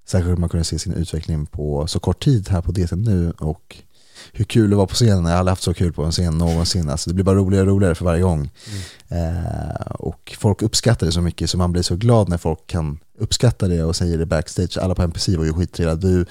särskilt 0.07 0.35
om 0.35 0.41
man 0.41 0.51
kunde 0.51 0.65
se 0.65 0.79
sin 0.79 0.93
utveckling 0.93 1.47
på 1.47 1.87
så 1.87 2.01
kort 2.01 2.25
tid 2.25 2.49
här 2.49 2.63
på 2.63 2.73
dieten 2.73 3.03
nu 3.03 3.31
och 3.31 3.77
hur 4.33 4.45
kul 4.45 4.71
det 4.71 4.77
var 4.77 4.87
på 4.87 4.95
scenen. 4.95 5.25
Jag 5.25 5.31
har 5.31 5.39
aldrig 5.39 5.53
haft 5.53 5.63
så 5.63 5.75
kul 5.75 5.93
på 5.93 6.05
en 6.05 6.13
scen 6.13 6.39
någonsin. 6.39 6.91
Alltså 6.91 7.11
det 7.11 7.15
blir 7.15 7.25
bara 7.25 7.37
roligare 7.37 7.63
och 7.63 7.69
roligare 7.69 7.95
för 7.95 8.05
varje 8.05 8.23
gång. 8.23 8.51
Eh, 9.09 9.87
och 9.91 10.37
folk 10.39 10.63
uppskattar 10.63 11.07
det 11.07 11.13
så 11.13 11.21
mycket 11.21 11.51
så 11.51 11.59
man 11.59 11.73
blir 11.73 11.83
så 11.83 11.97
glad 11.97 12.29
när 12.29 12.39
folk 12.39 12.67
kan 12.67 12.99
uppskatta 13.19 13.69
det 13.69 13.85
och 13.85 13.97
säger 13.97 14.19
det 14.19 14.27
backstage. 14.27 14.79
Alla 14.79 14.95
på 14.95 15.03
NPC 15.03 15.37
var 15.37 15.45
ju 15.45 15.53
skittrevliga, 15.53 15.95
du, 15.95 16.27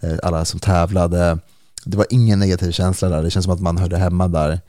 eh, 0.00 0.18
alla 0.22 0.44
som 0.44 0.60
tävlade. 0.60 1.38
Det 1.84 1.96
var 1.96 2.06
ingen 2.10 2.38
negativ 2.38 2.70
känsla 2.70 3.08
där, 3.08 3.22
det 3.22 3.30
känns 3.30 3.44
som 3.44 3.54
att 3.54 3.60
man 3.60 3.78
hörde 3.78 3.96
hemma 3.96 4.28
där. 4.28 4.60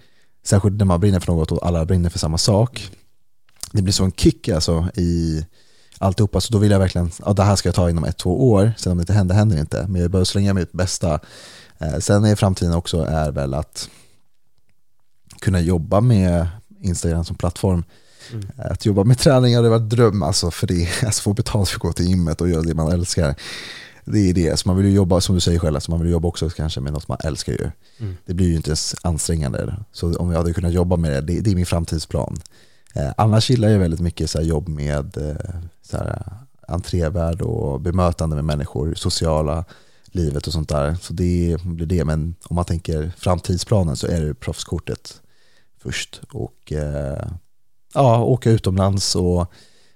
Särskilt 0.46 0.78
när 0.78 0.86
man 0.86 1.00
brinner 1.00 1.20
för 1.20 1.32
något 1.32 1.52
och 1.52 1.68
alla 1.68 1.86
brinner 1.86 2.10
för 2.10 2.20
samma 2.20 2.38
sak. 2.38 2.92
Det 3.72 3.82
blir 3.82 3.94
så 3.94 4.04
en 4.04 4.12
kick 4.12 4.50
alltså 4.50 4.90
i 4.96 5.46
alltihopa, 6.00 6.42
så 6.42 6.54
då 6.54 6.58
vill 6.58 6.72
jag 6.72 6.80
verkligen, 6.80 7.12
ja 7.26 7.34
det 7.34 7.44
här 7.44 7.56
ska 7.56 7.70
jag 7.70 7.76
ta 7.76 7.90
inom 7.90 8.04
ett, 8.04 8.18
två 8.18 8.52
år, 8.52 8.74
sen 8.78 8.92
om 8.92 8.98
det 8.98 9.02
inte 9.02 9.14
händer, 9.14 9.36
händer 9.36 9.56
det 9.56 9.62
inte. 9.62 9.86
Men 9.88 10.02
jag 10.02 10.12
bör 10.12 10.24
slänga 10.24 10.54
mitt 10.54 10.72
bästa. 10.72 11.20
Eh, 11.80 12.00
sen 12.00 12.26
är 12.26 12.36
framtiden 12.36 12.74
också 12.74 13.02
är 13.02 13.32
väl 13.32 13.54
att 13.54 13.90
kunna 15.42 15.60
jobba 15.60 16.02
med 16.02 16.48
Instagram 16.82 17.26
som 17.26 17.36
plattform. 17.36 17.84
Mm. 18.32 18.48
Att 18.58 18.86
jobba 18.86 19.04
med 19.04 19.18
träning 19.18 19.56
hade 19.56 19.70
varit 19.70 19.90
dröm, 19.90 20.24
alltså 20.24 20.52
för 20.52 20.68
det, 20.68 20.90
alltså 21.06 21.22
få 21.22 21.34
betalt 21.34 21.70
för 21.70 21.76
att 21.76 21.82
gå 21.82 21.94
till 21.94 22.08
gymmet 22.08 22.42
och 22.42 22.50
göra 22.50 22.62
det 22.62 22.74
man 22.74 22.92
älskar. 22.92 23.36
Det 24.06 24.30
är 24.30 24.34
det, 24.34 24.60
så 24.60 24.70
man 24.70 24.78
vill 24.78 24.86
ju 24.86 24.92
jobba, 24.92 25.22
som 25.22 25.36
du 25.36 25.42
säger 25.42 25.60
själv, 25.60 25.76
alltså 25.76 25.92
man 25.92 26.02
vill 26.02 26.12
jobba 26.12 26.28
också 26.28 26.50
kanske 26.50 26.82
med 26.82 26.94
något 26.94 27.08
man 27.08 27.18
älskar 27.24 27.54
ju. 27.54 27.72
Mm. 28.00 28.18
Det 28.26 28.34
blir 28.34 28.48
ju 28.48 28.56
inte 28.56 28.70
ens 28.70 28.96
ansträngande. 29.02 29.76
Så 29.92 30.16
om 30.16 30.32
jag 30.32 30.38
hade 30.38 30.54
kunnat 30.54 30.74
jobba 30.74 30.96
med 30.96 31.12
det, 31.12 31.22
det, 31.22 31.40
det 31.42 31.52
är 31.52 31.56
min 31.56 31.66
framtidsplan. 31.66 32.40
Eh, 32.96 33.12
annars 33.18 33.50
gillar 33.50 33.70
jag 33.70 33.80
väldigt 33.80 34.00
mycket 34.00 34.30
så 34.30 34.42
jobb 34.42 34.70
med 34.70 35.18
eh, 35.18 35.56
så 35.82 35.98
här, 35.98 36.24
entrévärld 36.68 37.42
och 37.42 37.82
bemötande 37.82 38.36
med 38.36 38.46
människor, 38.46 38.94
sociala 38.96 39.66
livet 40.12 40.48
och 40.48 40.54
sånt 40.54 40.70
där. 40.70 40.98
Så 41.02 41.14
det 41.14 41.58
blir 41.64 41.86
det, 41.86 42.06
men 42.06 42.36
om 42.44 42.56
man 42.56 42.66
tänker 42.66 43.12
framtidsplanen 43.18 43.96
så 43.96 44.08
är 44.08 44.22
det 44.22 44.34
proffskortet 44.34 45.22
först. 45.84 46.22
Och 46.32 46.74
eh, 46.74 47.28
ja, 47.94 48.24
åka 48.24 48.52
utomlands 48.52 49.16
och 49.16 49.52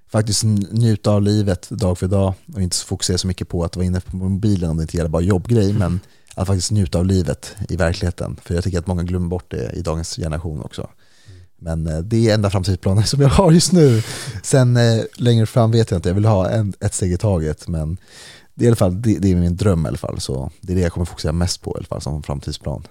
faktiskt 0.08 0.44
njuta 0.72 1.12
av 1.12 1.22
livet 1.22 1.70
dag 1.70 1.98
för 1.98 2.08
dag 2.08 2.34
och 2.56 2.62
inte 2.62 2.78
fokusera 2.78 3.18
så 3.18 3.28
mycket 3.28 3.50
på 3.50 3.64
att 3.64 3.76
vara 3.76 3.86
inne 3.86 4.00
på 4.00 4.18
mobilen 4.18 4.70
om 4.70 4.78
det 4.78 4.84
inte 4.84 4.98
gäller 4.98 5.10
bara 5.10 5.22
jobbgrej, 5.22 5.74
men 5.74 6.00
att 6.36 6.48
faktiskt 6.48 6.72
njuta 6.72 7.00
av 7.00 7.06
livet 7.06 7.56
i 7.70 7.76
verkligheten. 7.76 8.40
För 8.44 8.56
jag 8.56 8.64
tycker 8.64 8.80
att 8.80 8.88
många 8.88 9.04
glömmer 9.04 9.28
bort 9.28 9.52
det 9.52 9.72
i 9.72 9.82
dagens 9.82 10.16
generation 10.16 10.62
också. 10.62 10.90
Men 11.64 11.88
eh, 11.88 12.00
det 12.00 12.30
är 12.30 12.34
enda 12.34 12.50
framtidsplanen 12.50 13.04
som 13.08 13.22
jag 13.22 13.30
har 13.30 13.52
just 13.52 13.72
nu. 13.72 14.04
Sen 14.44 14.78
eh, 14.78 15.04
längre 15.16 15.46
fram 15.46 15.72
vet 15.72 15.92
jag 15.92 15.98
inte, 15.98 16.10
jag 16.10 16.16
vill 16.16 16.26
ha 16.26 16.50
en, 16.50 16.74
ett 16.80 16.94
steg 16.94 17.14
i 17.14 17.18
taget, 17.18 17.68
men 17.68 17.98
det 18.56 18.64
är, 18.64 18.66
i 18.66 18.70
alla 18.70 18.76
fall, 18.76 19.02
det, 19.02 19.20
det 19.20 19.32
är 19.32 19.36
min 19.36 19.56
dröm 19.56 19.86
i 19.86 19.88
alla 19.88 19.98
fall. 19.98 20.20
Så 20.20 20.52
det 20.62 20.74
är 20.74 20.76
det 20.76 20.82
jag 20.82 20.92
kommer 20.92 21.06
fokusera 21.06 21.32
mest 21.32 21.62
på 21.62 21.72
i 21.72 21.78
alla 21.78 21.86
fall 21.86 22.02
som 22.02 22.24
framtidsplan. 22.24 22.84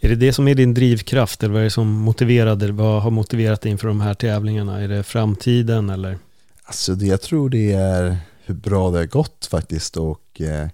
Är 0.00 0.08
det 0.08 0.14
det 0.14 0.32
som 0.32 0.48
är 0.48 0.54
din 0.54 0.74
drivkraft 0.74 1.42
eller 1.42 1.52
vad 1.52 1.60
är 1.60 1.64
det 1.64 1.70
som 1.70 1.88
motiverade, 1.88 2.72
vad 2.72 3.02
har 3.02 3.10
motiverat 3.10 3.60
dig 3.60 3.72
inför 3.72 3.88
de 3.88 4.00
här 4.00 4.14
tävlingarna? 4.14 4.80
Är 4.80 4.88
det 4.88 5.02
framtiden 5.02 5.90
eller? 5.90 6.18
Alltså 6.64 6.94
det, 6.94 7.06
jag 7.06 7.20
tror 7.20 7.50
det 7.50 7.72
är 7.72 8.16
hur 8.44 8.54
bra 8.54 8.90
det 8.90 8.98
har 8.98 9.06
gått 9.06 9.46
faktiskt 9.50 9.96
och 9.96 10.40
eh, 10.40 10.68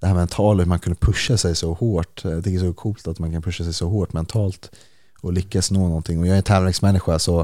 det 0.00 0.06
här 0.06 0.14
mentala, 0.14 0.62
hur 0.62 0.68
man 0.68 0.78
kunde 0.78 0.98
pusha 1.00 1.36
sig 1.36 1.56
så 1.56 1.72
hårt. 1.72 2.20
Jag 2.24 2.44
tycker 2.44 2.58
det 2.58 2.66
är 2.66 2.68
så 2.68 2.74
coolt 2.74 3.08
att 3.08 3.18
man 3.18 3.32
kan 3.32 3.42
pusha 3.42 3.64
sig 3.64 3.72
så 3.72 3.88
hårt 3.88 4.12
mentalt 4.12 4.70
och 5.24 5.32
lyckas 5.32 5.70
nå 5.70 5.88
någonting. 5.88 6.20
Och 6.20 6.26
jag 6.26 6.32
är 6.32 6.36
en 6.36 6.42
tävlingsmänniska 6.42 7.18
så 7.18 7.40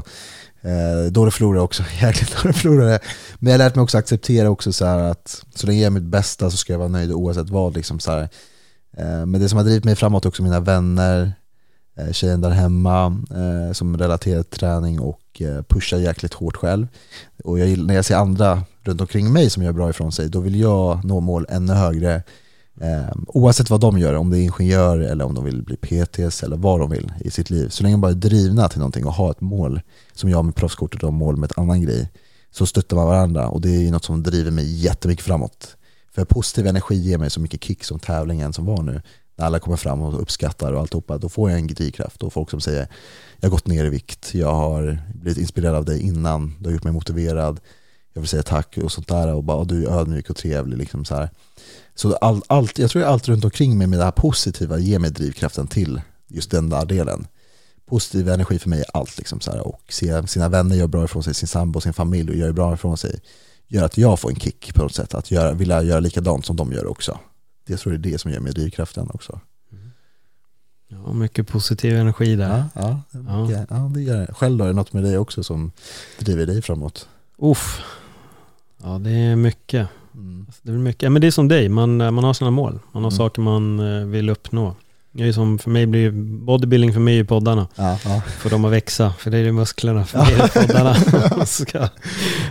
eh, 0.61 1.11
dålig 1.11 1.33
förlorare 1.33 1.61
också, 1.61 1.83
jäkligt 2.01 2.43
dålig 2.43 2.55
förlorare. 2.55 2.99
Men 3.39 3.51
jag 3.51 3.59
har 3.59 3.65
lärt 3.65 3.75
mig 3.75 3.83
också 3.83 3.97
acceptera 3.97 4.49
också 4.49 4.73
så 4.73 4.85
här 4.85 4.99
att 4.99 5.43
så 5.55 5.67
länge 5.67 5.79
jag 5.79 5.83
gör 5.83 5.89
mitt 5.89 6.03
bästa 6.03 6.51
så 6.51 6.57
ska 6.57 6.73
jag 6.73 6.77
vara 6.77 6.89
nöjd 6.89 7.11
oavsett 7.11 7.49
vad. 7.49 7.75
Liksom 7.75 7.99
så 7.99 8.11
här. 8.11 8.21
Eh, 8.97 9.25
men 9.25 9.41
det 9.41 9.49
som 9.49 9.57
har 9.57 9.63
drivit 9.63 9.83
mig 9.83 9.95
framåt 9.95 10.25
är 10.25 10.29
också 10.29 10.43
mina 10.43 10.59
vänner, 10.59 11.33
eh, 11.97 12.11
tjejen 12.11 12.41
där 12.41 12.49
hemma 12.49 13.05
eh, 13.31 13.73
som 13.73 13.97
relaterar 13.97 14.43
till 14.43 14.59
träning 14.59 14.99
och 14.99 15.41
eh, 15.41 15.61
pushar 15.61 15.97
jäkligt 15.97 16.33
hårt 16.33 16.57
själv. 16.57 16.87
Och 17.43 17.59
jag, 17.59 17.77
när 17.77 17.95
jag 17.95 18.05
ser 18.05 18.15
andra 18.15 18.63
runt 18.83 19.01
omkring 19.01 19.33
mig 19.33 19.49
som 19.49 19.63
gör 19.63 19.71
bra 19.71 19.89
ifrån 19.89 20.11
sig, 20.11 20.29
då 20.29 20.39
vill 20.39 20.59
jag 20.59 21.05
nå 21.05 21.19
mål 21.19 21.45
ännu 21.49 21.73
högre. 21.73 22.23
Eh, 22.79 23.11
oavsett 23.27 23.69
vad 23.69 23.79
de 23.79 23.99
gör, 23.99 24.13
om 24.13 24.29
det 24.29 24.37
är 24.37 24.41
ingenjör 24.41 24.99
eller 24.99 25.25
om 25.25 25.33
de 25.33 25.45
vill 25.45 25.63
bli 25.63 25.77
PTs 25.77 26.43
eller 26.43 26.57
vad 26.57 26.79
de 26.79 26.89
vill 26.89 27.13
i 27.19 27.31
sitt 27.31 27.49
liv. 27.49 27.69
Så 27.69 27.83
länge 27.83 27.93
de 27.93 28.01
bara 28.01 28.11
är 28.11 28.15
drivna 28.15 28.69
till 28.69 28.79
någonting 28.79 29.05
och 29.05 29.13
har 29.13 29.31
ett 29.31 29.41
mål, 29.41 29.81
som 30.13 30.29
jag 30.29 30.45
med 30.45 30.55
proffskortet 30.55 31.03
och 31.03 31.13
mål 31.13 31.37
med 31.37 31.51
ett 31.51 31.57
annan 31.57 31.81
grej, 31.81 32.09
så 32.51 32.65
stöttar 32.65 32.97
man 32.97 33.07
varandra 33.07 33.47
och 33.47 33.61
det 33.61 33.87
är 33.87 33.91
något 33.91 34.03
som 34.03 34.23
driver 34.23 34.51
mig 34.51 34.73
jättemycket 34.73 35.25
framåt. 35.25 35.77
För 36.11 36.25
positiv 36.25 36.67
energi 36.67 36.95
ger 36.95 37.17
mig 37.17 37.29
så 37.29 37.39
mycket 37.39 37.63
kick 37.63 37.83
som 37.83 37.99
tävlingen 37.99 38.53
som 38.53 38.65
var 38.65 38.83
nu. 38.83 39.01
När 39.35 39.45
alla 39.45 39.59
kommer 39.59 39.77
fram 39.77 40.01
och 40.01 40.21
uppskattar 40.21 40.73
och 40.73 40.79
alltihopa, 40.79 41.17
då 41.17 41.29
får 41.29 41.49
jag 41.49 41.59
en 41.59 41.67
drivkraft 41.67 42.23
och 42.23 42.33
folk 42.33 42.49
som 42.49 42.61
säger 42.61 42.87
jag 43.39 43.49
har 43.49 43.51
gått 43.51 43.67
ner 43.67 43.85
i 43.85 43.89
vikt, 43.89 44.33
jag 44.33 44.53
har 44.53 44.99
blivit 45.13 45.37
inspirerad 45.37 45.75
av 45.75 45.85
dig 45.85 46.01
innan, 46.01 46.55
du 46.59 46.65
har 46.65 46.73
gjort 46.73 46.83
mig 46.83 46.93
motiverad, 46.93 47.59
jag 48.13 48.21
vill 48.21 48.29
säga 48.29 48.43
tack 48.43 48.77
och 48.77 48.91
sånt 48.91 49.07
där 49.07 49.33
och 49.33 49.43
bara 49.43 49.63
du 49.63 49.85
är 49.85 49.91
ödmjuk 49.91 50.29
och 50.29 50.35
trevlig 50.35 50.77
liksom 50.77 51.05
så 51.05 51.15
här. 51.15 51.29
Så 52.01 52.15
all, 52.15 52.41
allt, 52.47 52.79
jag 52.79 52.89
tror 52.89 53.03
allt 53.03 53.27
runt 53.27 53.45
omkring 53.45 53.77
mig 53.77 53.87
med 53.87 53.99
det 53.99 54.05
här 54.05 54.11
positiva 54.11 54.79
ger 54.79 54.99
mig 54.99 55.11
drivkraften 55.11 55.67
till 55.67 56.01
just 56.27 56.51
den 56.51 56.69
där 56.69 56.85
delen. 56.85 57.27
Positiv 57.85 58.29
energi 58.29 58.59
för 58.59 58.69
mig 58.69 58.79
är 58.79 58.85
allt 58.93 59.17
liksom 59.17 59.39
så 59.39 59.51
här 59.51 59.67
och 59.67 59.81
se 59.89 60.27
sina 60.27 60.49
vänner 60.49 60.75
göra 60.75 60.87
bra 60.87 61.05
ifrån 61.05 61.23
sig, 61.23 61.33
sin 61.33 61.47
sambo, 61.47 61.81
sin 61.81 61.93
familj 61.93 62.29
och 62.29 62.35
gör 62.35 62.51
bra 62.51 62.73
ifrån 62.73 62.97
sig 62.97 63.19
gör 63.67 63.85
att 63.85 63.97
jag 63.97 64.19
får 64.19 64.29
en 64.29 64.35
kick 64.35 64.73
på 64.73 64.83
något 64.83 64.95
sätt, 64.95 65.13
att 65.13 65.31
göra, 65.31 65.53
vilja 65.53 65.81
göra 65.81 65.99
likadant 65.99 66.45
som 66.45 66.55
de 66.55 66.71
gör 66.71 66.85
också. 66.85 67.19
Det 67.67 67.77
tror 67.77 67.93
jag 67.93 68.05
är 68.05 68.11
det 68.11 68.17
som 68.17 68.31
ger 68.31 68.39
mig 68.39 68.53
drivkraften 68.53 69.09
också. 69.13 69.39
Ja, 70.87 71.13
mycket 71.13 71.47
positiv 71.47 71.97
energi 71.97 72.35
där. 72.35 72.63
Ja, 72.73 73.01
Ja. 73.11 73.51
ja. 73.51 73.65
ja 73.69 73.91
det 73.93 74.01
gör 74.01 74.17
det. 74.17 74.33
Själv 74.33 74.57
då, 74.57 74.63
är 74.63 74.67
det 74.67 74.73
något 74.73 74.93
med 74.93 75.03
dig 75.03 75.17
också 75.17 75.43
som 75.43 75.71
driver 76.19 76.45
dig 76.45 76.61
framåt? 76.61 77.07
Uff. 77.37 77.81
Ja, 78.83 78.99
det 78.99 79.11
är 79.11 79.35
mycket. 79.35 79.87
Mm. 80.15 80.45
Det 80.61 80.71
är 80.71 80.75
mycket. 80.75 81.01
Ja, 81.01 81.09
men 81.09 81.21
det 81.21 81.27
är 81.27 81.31
som 81.31 81.47
dig, 81.47 81.69
man, 81.69 81.97
man 81.97 82.23
har 82.23 82.33
sina 82.33 82.51
mål. 82.51 82.79
Man 82.91 83.03
har 83.03 83.11
Mm. 83.11 83.17
saker 83.17 83.41
man 83.41 83.79
eh, 83.79 84.05
vill 84.05 84.29
uppnå. 84.29 84.75
Det 85.13 85.27
är 85.27 85.31
som 85.31 85.59
för 85.59 85.69
mig 85.69 85.85
blir 85.85 86.11
bodybuilding 86.45 86.93
för 86.93 86.99
mig 86.99 87.19
är 87.19 87.23
poddarna. 87.23 87.67
Ja, 87.75 87.97
ja. 88.05 88.21
Får 88.39 88.49
dem 88.49 88.65
att 88.65 88.71
växa, 88.71 89.13
för 89.19 89.31
det 89.31 89.37
är 89.37 89.43
det 89.43 89.51
musklerna, 89.51 90.05
för 90.05 90.17
mig 90.19 90.33
är 90.33 90.37
det 90.37 90.67
poddarna 90.67 90.95
ska, 91.45 91.87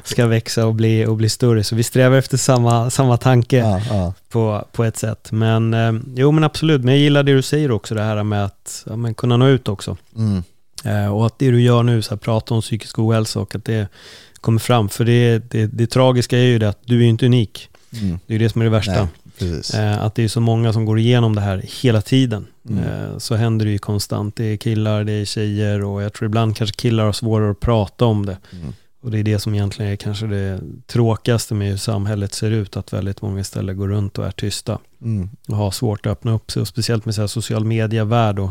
ska 0.05 0.27
växa 0.27 0.67
och 0.67 0.75
bli, 0.75 1.07
och 1.07 1.17
bli 1.17 1.29
större. 1.29 1.65
Så 1.65 1.77
vi 1.77 1.83
strävar 1.83 2.17
efter 2.17 2.37
samma, 2.37 2.91
samma 2.91 3.17
tanke 3.17 3.57
ja, 3.57 3.81
ja. 3.91 4.15
på, 4.29 4.65
på 4.73 4.85
ett 4.85 4.97
sätt. 4.97 5.33
Men 5.33 5.75
eh, 5.75 5.93
jo 6.17 6.33
men 6.33 6.45
absolut, 6.45 6.85
men 6.85 6.95
jag 6.95 7.01
gillar 7.03 7.23
det 7.23 7.35
du 7.35 7.43
säger 7.43 7.71
också, 7.71 7.95
det 7.95 8.03
här 8.03 8.23
med 8.23 8.45
att 8.45 8.85
ja, 8.87 8.97
men 8.97 9.15
kunna 9.15 9.37
nå 9.37 9.47
ut 9.49 9.69
också. 9.69 9.97
Mm. 10.17 10.43
Eh, 10.85 11.15
och 11.15 11.27
att 11.27 11.39
det 11.39 11.51
du 11.51 11.63
gör 11.63 11.83
nu, 11.83 12.03
så 12.03 12.11
här, 12.11 12.17
prata 12.17 12.55
om 12.55 12.61
psykisk 12.61 12.99
ohälsa 12.99 13.41
och 13.41 13.55
att 13.55 13.65
det 13.65 13.89
kommer 14.41 14.59
fram. 14.59 14.89
För 14.89 15.05
det, 15.05 15.39
det, 15.51 15.67
det 15.67 15.87
tragiska 15.87 16.39
är 16.39 16.45
ju 16.45 16.59
det 16.59 16.69
att 16.69 16.81
du 16.85 17.05
är 17.05 17.09
inte 17.09 17.27
unik. 17.27 17.69
Mm. 17.93 18.19
Det 18.27 18.35
är 18.35 18.39
ju 18.39 18.45
det 18.45 18.51
som 18.51 18.61
är 18.61 18.65
det 18.65 18.71
värsta. 18.71 19.09
Nej. 19.39 19.61
Eh, 19.75 20.03
att 20.03 20.15
det 20.15 20.25
är 20.25 20.29
så 20.29 20.41
många 20.41 20.73
som 20.73 20.85
går 20.85 20.99
igenom 20.99 21.35
det 21.35 21.41
här 21.41 21.65
hela 21.83 22.03
tiden. 22.03 22.47
Mm. 22.69 22.85
Eh, 22.85 23.19
så 23.19 23.35
händer 23.35 23.67
det 23.67 23.73
ju 23.73 23.79
konstant. 23.79 24.37
Det 24.37 24.45
är 24.45 24.57
killar, 24.57 25.05
det 25.05 25.13
är 25.13 25.25
tjejer 25.25 25.85
och 25.85 26.03
jag 26.03 26.13
tror 26.13 26.27
ibland 26.27 26.57
kanske 26.57 26.77
killar 26.77 27.05
har 27.05 27.13
svårare 27.13 27.51
att 27.51 27.61
prata 27.61 28.05
om 28.05 28.27
det. 28.27 28.37
Mm. 28.53 28.73
Och 29.03 29.11
det 29.11 29.19
är 29.19 29.23
det 29.23 29.39
som 29.39 29.55
egentligen 29.55 29.93
är 29.93 29.97
kanske 29.97 30.27
det 30.27 30.61
tråkigaste 30.87 31.55
med 31.55 31.69
hur 31.71 31.77
samhället 31.77 32.35
ser 32.35 32.51
ut. 32.51 32.77
Att 32.77 32.93
väldigt 32.93 33.23
många 33.23 33.41
istället 33.41 33.77
går 33.77 33.89
runt 33.89 34.19
och 34.19 34.27
är 34.27 34.31
tysta. 34.31 34.79
Mm. 35.03 35.29
Och 35.49 35.57
har 35.57 35.71
svårt 35.71 36.07
att 36.07 36.13
öppna 36.13 36.33
upp 36.33 36.51
sig. 36.51 36.63
Och 36.63 36.69
speciellt 36.69 37.05
med 37.05 37.15
så 37.15 37.21
här 37.21 37.29
social 37.29 37.65
media-värld. 37.65 38.39
Och, 38.39 38.51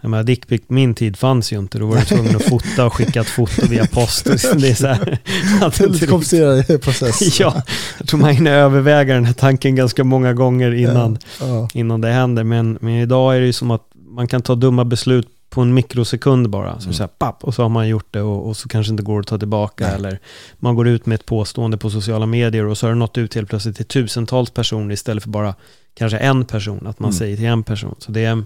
jag 0.00 0.10
menar, 0.10 0.24
dickpic, 0.24 0.62
min 0.66 0.94
tid 0.94 1.16
fanns 1.16 1.52
ju 1.52 1.58
inte. 1.58 1.78
Då 1.78 1.86
var 1.86 1.96
du 1.96 2.04
tvungen 2.04 2.36
att 2.36 2.42
fota 2.44 2.86
och 2.86 2.94
skicka 2.94 3.20
ett 3.20 3.26
foto 3.28 3.66
via 3.68 3.86
post. 3.86 4.24
Det 4.56 4.70
är 4.70 4.74
så 4.74 4.86
här, 4.86 5.88
lite 5.92 6.06
komplicerad 6.06 6.82
process. 6.82 7.40
Ja, 7.40 7.62
jag 7.98 8.08
tror 8.08 8.20
man 8.20 8.30
hinner 8.30 8.52
överväga 8.52 9.14
den 9.14 9.24
här 9.24 9.32
tanken 9.34 9.74
ganska 9.74 10.04
många 10.04 10.32
gånger 10.32 10.74
innan, 10.74 11.18
Ja. 11.40 11.68
innan 11.74 12.00
det 12.00 12.08
händer. 12.08 12.44
Men, 12.44 12.78
men 12.80 12.94
idag 12.94 13.36
är 13.36 13.40
det 13.40 13.46
ju 13.46 13.52
som 13.52 13.70
att 13.70 13.82
man 13.94 14.28
kan 14.28 14.42
ta 14.42 14.54
dumma 14.54 14.84
beslut 14.84 15.28
på 15.52 15.60
en 15.60 15.74
mikrosekund 15.74 16.50
bara. 16.50 16.78
Så, 16.80 16.84
Mm. 16.84 16.92
så 16.94 17.02
här, 17.02 17.08
papp, 17.08 17.44
och 17.44 17.54
så 17.54 17.62
har 17.62 17.68
man 17.68 17.88
gjort 17.88 18.06
det 18.10 18.20
och, 18.22 18.48
och 18.48 18.56
så 18.56 18.68
kanske 18.68 18.90
inte 18.90 19.02
går 19.02 19.20
att 19.20 19.26
ta 19.26 19.38
tillbaka. 19.38 19.84
Nej. 19.86 19.94
Eller 19.94 20.18
man 20.58 20.74
går 20.74 20.88
ut 20.88 21.06
med 21.06 21.14
ett 21.14 21.26
påstående 21.26 21.76
på 21.76 21.90
sociala 21.90 22.26
medier 22.26 22.64
och 22.66 22.78
så 22.78 22.86
har 22.86 22.92
det 22.92 22.98
nått 22.98 23.18
ut 23.18 23.34
helt 23.34 23.48
plötsligt 23.48 23.76
till 23.76 23.86
tusentals 23.86 24.50
personer 24.50 24.94
istället 24.94 25.22
för 25.22 25.30
bara 25.30 25.54
kanske 25.94 26.18
en 26.18 26.44
person. 26.44 26.86
Att 26.86 26.98
man 26.98 27.08
Mm. 27.10 27.18
säger 27.18 27.36
till 27.36 27.46
en 27.46 27.62
person. 27.62 27.94
Så 27.98 28.12
det 28.12 28.24
är, 28.24 28.44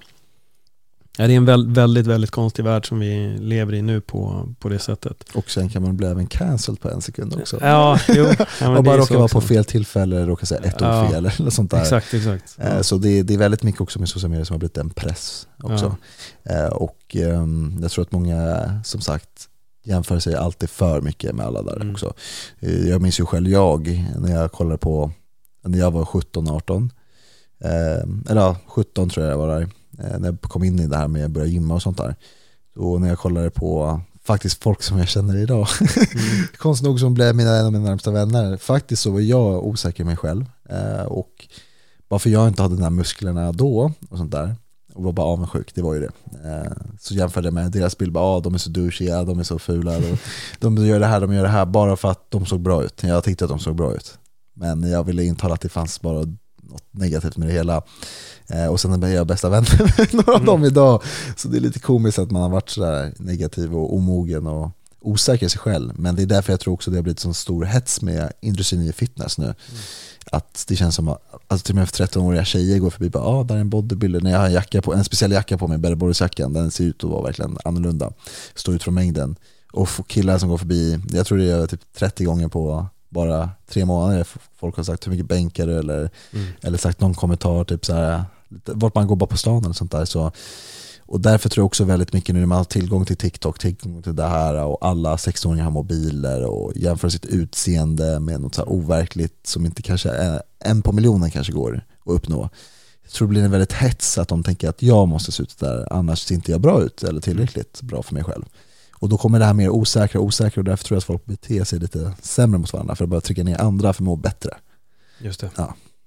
ja, 1.16 1.26
det 1.26 1.32
är 1.32 1.36
en 1.36 1.44
väl, 1.44 1.68
väldigt, 1.74 2.06
väldigt 2.06 2.30
konstig 2.30 2.64
värld 2.64 2.88
som 2.88 2.98
vi 2.98 3.36
lever 3.40 3.74
i 3.74 3.82
nu 3.82 4.00
på, 4.00 4.48
på 4.58 4.68
det 4.68 4.78
sättet. 4.78 5.24
Och 5.34 5.50
sen 5.50 5.68
kan 5.68 5.82
man 5.82 5.96
bli 5.96 6.06
även 6.06 6.26
cancelled 6.26 6.80
på 6.80 6.90
en 6.90 7.00
sekund 7.02 7.34
också. 7.40 7.58
Ja, 7.60 7.98
jo. 8.08 8.24
Ja, 8.60 8.70
det 8.76 8.82
bara 8.82 8.94
är 8.94 8.98
råka 8.98 9.06
så 9.06 9.14
vara 9.14 9.24
också. 9.24 9.40
på 9.40 9.46
fel 9.46 9.64
tillfälle, 9.64 10.26
råka 10.26 10.46
säga 10.46 10.60
ett 10.60 10.76
Ja. 10.80 11.02
ord 11.04 11.10
fel 11.10 11.26
eller 11.38 11.50
sånt 11.50 11.70
där. 11.70 11.80
Exakt, 11.82 12.14
exakt. 12.14 12.56
Eh, 12.58 12.80
Så 12.80 12.98
det, 12.98 13.22
det 13.22 13.34
är 13.34 13.38
väldigt 13.38 13.62
mycket 13.62 13.80
också 13.80 13.98
med 13.98 14.08
sociala 14.08 14.30
medier 14.30 14.44
som 14.44 14.54
har 14.54 14.58
blivit 14.58 14.76
en 14.78 14.90
press 14.90 15.46
också. 15.62 15.96
Eh, 16.44 16.66
Och 16.66 17.16
ehm, 17.16 17.78
jag 17.82 17.90
tror 17.90 18.02
att 18.04 18.12
många, 18.12 18.80
som 18.84 19.00
sagt, 19.00 19.48
jämför 19.84 20.18
sig 20.18 20.34
alltid 20.34 20.70
för 20.70 21.00
mycket 21.00 21.34
med 21.34 21.46
alla 21.46 21.62
där 21.62 21.76
Mm. 21.76 21.90
också. 21.90 22.12
Eh, 22.60 22.88
Jag 22.88 23.02
minns 23.02 23.20
ju 23.20 23.26
själv 23.26 23.48
jag, 23.48 24.06
när 24.18 24.32
jag 24.32 24.52
kollade 24.52 24.78
på, 24.78 25.10
när 25.64 25.78
jag 25.78 25.90
var 25.90 26.04
17-18, 26.04 26.90
eh, 27.64 28.30
eller 28.30 28.40
ja, 28.40 28.56
17 28.66 29.08
tror 29.10 29.26
jag 29.26 29.32
jag 29.32 29.38
var 29.38 29.58
där, 29.60 29.68
när 29.98 30.24
jag 30.28 30.40
kom 30.40 30.64
in 30.64 30.80
i 30.80 30.86
det 30.86 30.96
här 30.96 31.08
med 31.08 31.24
att 31.24 31.30
börja 31.30 31.46
gymma 31.46 31.74
och 31.74 31.82
sånt 31.82 31.96
där. 31.98 32.14
Då 32.74 32.98
när 32.98 33.08
jag 33.08 33.18
kollade 33.18 33.50
på 33.50 34.00
faktiskt 34.24 34.62
folk 34.62 34.82
som 34.82 34.98
jag 34.98 35.08
känner 35.08 35.36
idag, 35.36 35.68
Mm. 35.80 36.46
konstigt 36.58 36.86
nog 36.86 37.00
som 37.00 37.14
blev 37.14 37.36
mina, 37.36 37.56
en 37.56 37.66
av 37.66 37.72
mina 37.72 37.84
närmsta 37.84 38.10
vänner, 38.10 38.56
faktiskt 38.56 39.02
så 39.02 39.10
var 39.10 39.20
jag 39.20 39.66
osäker 39.66 40.02
i 40.02 40.06
mig 40.06 40.16
själv. 40.16 40.44
Eh, 40.68 41.02
Och 41.06 41.48
bara 42.08 42.18
för 42.20 42.30
jag 42.30 42.48
inte 42.48 42.62
hade 42.62 42.76
de 42.76 42.82
här 42.82 42.90
musklerna 42.90 43.52
då 43.52 43.92
och 44.10 44.18
sånt 44.18 44.32
där, 44.32 44.56
och 44.94 45.02
var 45.04 45.12
bara 45.12 45.26
avundsjuk, 45.26 45.74
det 45.74 45.82
var 45.82 45.94
ju 45.94 46.00
det. 46.00 46.10
Eh, 46.50 46.72
Så 47.00 47.14
jämförde 47.14 47.46
jag 47.46 47.54
med 47.54 47.70
deras 47.72 47.98
bild, 47.98 48.12
bara, 48.12 48.24
ah, 48.24 48.40
de 48.40 48.54
är 48.54 48.58
så 48.58 48.70
douchiga, 48.70 49.24
de 49.24 49.38
är 49.38 49.42
så 49.42 49.58
fula, 49.58 49.98
de, 50.00 50.16
de 50.76 50.86
gör 50.86 51.00
det 51.00 51.06
här, 51.06 51.20
de 51.20 51.32
gör 51.34 51.42
det 51.42 51.48
här, 51.48 51.66
bara 51.66 51.96
för 51.96 52.10
att 52.10 52.30
de 52.30 52.46
såg 52.46 52.60
bra 52.60 52.84
ut. 52.84 53.02
Jag 53.02 53.24
tyckte 53.24 53.44
att 53.44 53.50
de 53.50 53.58
såg 53.58 53.76
bra 53.76 53.94
ut. 53.94 54.18
Men 54.54 54.90
jag 54.90 55.04
ville 55.04 55.24
intala 55.24 55.54
att 55.54 55.60
det 55.60 55.68
fanns 55.68 56.00
bara 56.00 56.18
något 56.62 56.84
negativt 56.90 57.36
med 57.36 57.48
det 57.48 57.52
hela. 57.54 57.82
Eh, 58.48 58.66
Och 58.66 58.80
sen 58.80 59.02
är 59.02 59.08
jag 59.08 59.26
bästa 59.26 59.48
vän 59.48 59.64
med 59.96 60.14
några 60.14 60.32
av 60.34 60.44
dem 60.44 60.64
idag. 60.64 61.02
Så 61.36 61.48
det 61.48 61.56
är 61.56 61.60
lite 61.60 61.78
komiskt 61.78 62.18
att 62.18 62.30
man 62.30 62.42
har 62.42 62.48
varit 62.48 62.70
sådär 62.70 63.12
negativ 63.16 63.74
och 63.76 63.94
omogen 63.96 64.46
och 64.46 64.70
osäker 65.00 65.46
i 65.46 65.48
sig 65.48 65.58
själv. 65.60 65.92
Men 65.98 66.16
det 66.16 66.22
är 66.22 66.26
därför 66.26 66.52
jag 66.52 66.60
tror 66.60 66.74
också 66.74 66.90
det 66.90 66.96
har 66.96 67.02
blivit 67.02 67.20
så 67.20 67.34
stor 67.34 67.64
hets 67.64 68.02
med 68.02 68.32
industrin 68.40 68.82
i 68.82 68.92
fitness 68.92 69.38
nu. 69.38 69.54
Att 70.32 70.64
det 70.68 70.76
känns 70.76 70.94
som 70.94 71.08
att 71.08 71.18
alltså 71.48 71.64
till 71.64 71.72
och 71.74 71.78
med 71.78 71.88
för 71.90 72.04
13-åriga 72.04 72.44
tjejer 72.44 72.78
går 72.78 72.90
förbi 72.90 73.06
och 73.06 73.10
bara 73.10 73.24
ah, 73.24 73.44
där 73.44 73.54
är 73.56 73.60
en 73.60 73.70
bodybuilder. 73.70 74.20
När 74.20 74.30
jag 74.30 74.38
har 74.38 74.46
en, 74.46 74.52
jacka 74.52 74.82
på, 74.82 74.94
en 74.94 75.04
speciell 75.04 75.32
jacka 75.32 75.58
på 75.58 75.68
mig, 75.68 75.78
Bellborgsjackan, 75.78 76.52
den 76.52 76.70
ser 76.70 76.84
ut 76.84 77.04
att 77.04 77.10
vara 77.10 77.22
verkligen 77.22 77.58
annorlunda. 77.64 78.12
Står 78.54 78.74
ut 78.74 78.82
från 78.82 78.94
mängden. 78.94 79.36
Och 79.72 79.88
killar 80.06 80.38
som 80.38 80.48
går 80.48 80.58
förbi, 80.58 80.98
jag 81.12 81.26
tror 81.26 81.38
det 81.38 81.50
är 81.52 81.66
typ 81.66 81.80
30 81.98 82.24
gånger 82.24 82.48
på 82.48 82.86
bara 83.08 83.50
tre 83.68 83.84
månader. 83.84 84.26
Folk 84.60 84.76
har 84.76 84.84
sagt 84.84 85.06
hur 85.06 85.10
mycket 85.10 85.26
bänkar 85.28 85.66
du 85.66 85.78
eller, 85.78 86.10
Mm. 86.32 86.46
eller 86.62 86.78
sagt 86.78 87.00
någon 87.00 87.14
kommentar, 87.14 87.64
typ 87.64 87.84
så 87.86 87.94
här, 87.94 88.24
vart 88.48 88.94
man 88.94 89.06
går 89.06 89.16
bara 89.16 89.26
på 89.26 89.36
stan 89.36 89.64
eller 89.64 89.74
sånt 89.74 89.92
där. 89.92 90.04
Så, 90.04 90.32
och 91.06 91.20
därför 91.20 91.48
tror 91.48 91.62
jag 91.62 91.66
också 91.66 91.84
väldigt 91.84 92.12
mycket 92.12 92.34
nu 92.34 92.40
när 92.40 92.46
man 92.46 92.58
har 92.58 92.64
tillgång 92.64 93.04
till 93.04 93.16
TikTok, 93.16 93.58
tillgång 93.58 94.02
till 94.02 94.16
det 94.16 94.26
här 94.28 94.54
och 94.54 94.86
alla 94.86 95.16
16-åringar 95.16 95.64
har 95.64 95.70
mobiler 95.70 96.44
och 96.44 96.72
jämför 96.76 97.08
sitt 97.08 97.24
utseende 97.24 98.20
med 98.20 98.40
något 98.40 98.54
så 98.54 98.60
här 98.60 98.72
overkligt 98.72 99.46
som 99.46 99.66
inte 99.66 99.82
kanske 99.82 100.10
är, 100.10 100.42
en 100.58 100.82
på 100.82 100.92
miljonen 100.92 101.30
kanske 101.30 101.52
går 101.52 101.84
att 102.06 102.12
uppnå. 102.12 102.50
Jag 103.02 103.12
tror 103.12 103.28
det 103.28 103.30
blir 103.30 103.44
en 103.44 103.50
väldigt 103.50 103.72
hets 103.72 104.18
att 104.18 104.28
de 104.28 104.42
tänker 104.42 104.68
att 104.68 104.82
jag 104.82 105.08
måste 105.08 105.32
se 105.32 105.42
ut 105.42 105.58
där, 105.58 105.92
annars 105.92 106.18
ser 106.18 106.34
inte 106.34 106.52
jag 106.52 106.60
bra 106.60 106.82
ut 106.82 107.02
eller 107.02 107.20
tillräckligt 107.20 107.82
bra 107.82 108.02
för 108.02 108.14
mig 108.14 108.24
själv. 108.24 108.44
Och 108.98 109.08
då 109.08 109.18
kommer 109.18 109.38
det 109.38 109.44
här 109.44 109.54
mer 109.54 109.68
osäkra 109.68 110.20
och 110.20 110.26
osäkra 110.26 110.60
och 110.60 110.64
därför 110.64 110.84
tror 110.84 110.96
jag 110.96 110.98
att 110.98 111.04
folk 111.04 111.24
beter 111.24 111.64
sig 111.64 111.78
lite 111.78 112.12
sämre 112.22 112.58
mot 112.58 112.72
varandra 112.72 112.96
för 112.96 113.04
att 113.04 113.10
börja 113.10 113.20
trycka 113.20 113.44
ner 113.44 113.60
andra 113.60 113.92
för 113.92 114.02
att 114.02 114.04
må 114.04 114.16
bättre. 114.16 114.50
Just 115.18 115.40
det. 115.40 115.50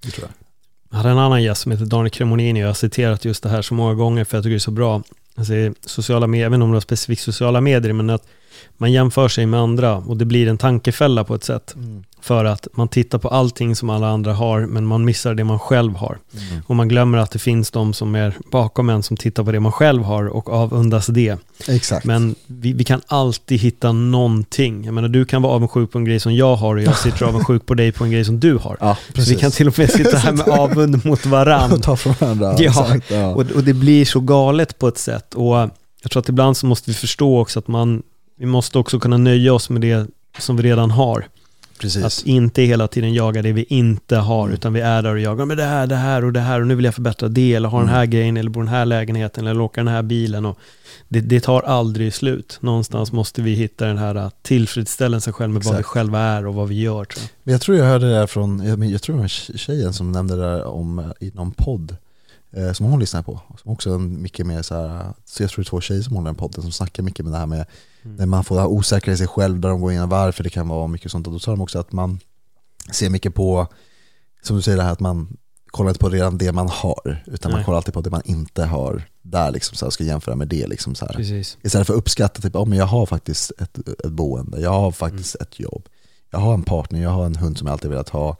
Det 0.01 0.11
tror 0.11 0.27
jag. 0.27 0.48
Jag 0.89 0.97
hade 0.97 1.09
en 1.09 1.17
annan 1.17 1.43
gäst 1.43 1.61
som 1.61 1.71
heter 1.71 1.85
Daniel 1.85 2.09
Cremonini 2.09 2.59
och 2.59 2.63
jag 2.63 2.69
har 2.69 2.73
citerat 2.73 3.25
just 3.25 3.43
det 3.43 3.49
här 3.49 3.61
så 3.61 3.73
många 3.73 3.93
gånger 3.93 4.23
för 4.23 4.37
jag 4.37 4.43
tycker 4.43 4.51
det 4.51 4.57
är 4.57 4.59
så 4.59 4.71
bra. 4.71 5.03
Alltså, 5.35 5.53
sociala 5.85 6.27
medier, 6.27 6.45
även 6.45 6.61
om 6.61 6.71
det 6.71 6.77
är 6.77 6.81
specifikt 6.81 7.21
sociala 7.21 7.61
medier, 7.61 7.93
men 7.93 8.09
att 8.09 8.27
man 8.77 8.91
jämför 8.91 9.27
sig 9.27 9.45
med 9.45 9.59
andra 9.59 9.97
och 9.97 10.17
det 10.17 10.25
blir 10.25 10.47
en 10.47 10.57
tankefälla 10.57 11.23
på 11.23 11.35
ett 11.35 11.43
sätt. 11.43 11.75
Mm. 11.75 12.03
För 12.21 12.45
att 12.45 12.67
man 12.73 12.87
tittar 12.87 13.17
på 13.17 13.27
allting 13.27 13.75
som 13.75 13.89
alla 13.89 14.07
andra 14.09 14.33
har, 14.33 14.61
men 14.61 14.85
man 14.85 15.05
missar 15.05 15.33
det 15.33 15.43
man 15.43 15.59
själv 15.59 15.95
har. 15.95 16.17
Mm. 16.33 16.63
Och 16.67 16.75
man 16.75 16.87
glömmer 16.87 17.17
att 17.17 17.31
det 17.31 17.39
finns 17.39 17.71
de 17.71 17.93
som 17.93 18.15
är 18.15 18.33
bakom 18.51 18.89
en 18.89 19.03
som 19.03 19.17
tittar 19.17 19.43
på 19.43 19.51
det 19.51 19.59
man 19.59 19.71
själv 19.71 20.03
har 20.03 20.25
och 20.25 20.49
avundas 20.49 21.07
det. 21.07 21.37
Exakt. 21.67 22.05
Men 22.05 22.35
vi, 22.47 22.73
vi 22.73 22.83
kan 22.83 23.01
alltid 23.07 23.59
hitta 23.59 23.91
någonting. 23.91 24.85
Jag 24.85 24.93
menar, 24.93 25.07
du 25.07 25.25
kan 25.25 25.41
vara 25.41 25.53
avundsjuk 25.53 25.91
på 25.91 25.97
en 25.97 26.05
grej 26.05 26.19
som 26.19 26.35
jag 26.35 26.55
har 26.55 26.75
och 26.75 26.81
jag 26.81 26.97
sitter 27.03 27.25
avundsjuk 27.25 27.65
på 27.65 27.73
dig 27.73 27.91
på 27.91 28.03
en 28.03 28.11
grej 28.11 28.25
som 28.25 28.39
du 28.39 28.57
har. 28.57 28.77
ja, 28.79 28.97
vi 29.15 29.35
kan 29.35 29.51
till 29.51 29.67
och 29.67 29.79
med 29.79 29.89
sitta 29.91 30.17
här 30.17 30.31
med 30.31 30.49
avund 30.59 31.05
mot 31.05 31.25
varann. 31.25 31.71
och 31.71 31.83
ta 31.83 31.95
från 31.95 32.13
varandra. 32.19 32.55
Ja, 32.57 32.69
exakt, 32.69 33.11
ja. 33.11 33.27
Och, 33.27 33.51
och 33.55 33.63
det 33.63 33.73
blir 33.73 34.05
så 34.05 34.19
galet 34.19 34.79
på 34.79 34.87
ett 34.87 34.97
sätt. 34.97 35.33
Och 35.33 35.69
jag 36.01 36.11
tror 36.11 36.19
att 36.19 36.29
ibland 36.29 36.57
så 36.57 36.65
måste 36.65 36.89
vi 36.89 36.95
förstå 36.95 37.39
också 37.39 37.59
att 37.59 37.67
man, 37.67 38.03
vi 38.39 38.45
måste 38.45 38.77
också 38.77 38.99
kunna 38.99 39.17
nöja 39.17 39.53
oss 39.53 39.69
med 39.69 39.81
det 39.81 40.07
som 40.37 40.57
vi 40.57 40.63
redan 40.63 40.91
har. 40.91 41.25
Precis. 41.79 42.03
Att 42.05 42.25
inte 42.25 42.61
hela 42.61 42.87
tiden 42.87 43.13
jaga 43.13 43.41
det 43.41 43.51
vi 43.51 43.63
inte 43.63 44.17
har, 44.17 44.43
Mm. 44.43 44.53
utan 44.53 44.73
vi 44.73 44.81
är 44.81 45.01
där 45.01 45.11
och 45.13 45.19
jagar 45.19 45.45
med 45.45 45.57
det 45.57 45.63
här, 45.63 45.87
det 45.87 45.95
här 45.95 46.25
och 46.25 46.33
det 46.33 46.39
här 46.39 46.61
och 46.61 46.67
nu 46.67 46.75
vill 46.75 46.85
jag 46.85 46.95
förbättra 46.95 47.29
det, 47.29 47.53
eller 47.53 47.69
ha 47.69 47.79
den 47.79 47.89
här 47.89 47.97
Mm. 48.03 48.09
grejen, 48.09 48.37
eller 48.37 48.49
bo 48.49 48.59
i 48.59 48.63
den 48.63 48.73
här 48.73 48.85
lägenheten, 48.85 49.47
eller 49.47 49.61
åka 49.61 49.81
den 49.81 49.93
här 49.93 50.03
bilen. 50.03 50.45
Och 50.45 50.57
det, 51.07 51.21
det 51.21 51.39
tar 51.39 51.61
aldrig 51.61 52.13
slut. 52.13 52.57
Någonstans 52.61 53.11
måste 53.11 53.41
vi 53.41 53.53
hitta 53.53 53.85
den 53.85 53.97
här 53.97 54.17
uh, 54.17 54.29
tillfredsställelsen 54.41 55.33
själv 55.33 55.53
med 55.53 55.63
vad 55.63 55.73
vi 55.73 55.79
Exakt. 55.79 55.93
själva 55.93 56.19
är 56.19 56.45
och 56.47 56.53
vad 56.55 56.67
vi 56.67 56.81
gör. 56.81 57.05
Tror 57.05 57.23
jag. 57.23 57.29
Men 57.43 57.51
jag 57.51 57.61
tror 57.61 57.77
jag 57.77 57.85
hörde 57.85 58.05
det 58.09 58.13
där 58.13 58.27
från, 58.27 58.89
jag, 58.89 59.01
tror 59.01 59.15
det 59.15 59.21
var 59.21 59.57
tjejen 59.57 59.93
som 59.93 60.11
nämnde 60.11 60.35
det 60.35 60.41
där 60.41 60.65
om, 60.65 60.99
eh, 60.99 61.05
i 61.19 61.31
någon 61.33 61.51
podd 61.51 61.95
eh, 62.51 62.71
som 62.73 62.85
hon 62.85 62.99
lyssnar 62.99 63.21
på. 63.21 63.41
Som 63.61 63.71
också 63.71 63.93
är 63.93 63.97
mycket 63.97 64.45
mer 64.45 64.61
så 64.61 64.75
här, 64.75 65.05
så 65.25 65.43
jag 65.43 65.49
tror 65.49 65.63
det 65.63 65.67
är 65.67 65.69
två 65.69 65.81
tjejer 65.81 66.01
som 66.01 66.15
håller 66.15 66.25
den 66.25 66.35
podden 66.35 66.61
som 66.61 66.71
snackar 66.71 67.03
mycket 67.03 67.25
med 67.25 67.33
det 67.33 67.37
här 67.39 67.45
med 67.45 67.65
Mm. 68.03 68.15
när 68.17 68.25
man 68.25 68.43
får 68.43 68.65
osäkra 68.65 69.13
i 69.13 69.17
sig 69.17 69.27
själv, 69.27 69.59
där 69.59 69.69
de 69.69 69.81
går 69.81 69.91
igenom 69.91 70.09
varför 70.09 70.43
det 70.43 70.49
kan 70.49 70.67
vara 70.67 70.87
mycket 70.87 71.11
sånt. 71.11 71.27
Och 71.27 71.33
då 71.33 71.39
sa 71.39 71.51
de 71.51 71.61
också 71.61 71.79
att 71.79 71.91
man 71.91 72.19
ser 72.91 73.09
mycket 73.09 73.35
på, 73.35 73.67
som 74.41 74.55
du 74.55 74.61
säger 74.61 74.77
det 74.77 74.83
här 74.83 74.91
att 74.91 74.99
man 74.99 75.37
kollar 75.71 75.89
inte 75.89 75.99
på 75.99 76.09
redan 76.09 76.37
det 76.37 76.51
man 76.51 76.69
har, 76.69 77.23
utan 77.27 77.51
man 77.51 77.59
Nej. 77.59 77.65
kollar 77.65 77.77
alltid 77.77 77.93
på 77.93 78.01
det 78.01 78.09
man 78.09 78.21
inte 78.25 78.65
har 78.65 79.03
där 79.21 79.51
liksom 79.51 79.77
så 79.77 79.85
här, 79.85 79.89
ska 79.89 80.03
jämföra 80.03 80.35
med 80.35 80.47
det 80.47 80.67
liksom 80.67 80.95
så 80.95 81.05
här. 81.05 81.13
Precis. 81.13 81.57
Istället 81.63 81.87
för 81.87 81.93
att 81.93 81.99
uppskatta, 81.99 82.41
typ, 82.41 82.55
oh, 82.55 82.65
men 82.65 82.77
jag 82.77 82.85
har 82.85 83.05
faktiskt 83.05 83.51
ett, 83.57 83.77
ett 83.77 84.11
boende, 84.11 84.61
jag 84.61 84.71
har 84.71 84.91
faktiskt 84.91 85.35
ett 85.35 85.59
jobb, 85.59 85.89
jag 86.31 86.39
har 86.39 86.53
en 86.53 86.63
partner, 86.63 87.01
jag 87.01 87.09
har 87.09 87.25
en 87.25 87.35
hund 87.35 87.57
som 87.57 87.67
jag 87.67 87.73
alltid 87.73 87.89
velat 87.89 88.09
ha, 88.09 88.37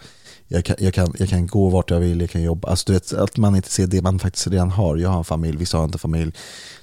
jag 0.51 0.65
kan, 0.65 0.75
jag, 0.79 0.93
kan, 0.93 1.13
jag 1.17 1.29
kan 1.29 1.47
gå 1.47 1.69
vart 1.69 1.89
jag 1.89 1.99
vill, 1.99 2.21
jag 2.21 2.29
kan 2.29 2.41
jobba. 2.41 2.67
Alltså, 2.67 2.83
du 2.87 2.93
vet, 2.93 3.13
att 3.13 3.37
man 3.37 3.55
inte 3.55 3.69
ser 3.69 3.87
det 3.87 4.01
man 4.01 4.19
faktiskt 4.19 4.47
redan 4.47 4.71
har. 4.71 4.97
Jag 4.97 5.09
har 5.09 5.17
en 5.17 5.23
familj, 5.23 5.57
vissa 5.57 5.77
har 5.77 5.85
inte 5.85 5.97
familj. 5.97 6.31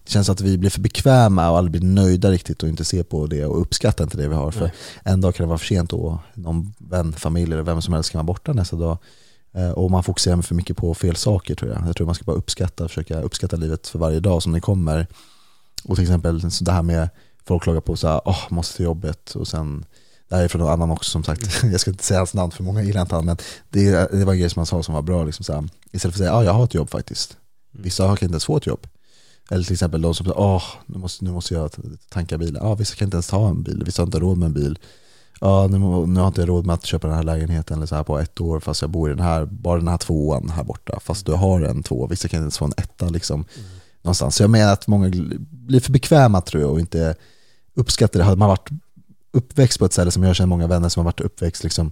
Det 0.05 0.11
känns 0.11 0.29
att 0.29 0.41
vi 0.41 0.59
blir 0.59 0.71
för 0.71 0.81
bekväma 0.81 1.51
och 1.51 1.59
aldrig 1.59 1.83
blir 1.83 1.91
nöjda 1.91 2.31
riktigt 2.31 2.63
och 2.63 2.69
inte 2.69 2.85
ser 2.85 3.03
på 3.03 3.27
det 3.27 3.47
och 3.47 3.61
uppskattar 3.61 4.05
inte 4.05 4.17
det 4.17 4.29
vi 4.29 4.35
har. 4.35 4.51
För 4.51 4.71
en 5.05 5.21
dag 5.21 5.35
kan 5.35 5.45
det 5.45 5.49
vara 5.49 5.59
för 5.59 5.67
sent 5.67 5.93
och 5.93 6.19
någon 6.35 6.75
vän, 6.79 7.13
familj 7.13 7.53
eller 7.53 7.63
vem 7.63 7.83
som 7.83 7.95
helst 7.95 8.11
kan 8.11 8.19
vara 8.19 8.27
borta 8.27 8.53
nästa 8.53 8.77
dag. 8.77 8.99
Eh, 9.53 9.71
och 9.71 9.91
man 9.91 10.03
fokuserar 10.03 10.43
för 10.43 10.55
mycket 10.55 10.77
på 10.77 10.95
fel 10.95 11.17
saker 11.17 11.55
tror 11.55 11.73
jag. 11.73 11.89
Jag 11.89 11.97
tror 11.97 12.07
man 12.07 12.15
ska 12.15 12.25
bara 12.25 12.37
uppskatta, 12.37 12.89
försöka 12.89 13.21
uppskatta 13.21 13.57
livet 13.57 13.87
för 13.87 13.99
varje 13.99 14.21
dag 14.21 14.43
som 14.43 14.53
det 14.53 14.61
kommer. 14.61 15.07
Och 15.85 15.95
till 15.95 16.05
exempel 16.05 16.41
det 16.61 16.73
här 16.73 16.83
med 16.83 17.09
folk 17.45 17.63
klagar 17.63 17.81
på 17.81 17.97
så 17.97 18.09
här, 18.09 18.21
måste 18.49 18.77
till 18.77 18.85
jobbet 18.85 19.31
och 19.35 19.49
sen 19.49 19.85
det 20.29 20.37
här 20.37 20.45
är 20.45 20.49
från 20.49 20.61
någon 20.61 20.73
annan 20.73 20.91
också 20.91 21.11
som 21.11 21.25
sagt, 21.25 21.63
jag 21.73 21.81
ska 21.81 21.91
inte 21.91 22.05
säga 22.05 22.21
hans 22.21 22.35
namn 22.35 22.53
för 22.53 22.63
många 22.63 22.83
gillar 22.83 23.01
inte 23.03 23.15
han, 23.15 23.25
men 23.25 23.37
det, 23.71 23.91
det 24.13 24.25
var 24.25 24.33
en 24.33 24.39
grej 24.39 24.51
som 24.51 24.61
han 24.61 24.67
sa 24.67 24.83
som 24.83 24.95
var 24.95 25.03
bra. 25.03 25.25
Liksom 25.25 25.45
så 25.45 25.53
här, 25.53 25.69
istället 25.93 26.03
för 26.03 26.09
att 26.09 26.17
säga 26.17 26.31
ja, 26.31 26.45
jag 26.45 26.53
har 26.53 26.65
ett 26.65 26.75
jobb 26.75 26.91
faktiskt. 26.91 27.37
Mm. 27.75 27.85
Vissa 27.85 28.05
har 28.05 28.11
inte 28.11 28.25
ens 28.25 28.45
få 28.45 28.57
ett 28.57 28.67
jobb. 28.67 28.87
Eller 29.51 29.65
till 29.65 29.73
exempel 29.73 30.03
de 30.03 30.15
som 30.15 30.27
säger 30.27 30.41
åh, 30.41 30.63
nu 30.87 30.99
måste, 30.99 31.25
nu 31.25 31.31
måste 31.33 31.55
jag 31.55 31.71
tanka 32.09 32.39
bilen. 32.39 32.63
Ja, 32.65 32.75
vissa 32.75 32.95
kan 32.95 33.07
inte 33.07 33.15
ens 33.15 33.27
ta 33.27 33.49
en 33.49 33.63
bil, 33.63 33.83
vissa 33.87 34.03
har 34.03 34.07
inte 34.07 34.19
råd 34.19 34.39
med 34.39 34.47
en 34.47 34.53
bil. 34.53 34.79
Ja, 35.41 35.67
nu, 35.71 35.79
nu 35.79 35.87
har 35.87 36.23
jag 36.23 36.29
inte 36.29 36.47
råd 36.47 36.67
med 36.67 36.75
att 36.75 36.85
köpa 36.85 37.07
den 37.07 37.17
här 37.17 37.23
lägenheten 37.23 37.77
eller 37.77 37.87
så 37.87 37.95
här 37.95 38.03
på 38.03 38.19
ett 38.19 38.41
år 38.41 38.61
fast 38.61 38.83
jag 38.83 38.91
bor 38.91 39.11
i 39.11 39.15
den 39.15 39.25
här, 39.25 39.45
bara 39.45 39.79
den 39.79 39.89
här 39.89 39.99
tvåan 39.99 40.51
här 40.51 40.65
borta. 40.65 41.01
Fast 41.01 41.27
du 41.27 41.33
har 41.33 41.61
en 41.61 41.83
två, 41.83 42.07
vissa 42.07 42.29
kan 42.29 42.39
inte 42.39 42.45
ens 42.45 42.59
få 42.59 42.65
en 42.65 42.73
etta 42.77 43.09
liksom. 43.09 43.45
Mm. 43.55 43.69
Någonstans. 44.03 44.37
Så 44.37 44.43
jag 44.43 44.51
menar 44.51 44.73
att 44.73 44.87
många 44.87 45.09
blir 45.51 45.81
för 45.81 45.93
bekväma 45.93 46.41
tror 46.41 46.63
jag 46.63 46.73
och 46.73 46.81
inte 46.81 47.15
uppskattar 47.75 48.19
det. 48.19 48.25
Hade 48.25 48.37
man 48.37 48.49
varit 48.49 48.71
uppväxt 49.37 49.79
på 49.79 49.85
ett 49.85 49.93
ställe 49.93 50.11
som 50.11 50.23
jag 50.23 50.37
känner 50.37 50.49
många 50.49 50.67
vänner 50.67 50.89
som 50.89 51.01
har 51.01 51.05
varit 51.05 51.21
uppväxt 51.21 51.65
liksom, 51.65 51.91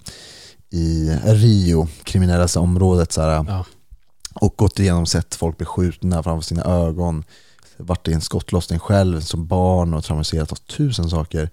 i 0.71 1.11
Rio, 1.25 1.89
kriminella 2.05 2.49
området 2.57 3.13
så 3.13 3.21
här, 3.21 3.45
ja. 3.49 3.65
och 4.35 4.55
gått 4.57 4.79
igenom 4.79 5.07
sett 5.07 5.35
folk 5.35 5.57
bli 5.57 5.67
skjutna 5.67 6.23
framför 6.23 6.45
sina 6.45 6.65
ögon, 6.65 7.25
varit 7.77 8.09
i 8.09 8.13
en 8.13 8.21
skottlossning 8.21 8.79
själv 8.79 9.21
som 9.21 9.47
barn 9.47 9.95
och 9.95 10.05
traumatiserat 10.05 10.53
av 10.53 10.57
tusen 10.57 11.11
saker. 11.11 11.51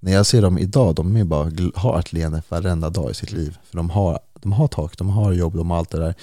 När 0.00 0.12
jag 0.12 0.26
ser 0.26 0.42
dem 0.42 0.58
idag, 0.58 0.94
de 0.94 1.16
är 1.16 1.24
bara, 1.24 1.50
har 1.74 1.98
ett 1.98 2.12
leende 2.12 2.42
varenda 2.48 2.90
dag 2.90 3.10
i 3.10 3.14
sitt 3.14 3.32
liv. 3.32 3.58
För 3.64 3.76
de 3.76 3.90
har, 3.90 4.18
de 4.34 4.52
har 4.52 4.68
tak, 4.68 4.98
de 4.98 5.08
har 5.08 5.32
jobb, 5.32 5.56
de 5.56 5.70
har 5.70 5.78
allt 5.78 5.90
det 5.90 5.98
där. 5.98 6.14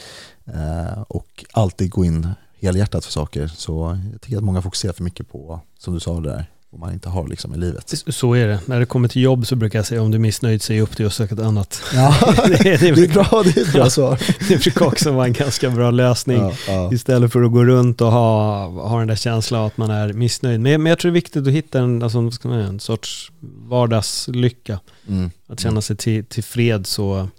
Eh, 0.45 1.01
och 1.01 1.45
alltid 1.53 1.91
gå 1.91 2.05
in 2.05 2.27
helhjärtat 2.59 3.05
för 3.05 3.11
saker. 3.11 3.47
Så 3.47 3.99
jag 4.11 4.21
tycker 4.21 4.37
att 4.37 4.43
många 4.43 4.61
fokuserar 4.61 4.93
för 4.93 5.03
mycket 5.03 5.31
på, 5.31 5.59
som 5.77 5.93
du 5.93 5.99
sa 5.99 6.19
det 6.19 6.29
där, 6.29 6.45
vad 6.71 6.79
man 6.79 6.93
inte 6.93 7.09
har 7.09 7.27
liksom 7.27 7.53
i 7.53 7.57
livet. 7.57 8.03
Så 8.07 8.33
är 8.33 8.47
det. 8.47 8.59
När 8.65 8.79
det 8.79 8.85
kommer 8.85 9.07
till 9.07 9.21
jobb 9.21 9.47
så 9.47 9.55
brukar 9.55 9.79
jag 9.79 9.85
säga 9.85 10.01
om 10.01 10.11
du 10.11 10.17
är 10.17 10.19
missnöjd, 10.19 10.61
säg 10.61 10.81
upp 10.81 10.97
dig 10.97 11.05
och 11.05 11.13
sök 11.13 11.31
ett 11.31 11.39
annat. 11.39 11.81
Ja, 11.93 12.15
det, 12.47 12.53
är, 12.53 12.77
det, 12.77 12.89
är, 12.89 12.95
det 12.95 13.03
är 13.03 13.13
bra, 13.13 13.43
det 13.43 13.57
är 13.57 13.61
ett 13.61 13.73
bra 13.73 13.89
svar. 13.89 14.19
Det 14.49 14.63
brukar 14.63 14.85
också 14.85 15.11
vara 15.11 15.25
en 15.25 15.33
ganska 15.33 15.69
bra 15.69 15.91
lösning. 15.91 16.37
Ja, 16.37 16.53
ja. 16.67 16.93
Istället 16.93 17.31
för 17.31 17.43
att 17.43 17.51
gå 17.51 17.65
runt 17.65 18.01
och 18.01 18.11
ha, 18.11 18.67
ha 18.67 18.99
den 18.99 19.07
där 19.07 19.15
känslan 19.15 19.65
att 19.65 19.77
man 19.77 19.91
är 19.91 20.13
missnöjd. 20.13 20.59
Men, 20.59 20.83
men 20.83 20.89
jag 20.89 20.99
tror 20.99 21.11
det 21.11 21.13
är 21.13 21.21
viktigt 21.21 21.47
att 21.47 21.53
hitta 21.53 21.79
en, 21.79 22.03
alltså, 22.03 22.47
en 22.49 22.79
sorts 22.79 23.31
vardagslycka. 23.67 24.79
Mm. 25.07 25.31
Att 25.47 25.59
känna 25.59 25.81
sig 25.81 25.95
till, 25.95 26.25
tillfreds 26.25 26.89
så 26.89 27.29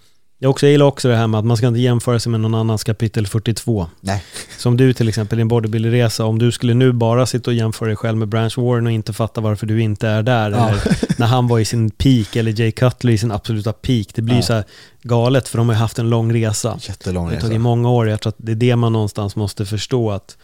jag, 0.42 0.50
också, 0.50 0.66
jag 0.66 0.70
gillar 0.70 0.86
också 0.86 1.08
det 1.08 1.16
här 1.16 1.26
med 1.26 1.38
att 1.38 1.44
man 1.44 1.56
ska 1.56 1.68
inte 1.68 1.80
jämföra 1.80 2.20
sig 2.20 2.30
med 2.30 2.40
någon 2.40 2.54
annans 2.54 2.84
kapitel 2.84 3.26
42. 3.26 3.86
Nej. 4.00 4.24
Som 4.58 4.76
du 4.76 4.92
till 4.92 5.08
exempel 5.08 5.38
i 5.38 5.42
en 5.42 5.48
bodybuilderresa, 5.48 6.24
om 6.24 6.38
du 6.38 6.52
skulle 6.52 6.74
nu 6.74 6.92
bara 6.92 7.26
sitta 7.26 7.50
och 7.50 7.54
jämföra 7.54 7.86
dig 7.86 7.96
själv 7.96 8.18
med 8.18 8.28
Branch 8.28 8.58
Warren 8.58 8.86
och 8.86 8.92
inte 8.92 9.12
fatta 9.12 9.40
varför 9.40 9.66
du 9.66 9.82
inte 9.82 10.08
är 10.08 10.22
där, 10.22 10.50
ja. 10.50 10.68
eller 10.68 10.80
när 11.18 11.26
han 11.26 11.48
var 11.48 11.58
i 11.58 11.64
sin 11.64 11.90
peak, 11.90 12.36
eller 12.36 12.60
Jay 12.60 12.72
Cutler 12.72 13.12
i 13.12 13.18
sin 13.18 13.32
absoluta 13.32 13.72
peak, 13.72 14.06
det 14.14 14.22
blir 14.22 14.36
ja. 14.36 14.42
så 14.42 14.52
här 14.52 14.64
galet 15.02 15.48
för 15.48 15.58
de 15.58 15.68
har 15.68 15.74
ju 15.74 15.80
haft 15.80 15.98
en 15.98 16.10
lång 16.10 16.34
resa. 16.34 16.78
Jättelång 16.80 17.26
resa. 17.26 17.36
Det 17.36 17.42
har 17.42 17.48
tagit 17.48 17.60
många 17.60 17.90
år, 17.90 18.08
jag 18.08 18.20
tror 18.20 18.30
att 18.30 18.36
det 18.38 18.52
är 18.52 18.56
det 18.56 18.76
man 18.76 18.92
någonstans 18.92 19.36
måste 19.36 19.66
förstå 19.66 20.10
att 20.10 20.36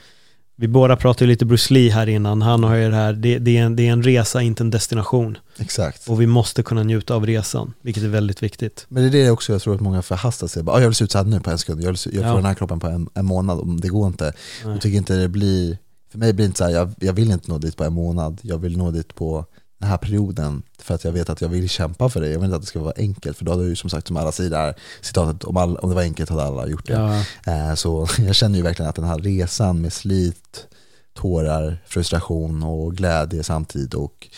vi 0.58 0.68
båda 0.68 0.96
pratade 0.96 1.24
ju 1.24 1.28
lite 1.28 1.44
Bruce 1.44 1.74
Lee 1.74 1.90
här 1.90 2.06
innan. 2.06 2.42
Han 2.42 2.62
har 2.64 2.74
ju 2.74 2.90
det 2.90 2.96
här, 2.96 3.12
det, 3.12 3.38
det, 3.38 3.58
är 3.58 3.62
en, 3.62 3.76
det 3.76 3.88
är 3.88 3.92
en 3.92 4.02
resa, 4.02 4.42
inte 4.42 4.62
en 4.62 4.70
destination. 4.70 5.38
Exakt. 5.58 6.08
Och 6.08 6.20
vi 6.20 6.26
måste 6.26 6.62
kunna 6.62 6.82
njuta 6.82 7.14
av 7.14 7.26
resan, 7.26 7.72
vilket 7.82 8.02
är 8.02 8.08
väldigt 8.08 8.42
viktigt. 8.42 8.86
Men 8.88 9.02
det 9.02 9.18
är 9.18 9.24
det 9.24 9.30
också 9.30 9.52
jag 9.52 9.62
tror 9.62 9.74
att 9.74 9.80
många 9.80 10.02
förhastar 10.02 10.46
sig. 10.46 10.62
Bara, 10.62 10.80
jag 10.80 10.88
vill 10.88 10.94
se 10.94 11.04
ut 11.04 11.12
så 11.12 11.18
här 11.18 11.24
nu 11.24 11.40
på 11.40 11.50
en 11.50 11.58
sekund, 11.58 11.82
jag 11.82 11.86
vill, 11.86 11.98
jag 12.04 12.22
får 12.22 12.30
ja. 12.30 12.34
den 12.34 12.44
här 12.44 12.54
kroppen 12.54 12.80
på 12.80 12.86
en, 12.86 13.08
en 13.14 13.24
månad, 13.24 13.80
det 13.82 13.88
går 13.88 14.06
inte. 14.06 14.24
Nej. 14.24 14.72
Jag 14.72 14.80
tycker 14.80 14.98
inte 14.98 15.16
det 15.16 15.28
blir, 15.28 15.78
för 16.12 16.18
mig 16.18 16.32
blir 16.32 16.44
det 16.44 16.46
inte 16.46 16.58
så 16.58 16.64
här, 16.64 16.70
jag, 16.70 16.94
jag 17.00 17.12
vill 17.12 17.30
inte 17.30 17.50
nå 17.50 17.58
dit 17.58 17.76
på 17.76 17.84
en 17.84 17.92
månad, 17.92 18.40
jag 18.42 18.58
vill 18.58 18.78
nå 18.78 18.90
dit 18.90 19.14
på 19.14 19.44
den 19.78 19.88
här 19.88 19.96
perioden 19.96 20.62
för 20.78 20.94
att 20.94 21.04
jag 21.04 21.12
vet 21.12 21.30
att 21.30 21.40
jag 21.40 21.48
vill 21.48 21.68
kämpa 21.68 22.08
för 22.08 22.20
det. 22.20 22.28
Jag 22.28 22.38
vill 22.38 22.44
inte 22.44 22.56
att 22.56 22.62
det 22.62 22.68
ska 22.68 22.80
vara 22.80 22.94
enkelt 22.96 23.38
för 23.38 23.44
då 23.44 23.52
hade 23.52 23.64
ju 23.64 23.76
som 23.76 23.90
sagt 23.90 24.06
som 24.06 24.16
alla 24.16 24.32
säger 24.32 24.50
där 24.50 24.74
citatet 25.00 25.44
om, 25.44 25.56
all, 25.56 25.76
om 25.76 25.88
det 25.88 25.94
var 25.94 26.02
enkelt 26.02 26.30
hade 26.30 26.42
alla 26.42 26.66
gjort 26.66 26.86
det. 26.86 27.24
Ja. 27.44 27.52
Eh, 27.52 27.74
så 27.74 28.08
jag 28.18 28.34
känner 28.34 28.56
ju 28.56 28.62
verkligen 28.62 28.88
att 28.88 28.96
den 28.96 29.04
här 29.04 29.18
resan 29.18 29.80
med 29.80 29.92
slit, 29.92 30.66
tårar, 31.14 31.82
frustration 31.86 32.62
och 32.62 32.96
glädje 32.96 33.42
samtidigt 33.42 33.94
och 33.94 34.28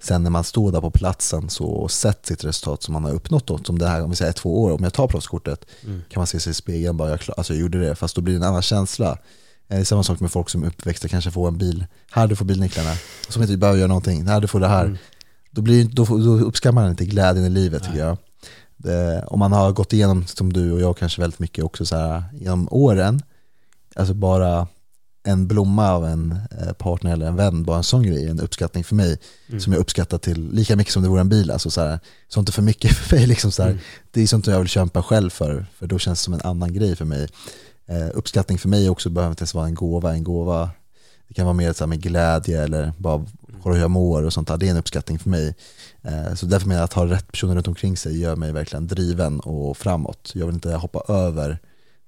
sen 0.00 0.22
när 0.22 0.30
man 0.30 0.44
står 0.44 0.72
där 0.72 0.80
på 0.80 0.90
platsen 0.90 1.50
så 1.50 1.66
och 1.66 1.90
sett 1.90 2.26
sitt 2.26 2.44
resultat 2.44 2.82
som 2.82 2.92
man 2.92 3.04
har 3.04 3.12
uppnått 3.12 3.46
då, 3.46 3.58
som 3.58 3.78
det 3.78 3.88
här 3.88 4.02
om 4.02 4.10
vi 4.10 4.16
säger 4.16 4.32
två 4.32 4.62
år, 4.62 4.70
om 4.72 4.84
jag 4.84 4.92
tar 4.92 5.08
proffskortet 5.08 5.64
mm. 5.84 6.02
kan 6.08 6.20
man 6.20 6.26
se 6.26 6.40
sig 6.40 6.50
i 6.50 6.54
spegeln 6.54 6.96
bara, 6.96 7.10
jag, 7.10 7.20
alltså 7.36 7.52
jag 7.52 7.60
gjorde 7.60 7.80
det, 7.80 7.94
fast 7.94 8.14
då 8.14 8.20
blir 8.20 8.34
det 8.34 8.38
en 8.38 8.50
annan 8.50 8.62
känsla. 8.62 9.18
Det 9.68 9.74
är 9.74 9.84
samma 9.84 10.02
sak 10.02 10.20
med 10.20 10.32
folk 10.32 10.50
som 10.50 10.62
är 10.62 10.66
uppväxta, 10.66 11.08
kanske 11.08 11.30
får 11.30 11.48
en 11.48 11.58
bil. 11.58 11.86
Här, 12.10 12.26
du 12.26 12.36
får 12.36 12.44
bilnycklarna. 12.44 12.94
Som 13.28 13.42
inte 13.42 13.56
behöver 13.56 13.78
göra 13.78 13.88
någonting. 13.88 14.26
Här, 14.26 14.40
du 14.40 14.46
får 14.46 14.60
det 14.60 14.68
här. 14.68 14.84
Mm. 14.84 14.98
Då, 15.50 15.62
blir, 15.62 15.84
då, 15.84 16.04
då 16.04 16.46
uppskattar 16.46 16.72
man 16.72 16.90
inte 16.90 17.04
glädjen 17.04 17.46
i 17.46 17.50
livet 17.50 17.82
Nej. 17.82 17.90
tycker 17.90 18.06
jag. 18.06 18.18
Det, 18.76 19.24
om 19.26 19.38
man 19.38 19.52
har 19.52 19.72
gått 19.72 19.92
igenom, 19.92 20.26
som 20.26 20.52
du 20.52 20.72
och 20.72 20.80
jag 20.80 20.98
kanske 20.98 21.20
väldigt 21.20 21.38
mycket 21.38 21.64
också, 21.64 21.86
så 21.86 21.96
här, 21.96 22.22
genom 22.32 22.68
åren, 22.70 23.22
alltså 23.94 24.14
bara 24.14 24.66
en 25.22 25.46
blomma 25.46 25.90
av 25.90 26.04
en 26.06 26.38
eh, 26.60 26.72
partner 26.72 27.12
eller 27.12 27.26
en 27.26 27.36
vän, 27.36 27.64
bara 27.64 27.76
en 27.76 27.82
sån 27.82 28.02
grej, 28.02 28.28
en 28.28 28.40
uppskattning 28.40 28.84
för 28.84 28.94
mig 28.94 29.18
mm. 29.48 29.60
som 29.60 29.72
jag 29.72 29.80
uppskattar 29.80 30.18
till 30.18 30.50
lika 30.52 30.76
mycket 30.76 30.92
som 30.92 31.02
det 31.02 31.08
vore 31.08 31.20
en 31.20 31.28
bil. 31.28 31.50
Alltså 31.50 31.70
så 31.70 31.80
här, 31.80 31.98
sånt 32.28 32.48
är 32.48 32.52
för 32.52 32.62
mycket 32.62 32.90
för 32.96 33.16
mig. 33.16 33.26
Liksom 33.26 33.52
så 33.52 33.62
här, 33.62 33.70
mm. 33.70 33.82
Det 34.10 34.22
är 34.22 34.26
sånt 34.26 34.46
jag 34.46 34.58
vill 34.58 34.68
kämpa 34.68 35.02
själv 35.02 35.30
för, 35.30 35.66
för 35.78 35.86
då 35.86 35.98
känns 35.98 36.18
det 36.18 36.24
som 36.24 36.34
en 36.34 36.40
annan 36.44 36.72
grej 36.72 36.96
för 36.96 37.04
mig. 37.04 37.28
Eh, 37.88 38.08
uppskattning 38.14 38.58
för 38.58 38.68
mig 38.68 38.90
också 38.90 39.10
behöver 39.10 39.32
inte 39.32 39.42
ens 39.42 39.54
vara 39.54 39.66
en 39.66 39.74
gåva. 39.74 40.14
En 40.14 40.24
gåva 40.24 40.70
det 41.28 41.34
kan 41.34 41.46
vara 41.46 41.54
mer 41.54 41.72
så 41.72 41.86
med 41.86 42.02
glädje 42.02 42.62
eller 42.62 42.92
bara 42.98 43.26
kolla 43.62 43.74
hur 43.74 43.82
jag 43.82 43.90
mår 43.90 44.22
och 44.22 44.32
sånt 44.32 44.48
där. 44.48 44.56
Det 44.56 44.66
är 44.66 44.70
en 44.70 44.76
uppskattning 44.76 45.18
för 45.18 45.30
mig. 45.30 45.54
Eh, 46.02 46.34
så 46.34 46.46
därför 46.46 46.68
menar 46.68 46.80
jag 46.80 46.84
att 46.84 46.92
ha 46.92 47.06
rätt 47.06 47.32
personer 47.32 47.54
runt 47.54 47.68
omkring 47.68 47.96
sig 47.96 48.20
gör 48.20 48.36
mig 48.36 48.52
verkligen 48.52 48.86
driven 48.86 49.40
och 49.40 49.76
framåt. 49.76 50.32
Jag 50.34 50.46
vill 50.46 50.54
inte 50.54 50.72
hoppa 50.72 51.02
över 51.14 51.58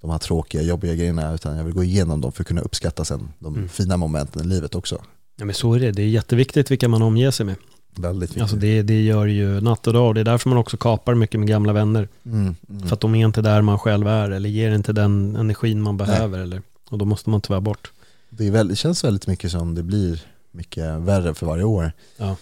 de 0.01 0.11
här 0.11 0.19
tråkiga, 0.19 0.63
jobbiga 0.63 0.95
grejerna 0.95 1.35
utan 1.35 1.57
jag 1.57 1.65
vill 1.65 1.75
gå 1.75 1.85
igenom 1.85 2.21
dem 2.21 2.33
för 2.33 2.43
att 2.43 2.49
kunna 2.49 2.61
uppskatta 2.61 3.05
sen 3.05 3.29
de 3.39 3.55
mm. 3.55 3.69
fina 3.69 3.97
momenten 3.97 4.43
i 4.43 4.49
livet 4.49 4.75
också. 4.75 5.03
Ja 5.37 5.45
men 5.45 5.55
så 5.55 5.75
är 5.75 5.81
det, 5.81 5.93
det 5.93 6.03
är 6.03 6.09
jätteviktigt 6.09 6.71
vilka 6.71 6.89
man 6.89 7.03
omger 7.03 7.31
sig 7.31 7.47
med. 7.47 7.55
Väldigt 7.95 8.31
viktigt. 8.31 8.43
Alltså 8.43 8.57
det, 8.57 8.83
det 8.83 9.03
gör 9.03 9.27
ju 9.27 9.61
natt 9.61 9.87
och 9.87 9.93
dag 9.93 10.15
det 10.15 10.21
är 10.21 10.25
därför 10.25 10.49
man 10.49 10.59
också 10.59 10.77
kapar 10.77 11.15
mycket 11.15 11.41
med 11.41 11.49
gamla 11.49 11.73
vänner. 11.73 12.09
Mm, 12.25 12.57
mm. 12.69 12.89
För 12.89 12.95
att 12.95 13.01
de 13.01 13.15
är 13.15 13.27
inte 13.27 13.43
där 13.43 13.63
man 13.63 13.79
själv 13.79 14.07
är 14.09 14.31
eller 14.31 14.49
ger 14.49 14.71
inte 14.75 14.93
den 14.93 15.37
energin 15.37 15.83
man 15.83 15.97
behöver. 15.97 16.39
Eller, 16.39 16.63
och 16.91 16.99
då 16.99 17.05
måste 17.05 17.31
man 17.31 17.41
tyvärr 17.41 17.61
bort. 17.61 17.93
Det, 18.31 18.51
väldigt, 18.51 18.77
det 18.77 18.81
känns 18.81 19.05
väldigt 19.05 19.27
mycket 19.27 19.51
som 19.51 19.75
det 19.75 19.83
blir 19.83 20.23
mycket 20.51 20.85
värre 20.85 21.35
för 21.35 21.47
varje 21.47 21.65
år. 21.65 21.93
Ja. 22.17 22.37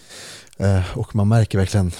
Eh, 0.57 0.99
och 0.99 1.17
man 1.17 1.29
märker 1.29 1.59
verkligen, 1.59 1.93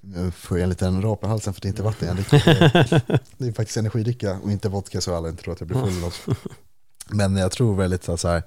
nu 0.00 0.30
får 0.30 0.58
jag 0.58 0.62
en 0.62 0.68
liten 0.68 1.02
rap 1.02 1.24
i 1.24 1.26
halsen 1.26 1.54
för 1.54 1.60
det 1.60 1.66
är 1.66 1.70
inte 1.70 1.82
vatten 1.82 2.08
jag 2.08 2.16
dricker. 2.16 3.18
Det 3.38 3.46
är 3.46 3.52
faktiskt 3.52 3.76
energidricka 3.76 4.38
och 4.42 4.50
inte 4.50 4.68
vodka 4.68 5.00
så 5.00 5.14
alla 5.14 5.28
inte 5.28 5.42
tror 5.42 5.54
att 5.54 5.60
jag 5.60 5.68
blir 5.68 5.80
full. 5.80 6.36
Men 7.08 7.36
jag 7.36 7.52
tror 7.52 7.76
väldigt 7.76 8.04
så 8.04 8.28
här, 8.28 8.42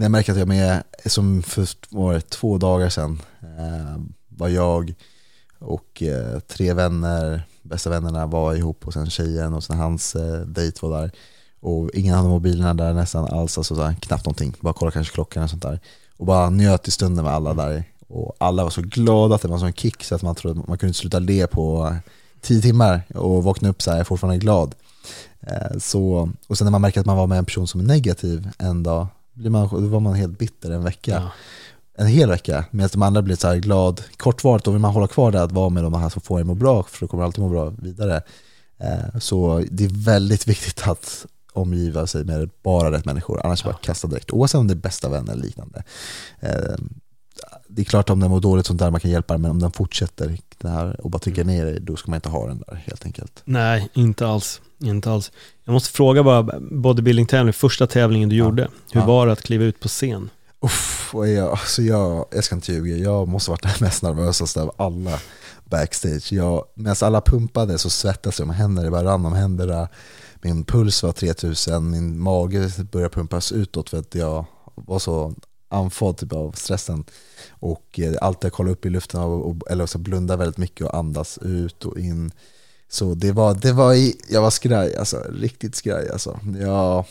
när 0.00 0.04
jag 0.04 0.10
märker 0.10 0.32
att 0.32 0.38
jag 0.38 0.48
är 0.48 0.60
med, 0.60 0.82
som 1.06 1.42
för 1.42 1.68
var 1.88 2.20
två 2.20 2.58
dagar 2.58 2.88
sedan, 2.88 3.22
eh, 3.42 4.02
var 4.28 4.48
jag 4.48 4.94
och 5.58 6.02
eh, 6.02 6.38
tre 6.38 6.72
vänner, 6.72 7.42
bästa 7.62 7.90
vännerna 7.90 8.26
var 8.26 8.54
ihop 8.54 8.86
och 8.86 8.92
sen 8.92 9.10
tjejen 9.10 9.54
och 9.54 9.64
sen 9.64 9.78
hans 9.78 10.16
eh, 10.16 10.40
dejt 10.40 10.78
var 10.82 11.00
där. 11.00 11.10
Och 11.60 11.90
ingen 11.94 12.14
hade 12.14 12.28
mobilerna 12.28 12.74
där 12.74 12.94
nästan 12.94 13.24
alls, 13.24 13.58
alltså 13.58 13.74
så 13.74 13.82
här, 13.82 13.94
knappt 13.94 14.24
någonting, 14.24 14.54
bara 14.60 14.72
kolla 14.72 14.90
kanske 14.90 15.14
klockan 15.14 15.42
och 15.42 15.50
sånt 15.50 15.62
där. 15.62 15.80
Och 16.16 16.26
bara 16.26 16.50
njöt 16.50 16.88
i 16.88 16.90
stunden 16.90 17.24
med 17.24 17.34
alla 17.34 17.54
där. 17.54 17.84
Och 18.08 18.36
alla 18.38 18.62
var 18.64 18.70
så 18.70 18.82
glada 18.82 19.34
att 19.34 19.42
det 19.42 19.48
var 19.48 19.54
en 19.54 19.60
sån 19.60 19.72
kick 19.72 20.04
så 20.04 20.14
att 20.14 20.22
man 20.22 20.34
trodde 20.34 20.60
att 20.60 20.68
man 20.68 20.78
kunde 20.78 20.90
inte 20.90 21.00
sluta 21.00 21.18
le 21.18 21.46
på 21.46 21.86
eh, 21.86 22.12
tio 22.40 22.62
timmar 22.62 23.02
och 23.14 23.44
vakna 23.44 23.68
upp 23.68 23.82
så 23.82 23.90
här, 23.90 24.04
fortfarande 24.04 24.38
glad. 24.38 24.74
Eh, 25.40 25.78
så, 25.78 26.30
och 26.46 26.58
sen 26.58 26.64
när 26.64 26.72
man 26.72 26.80
märker 26.80 27.00
att 27.00 27.06
man 27.06 27.16
var 27.16 27.26
med 27.26 27.38
en 27.38 27.44
person 27.44 27.68
som 27.68 27.80
är 27.80 27.84
negativ 27.84 28.48
en 28.58 28.82
dag, 28.82 29.06
blir 29.32 29.50
man, 29.50 29.68
då 29.70 29.88
var 29.88 30.00
man 30.00 30.14
helt 30.14 30.38
bitter 30.38 30.70
en 30.70 30.84
vecka. 30.84 31.10
Ja. 31.10 31.30
En 31.94 32.06
hel 32.06 32.28
vecka, 32.28 32.64
medan 32.70 32.90
de 32.92 33.02
andra 33.02 33.22
blir 33.22 33.36
så 33.36 33.48
här 33.48 33.56
glad. 33.56 34.02
Kortvarigt, 34.16 34.64
då 34.64 34.70
vill 34.70 34.80
man 34.80 34.92
hålla 34.92 35.06
kvar 35.06 35.32
det 35.32 35.42
att 35.42 35.52
vara 35.52 35.68
med 35.68 35.82
de 35.82 35.94
här 35.94 36.08
som 36.08 36.22
får 36.22 36.40
en 36.40 36.46
må 36.46 36.54
bra, 36.54 36.82
för 36.82 37.00
då 37.00 37.08
kommer 37.08 37.24
alltid 37.24 37.44
må 37.44 37.48
bra 37.48 37.72
vidare. 37.78 38.22
Eh, 38.78 39.18
så 39.18 39.64
det 39.70 39.84
är 39.84 40.04
väldigt 40.04 40.48
viktigt 40.48 40.88
att 40.88 41.26
omgiva 41.52 42.06
sig 42.06 42.24
med 42.24 42.50
bara 42.62 42.92
rätt 42.92 43.04
människor, 43.04 43.40
annars 43.46 43.64
ja. 43.64 43.70
bara 43.70 43.78
kasta 43.78 44.08
direkt, 44.08 44.30
oavsett 44.30 44.58
om 44.58 44.66
det 44.66 44.74
är 44.74 44.76
bästa 44.76 45.08
vänner 45.08 45.32
eller 45.32 45.42
liknande. 45.42 45.82
Eh, 46.40 46.76
det 47.68 47.82
är 47.82 47.84
klart 47.84 48.10
om 48.10 48.20
den 48.20 48.30
mår 48.30 48.40
dåligt 48.40 48.66
sånt 48.66 48.80
där 48.80 48.90
man 48.90 49.00
kan 49.00 49.10
hjälpa 49.10 49.38
men 49.38 49.50
om 49.50 49.58
den 49.58 49.72
fortsätter 49.72 50.38
det 50.58 50.68
här 50.68 51.00
och 51.00 51.10
bara 51.10 51.18
trycker 51.18 51.42
mm. 51.42 51.54
ner 51.54 51.64
dig, 51.64 51.80
då 51.80 51.96
ska 51.96 52.10
man 52.10 52.16
inte 52.16 52.28
ha 52.28 52.46
den 52.46 52.62
där 52.66 52.74
helt 52.74 53.06
enkelt. 53.06 53.42
Nej, 53.44 53.88
inte 53.94 54.26
alls. 54.26 54.60
Inte 54.84 55.10
alls. 55.10 55.32
Jag 55.64 55.72
måste 55.72 55.90
fråga 55.90 56.22
bara, 56.22 56.60
bodybuilding-tävling, 56.60 57.52
första 57.52 57.86
tävlingen 57.86 58.28
du 58.28 58.36
ja. 58.36 58.44
gjorde, 58.44 58.68
hur 58.92 59.00
ja. 59.00 59.06
var 59.06 59.26
det 59.26 59.32
att 59.32 59.42
kliva 59.42 59.64
ut 59.64 59.80
på 59.80 59.88
scen? 59.88 60.30
Uff, 60.60 61.14
jag, 61.14 61.50
alltså 61.50 61.82
jag, 61.82 62.26
jag 62.30 62.44
ska 62.44 62.54
inte 62.54 62.72
ljuga, 62.72 62.96
jag 62.96 63.28
måste 63.28 63.50
varit 63.50 63.62
den 63.62 63.72
mest 63.80 64.02
nervösaste 64.02 64.62
av 64.62 64.74
alla 64.76 65.18
backstage. 65.64 66.32
Jag, 66.32 66.64
medan 66.74 66.96
alla 67.00 67.20
pumpade 67.20 67.78
så 67.78 67.90
svettades 67.90 68.38
jag 68.38 68.48
om 68.48 68.54
händerna, 68.54 68.84
det 68.84 68.90
bara 68.90 69.04
rann 69.04 69.26
om 69.26 69.32
händerna. 69.32 69.88
Min 70.42 70.64
puls 70.64 71.02
var 71.02 71.12
3000, 71.12 71.90
min 71.90 72.20
mage 72.20 72.70
började 72.92 73.14
pumpas 73.14 73.52
utåt 73.52 73.90
för 73.90 73.98
att 73.98 74.14
jag 74.14 74.44
var 74.74 74.98
så 74.98 75.34
andfådd 75.68 76.16
typ 76.16 76.32
av 76.32 76.52
stressen. 76.52 77.04
Och 77.50 78.00
eh, 78.00 78.14
alltid 78.20 78.52
kolla 78.52 78.70
upp 78.70 78.86
i 78.86 78.90
luften 78.90 79.20
och, 79.20 79.50
och, 79.50 79.70
eller 79.70 79.86
så 79.86 79.98
blunda 79.98 80.36
väldigt 80.36 80.58
mycket 80.58 80.86
och 80.86 80.94
andas 80.94 81.38
ut 81.38 81.84
och 81.84 81.98
in. 81.98 82.32
Så 82.92 83.14
det 83.14 83.32
var, 83.32 83.54
det 83.54 83.72
var 83.72 83.94
i, 83.94 84.16
jag 84.28 84.42
var 84.42 84.50
skraj, 84.50 84.96
alltså 84.96 85.24
riktigt 85.32 85.74
skraj 85.76 86.08
alltså. 86.10 86.40
Jag 86.60 87.04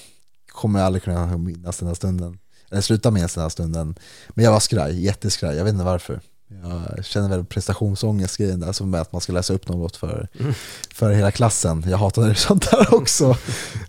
kommer 0.47 0.81
aldrig 0.81 1.03
kunna 1.03 1.37
minnas 1.37 1.77
den 1.77 1.87
här 1.87 1.95
stunden. 1.95 2.37
Eller 2.71 2.81
sluta 2.81 3.11
minnas 3.11 3.33
den 3.33 3.41
här 3.41 3.49
stunden. 3.49 3.95
Men 4.29 4.45
jag 4.45 4.51
var 4.51 4.59
skraj, 4.59 5.03
jätteskraj, 5.05 5.57
jag 5.57 5.63
vet 5.63 5.73
inte 5.73 5.85
varför. 5.85 6.21
Jag 6.95 7.05
känner 7.05 7.29
väl 7.29 7.45
prestationsångest-grejen 7.45 8.59
där 8.59 8.71
som 8.71 8.89
med 8.89 9.01
att 9.01 9.11
man 9.11 9.21
ska 9.21 9.33
läsa 9.33 9.53
upp 9.53 9.67
något 9.67 9.95
för, 9.95 10.27
för 10.93 11.11
hela 11.11 11.31
klassen. 11.31 11.83
Jag 11.87 11.97
hatade 11.97 12.35
sånt 12.35 12.71
där 12.71 12.93
också. 12.95 13.37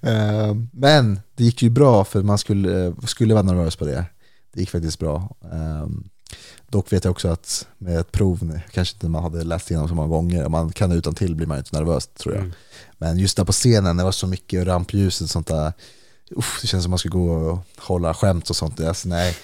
Eh, 0.02 0.54
Men 0.72 1.20
det 1.36 1.44
gick 1.44 1.62
ju 1.62 1.70
bra 1.70 2.04
för 2.04 2.22
man 2.22 2.38
skulle, 2.38 2.94
skulle 3.06 3.34
vara 3.34 3.42
nervös 3.42 3.76
på 3.76 3.84
det. 3.84 4.04
Det 4.52 4.60
gick 4.60 4.70
faktiskt 4.70 4.98
bra. 4.98 5.36
Dock 6.68 6.92
vet 6.92 7.04
jag 7.04 7.10
också 7.10 7.28
att 7.28 7.66
med 7.78 7.98
ett 8.00 8.12
prov, 8.12 8.60
kanske 8.72 8.94
inte 8.94 9.08
man 9.08 9.22
hade 9.22 9.44
läst 9.44 9.70
igenom 9.70 9.88
så 9.88 9.94
många 9.94 10.08
gånger, 10.08 10.46
om 10.46 10.52
man 10.52 10.72
kan 10.72 10.90
det 10.90 10.96
utan 10.96 11.14
till 11.14 11.34
blir 11.34 11.46
man 11.46 11.58
inte 11.58 11.76
nervös 11.76 12.06
tror 12.06 12.34
jag. 12.34 12.44
Mm. 12.44 12.54
Men 12.98 13.18
just 13.18 13.36
där 13.36 13.44
på 13.44 13.52
scenen, 13.52 13.96
det 13.96 14.04
var 14.04 14.12
så 14.12 14.26
mycket 14.26 14.66
rampljuset 14.66 15.24
och 15.24 15.30
sånt 15.30 15.46
där, 15.46 15.72
uff, 16.30 16.58
det 16.60 16.66
känns 16.66 16.84
som 16.84 16.90
man 16.90 16.98
ska 16.98 17.08
gå 17.08 17.32
och 17.32 17.58
hålla 17.78 18.14
skämt 18.14 18.50
och 18.50 18.56
sånt. 18.56 18.80
Alltså, 18.80 19.08
nej, 19.08 19.36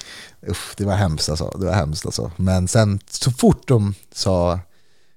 uff, 0.46 0.74
det 0.76 0.84
var 0.84 0.94
hemskt 0.94 1.28
alltså. 1.28 1.56
Det 1.58 1.66
var 1.66 1.72
hemskt 1.72 2.06
alltså. 2.06 2.32
Men 2.36 2.68
sen 2.68 3.00
så 3.10 3.30
fort 3.30 3.68
de 3.68 3.94
sa 4.12 4.60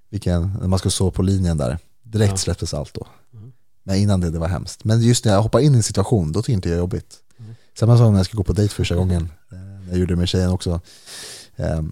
vilken, 0.10 0.58
när 0.62 0.68
man 0.68 0.80
skulle 0.80 0.92
stå 0.92 1.12
på 1.12 1.22
linjen 1.22 1.58
där, 1.58 1.78
direkt 2.04 2.32
Ja. 2.32 2.38
släpptes 2.38 2.74
allt 2.74 2.94
då. 2.94 3.08
Mm. 3.34 3.52
Men 3.84 3.96
innan 3.96 4.22
det, 4.22 4.30
det 4.30 4.40
var 4.40 4.48
hemskt. 4.48 4.84
Men 4.84 5.02
just 5.02 5.26
när 5.26 5.34
jag 5.34 5.42
hoppar 5.42 5.60
in 5.60 5.74
i 5.74 5.78
en 5.78 5.84
situation, 5.84 6.32
då 6.32 6.42
tycker 6.42 6.54
inte 6.54 6.70
jag 6.70 6.76
det 6.76 6.80
är 6.80 6.82
jobbigt. 6.82 7.16
Mm. 7.40 7.56
Samma 7.80 7.98
sak 7.98 8.12
när 8.12 8.20
jag 8.20 8.26
ska 8.26 8.38
gå 8.38 8.44
på 8.44 8.54
dejt 8.54 8.74
första 8.74 8.96
gången, 8.96 9.30
eh, 9.52 9.90
jag 9.90 10.00
gjorde 10.00 10.14
det 10.14 10.18
med 10.20 10.30
tjejen 10.30 10.50
också. 10.50 10.82
Ehm, 11.60 11.92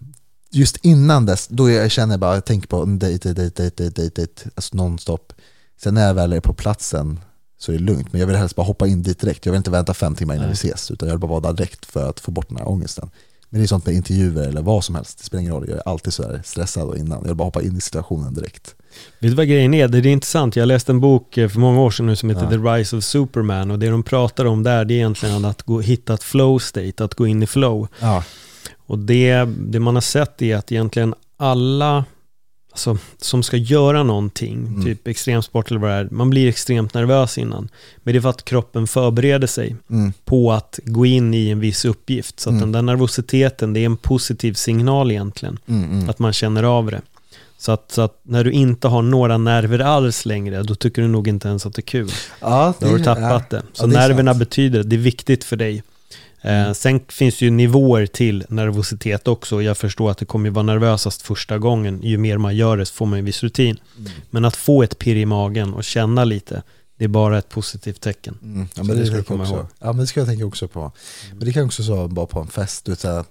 Just 0.52 0.78
innan 0.78 1.26
dess, 1.26 1.48
då 1.48 1.70
jag 1.70 1.92
känner 1.92 2.18
bara, 2.18 2.34
jag 2.34 2.46
tänker 2.46 2.68
på 2.68 2.86
dejt, 2.86 3.34
dejt, 3.34 3.42
dejt, 3.42 3.84
dejt, 3.84 4.02
dejt, 4.02 4.22
dejt, 4.22 4.50
alltså 4.56 4.76
nonstop. 4.78 5.34
Sen 5.82 5.94
när 5.94 6.08
jag 6.08 6.14
väl 6.14 6.34
är 6.34 6.40
på 6.40 6.54
platsen 6.54 7.20
så 7.60 7.72
är 7.72 7.78
det 7.78 7.84
lugnt, 7.84 8.14
men 8.14 8.20
jag 8.20 8.28
vill 8.28 8.36
helst 8.36 8.56
bara 8.56 8.66
hoppa 8.66 8.88
in 8.88 9.04
dit 9.04 9.20
direkt. 9.20 9.46
Jag 9.46 9.54
vill 9.54 9.58
inte 9.58 9.72
vänta 9.72 9.94
fem 9.94 10.16
timmar 10.16 10.34
innan 10.34 10.48
Nej. 10.48 10.58
vi 10.64 10.70
ses, 10.70 10.92
utan 10.92 11.08
jag 11.08 11.16
vill 11.16 11.20
bara 11.20 11.28
vara 11.40 11.40
där 11.40 11.54
direkt 11.54 11.86
för 11.86 12.10
att 12.10 12.20
få 12.20 12.32
bort 12.32 12.50
den 12.50 12.58
här 12.58 12.68
ångesten. 12.68 13.10
Men 13.50 13.60
det 13.60 13.66
är 13.66 13.68
sånt 13.68 13.86
med 13.86 13.96
intervjuer 13.96 14.48
eller 14.48 14.62
vad 14.62 14.84
som 14.84 14.96
helst, 14.96 15.18
det 15.18 15.24
spelar 15.24 15.42
ingen 15.42 15.54
roll. 15.54 15.66
Jag 15.70 15.78
är 15.78 15.88
alltid 15.88 16.14
sådär 16.14 16.42
stressad 16.46 16.88
och 16.88 16.98
innan. 16.98 17.20
Jag 17.22 17.28
vill 17.28 17.36
bara 17.36 17.44
hoppa 17.44 17.62
in 17.62 17.78
i 17.78 17.82
situationen 17.82 18.34
direkt. 18.34 18.76
Vet 19.20 19.32
du 19.32 19.36
vad 19.36 19.48
grejen 19.48 19.74
är? 19.74 19.88
Det 19.88 19.98
är 19.98 20.06
intressant. 20.08 20.56
Jag 20.56 20.68
läste 20.68 20.92
en 20.92 21.00
bok 21.00 21.38
eh, 21.38 21.50
för 21.50 21.60
många 21.60 21.80
år 21.82 21.92
sedan 21.92 22.06
nu 22.06 22.16
som 22.16 22.30
heter 22.30 22.44
Ja. 22.44 22.50
The 22.50 22.58
Rise 22.58 22.98
of 22.98 23.04
Superman 23.04 23.72
och 23.72 23.80
det 23.80 23.90
de 23.90 24.04
pratar 24.04 24.46
om 24.46 24.64
där 24.64 24.86
det 24.86 24.94
är 24.94 24.96
egentligen 24.96 25.46
att 25.46 25.64
gå, 25.64 25.80
hitta 25.82 26.14
ett 26.14 26.24
flow 26.24 26.60
state, 26.60 27.04
att 27.04 27.14
gå 27.16 27.28
in 27.28 27.44
i 27.44 27.48
flow. 27.48 27.88
Ja, 28.00 28.24
Och 28.88 29.00
det, 29.00 29.46
det 29.58 29.80
man 29.80 29.96
har 29.96 30.02
sett 30.02 30.42
är 30.42 30.56
att 30.56 30.72
egentligen 30.72 31.14
alla 31.38 32.06
alltså, 32.72 32.98
som 33.22 33.44
ska 33.44 33.58
göra 33.58 34.04
någonting, 34.04 34.58
Mm. 34.68 34.84
typ 34.86 35.08
extremsport 35.08 35.72
eller 35.72 35.80
vad 35.80 35.90
det 35.90 35.96
är, 35.96 36.08
man 36.12 36.30
blir 36.30 36.48
extremt 36.50 36.94
nervös 36.94 37.38
innan. 37.38 37.70
Men 38.04 38.14
det 38.14 38.20
är 38.20 38.22
för 38.22 38.30
att 38.30 38.46
kroppen 38.46 38.88
förbereder 38.88 39.48
sig 39.48 39.76
mm, 39.90 40.14
på 40.26 40.52
att 40.52 40.80
gå 40.84 41.06
in 41.06 41.34
i 41.34 41.50
en 41.50 41.60
viss 41.60 41.86
uppgift. 41.86 42.40
Så 42.40 42.50
att 42.50 42.54
Mm. 42.54 42.62
den 42.62 42.72
där 42.72 42.82
nervositeten, 42.82 43.74
det 43.74 43.80
är 43.80 43.86
en 43.86 43.98
positiv 43.98 44.54
signal 44.54 45.12
egentligen. 45.12 45.60
mm, 45.68 45.92
mm. 45.92 46.10
Att 46.10 46.20
man 46.20 46.34
känner 46.34 46.64
av 46.64 46.92
det. 46.92 47.02
Så 47.60 47.72
att, 47.72 47.92
så 47.92 48.02
att 48.02 48.20
när 48.24 48.44
du 48.44 48.52
inte 48.52 48.88
har 48.88 49.02
några 49.02 49.38
nerver 49.38 49.80
alls 49.80 50.26
längre, 50.26 50.64
då 50.64 50.76
tycker 50.76 51.02
du 51.02 51.08
nog 51.08 51.28
inte 51.28 51.48
ens 51.48 51.66
att 51.66 51.74
det 51.74 51.80
är 51.80 51.82
kul. 51.82 52.10
ja 52.42 52.74
Då 52.80 52.86
har 52.86 52.94
du 52.94 53.00
det- 53.00 53.04
tappat 53.06 53.50
det. 53.50 53.62
Så 53.74 53.84
ja, 53.84 53.88
det 53.88 53.94
nerverna 53.94 54.32
sant. 54.32 54.40
betyder, 54.40 54.84
det 54.84 54.96
är 54.96 54.98
viktigt 55.00 55.44
för 55.44 55.56
dig. 55.56 55.84
Eh, 56.48 56.74
sen 56.74 57.00
finns 57.10 57.38
det 57.40 57.46
ju 57.46 57.52
nivåer 57.52 58.06
till 58.06 58.46
nervositet 58.50 59.28
också. 59.28 59.62
Jag 59.62 59.78
förstår 59.78 60.12
att 60.12 60.18
det 60.18 60.26
kommer 60.26 60.50
vara 60.50 60.64
nervösast 60.64 61.22
första 61.22 61.58
gången. 61.58 62.02
Ju 62.04 62.18
mer 62.18 62.38
man 62.38 62.56
gör 62.56 62.78
det 62.78 62.86
så 62.86 62.94
får 62.94 63.06
man 63.06 63.20
en 63.20 63.26
viss 63.26 63.44
rutin. 63.44 63.80
Mm. 63.98 64.12
Men 64.30 64.46
att 64.46 64.56
få 64.56 64.84
ett 64.84 65.00
pirr 65.00 65.16
i 65.16 65.26
magen 65.26 65.74
och 65.74 65.84
känna 65.84 66.24
lite, 66.24 66.64
det 66.98 67.04
är 67.04 67.10
bara 67.10 67.38
ett 67.38 67.50
positivt 67.50 68.02
tecken. 68.02 68.38
Mm, 68.44 68.60
ja, 68.60 68.68
Så 68.76 68.84
men 68.84 68.96
det 68.96 69.02
det, 69.02 69.08
ska 69.08 69.16
jag 69.16 69.28
komma 69.28 69.44
också. 69.44 69.56
ihåg. 69.56 69.66
Ja, 69.80 69.88
men 69.88 69.98
det 69.98 70.08
ska 70.08 70.20
jag 70.20 70.28
tänka 70.28 70.46
också 70.46 70.68
på. 70.68 70.92
Men 71.30 71.40
det 71.40 71.54
kan 71.54 71.66
också 71.66 71.84
så 71.84 72.08
bara 72.08 72.26
på 72.26 72.40
en 72.40 72.48
fest, 72.48 72.86
du 72.86 72.96
så 72.96 73.08
här, 73.08 73.26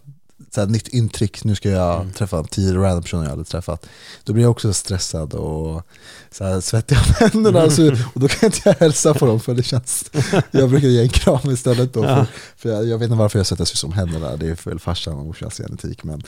så 0.54 0.60
här, 0.60 0.68
nytt 0.68 0.88
intryck, 0.88 1.44
nu 1.44 1.54
ska 1.54 1.70
jag 1.70 2.00
Mm. 2.00 2.12
träffa 2.12 2.44
tio 2.44 2.74
random 2.74 3.02
personer 3.02 3.22
jag 3.22 3.30
aldrig 3.32 3.46
träffat. 3.46 3.86
Då 4.24 4.32
blir 4.32 4.42
jag 4.42 4.50
också 4.50 4.72
stressad 4.72 5.34
och 5.34 5.82
så 6.30 6.44
här, 6.44 6.60
svettig 6.60 6.98
om 6.98 7.14
händerna 7.32 7.70
så, 7.70 7.90
och 8.14 8.20
då 8.20 8.28
kan 8.28 8.46
inte 8.46 8.60
jag 8.64 8.74
hälsa 8.74 9.14
på 9.14 9.26
dem 9.26 9.40
för 9.40 9.54
det 9.54 9.62
känns, 9.62 10.04
jag 10.50 10.70
brukar 10.70 10.88
ge 10.88 11.02
en 11.02 11.08
kram 11.08 11.50
istället 11.50 11.92
då. 11.94 12.02
För, 12.02 12.08
Ja. 12.10 12.26
för 12.56 12.68
jag, 12.68 12.86
jag 12.86 12.98
vet 12.98 13.06
inte 13.06 13.18
varför 13.18 13.38
jag 13.38 13.46
svettas 13.46 13.84
om 13.84 13.92
händerna, 13.92 14.36
det 14.36 14.46
är 14.48 14.68
väl 14.68 14.78
farsan 14.78 15.14
och 15.14 15.24
morsans 15.26 15.56
genetik. 15.56 16.04
Men, 16.04 16.22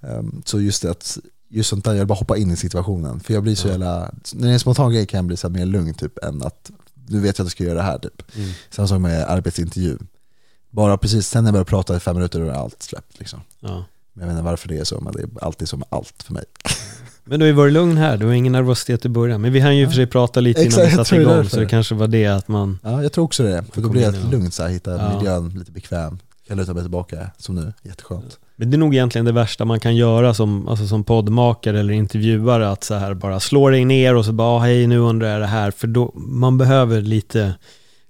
ehm, 0.00 0.42
så 0.44 0.60
just 0.60 0.82
det 0.82 0.90
att 0.90 1.18
Just 1.48 1.70
sånt 1.70 1.84
där, 1.84 1.92
jag 1.92 1.98
vill 1.98 2.06
bara 2.06 2.18
hoppa 2.18 2.36
in 2.36 2.50
i 2.50 2.56
situationen. 2.56 3.20
För 3.20 3.34
jag 3.34 3.42
blir 3.42 3.54
så 3.54 3.68
jävla, 3.68 4.10
när 4.32 4.42
det 4.42 4.48
är 4.48 4.52
en 4.52 4.60
spontan 4.60 4.92
grej 4.92 5.06
kan 5.06 5.18
jag 5.18 5.24
bli 5.24 5.36
så 5.36 5.48
mer 5.48 5.66
lugn 5.66 5.94
typ 5.94 6.24
än 6.24 6.42
att 6.42 6.70
du 6.94 7.20
vet 7.20 7.40
att 7.40 7.46
du 7.46 7.50
ska 7.50 7.64
göra 7.64 7.74
det 7.74 7.82
här 7.82 7.98
typ. 7.98 8.36
Mm. 8.36 8.50
Samma 8.70 8.88
sak 8.88 9.00
med 9.00 9.30
arbetsintervju. 9.30 9.98
Bara 10.74 10.96
precis, 10.98 11.28
sen 11.28 11.44
när 11.44 11.48
jag 11.48 11.52
börjar 11.54 11.64
prata 11.64 11.96
i 11.96 12.00
fem 12.00 12.16
minuter 12.16 12.40
då 12.40 12.46
är 12.46 12.50
allt 12.50 12.82
släppt 12.82 13.18
liksom. 13.18 13.40
Ja. 13.60 13.84
Men 14.12 14.20
jag 14.20 14.26
vet 14.26 14.32
inte 14.38 14.42
varför 14.50 14.68
det 14.68 14.78
är 14.78 14.84
så, 14.84 15.00
men 15.00 15.12
det 15.12 15.22
är 15.22 15.28
alltid 15.44 15.78
med 15.78 15.86
allt 15.90 16.22
för 16.22 16.32
mig. 16.32 16.44
Men 17.26 17.40
du 17.40 17.44
har 17.44 17.48
ju 17.48 17.52
varit 17.52 17.72
lugn 17.72 17.96
här, 17.96 18.16
du 18.16 18.26
har 18.26 18.32
ingen 18.32 18.52
nervositet 18.52 19.04
i 19.04 19.08
början. 19.08 19.40
Men 19.40 19.52
vi 19.52 19.60
hann 19.60 19.76
ju 19.76 19.84
och 19.86 19.90
för 19.90 19.96
sig 19.96 20.06
prata 20.06 20.40
lite 20.40 20.62
Exakt, 20.62 20.76
innan 20.78 20.90
vi 20.90 20.96
satte 20.96 21.14
det 21.16 21.20
igång, 21.22 21.34
därför. 21.36 21.50
så 21.50 21.60
det 21.60 21.66
kanske 21.66 21.94
var 21.94 22.08
det 22.08 22.26
att 22.26 22.48
man... 22.48 22.78
Ja, 22.82 23.02
jag 23.02 23.12
tror 23.12 23.24
också 23.24 23.42
det. 23.42 23.64
För 23.72 23.80
då 23.80 23.88
blir 23.88 24.14
i- 24.26 24.30
lugnt 24.30 24.54
så 24.54 24.62
här, 24.62 24.70
hitta 24.70 24.90
Ja. 24.96 25.16
miljön 25.16 25.48
lite 25.48 25.72
bekväm. 25.72 26.18
Kan 26.48 26.56
luta 26.56 26.74
mig 26.74 26.82
tillbaka 26.82 27.30
som 27.38 27.54
nu, 27.54 27.72
jätteskönt. 27.82 28.38
Men 28.56 28.70
det 28.70 28.76
är 28.76 28.78
nog 28.78 28.94
egentligen 28.94 29.24
det 29.24 29.32
värsta 29.32 29.64
man 29.64 29.80
kan 29.80 29.96
göra 29.96 30.34
som, 30.34 30.68
alltså 30.68 30.86
som 30.86 31.04
poddmakare 31.04 31.80
eller 31.80 31.94
intervjuare, 31.94 32.70
att 32.70 32.84
så 32.84 32.94
här 32.94 33.14
bara 33.14 33.40
slå 33.40 33.70
dig 33.70 33.84
ner 33.84 34.14
och 34.14 34.24
så 34.24 34.32
bara, 34.32 34.48
"Ah, 34.48 34.58
hej 34.58 34.86
nu 34.86 34.98
undrar 34.98 35.28
jag 35.28 35.40
det 35.40 35.46
här, 35.46 35.70
för 35.70 35.86
då, 35.86 36.12
man 36.14 36.58
behöver 36.58 37.00
lite, 37.00 37.54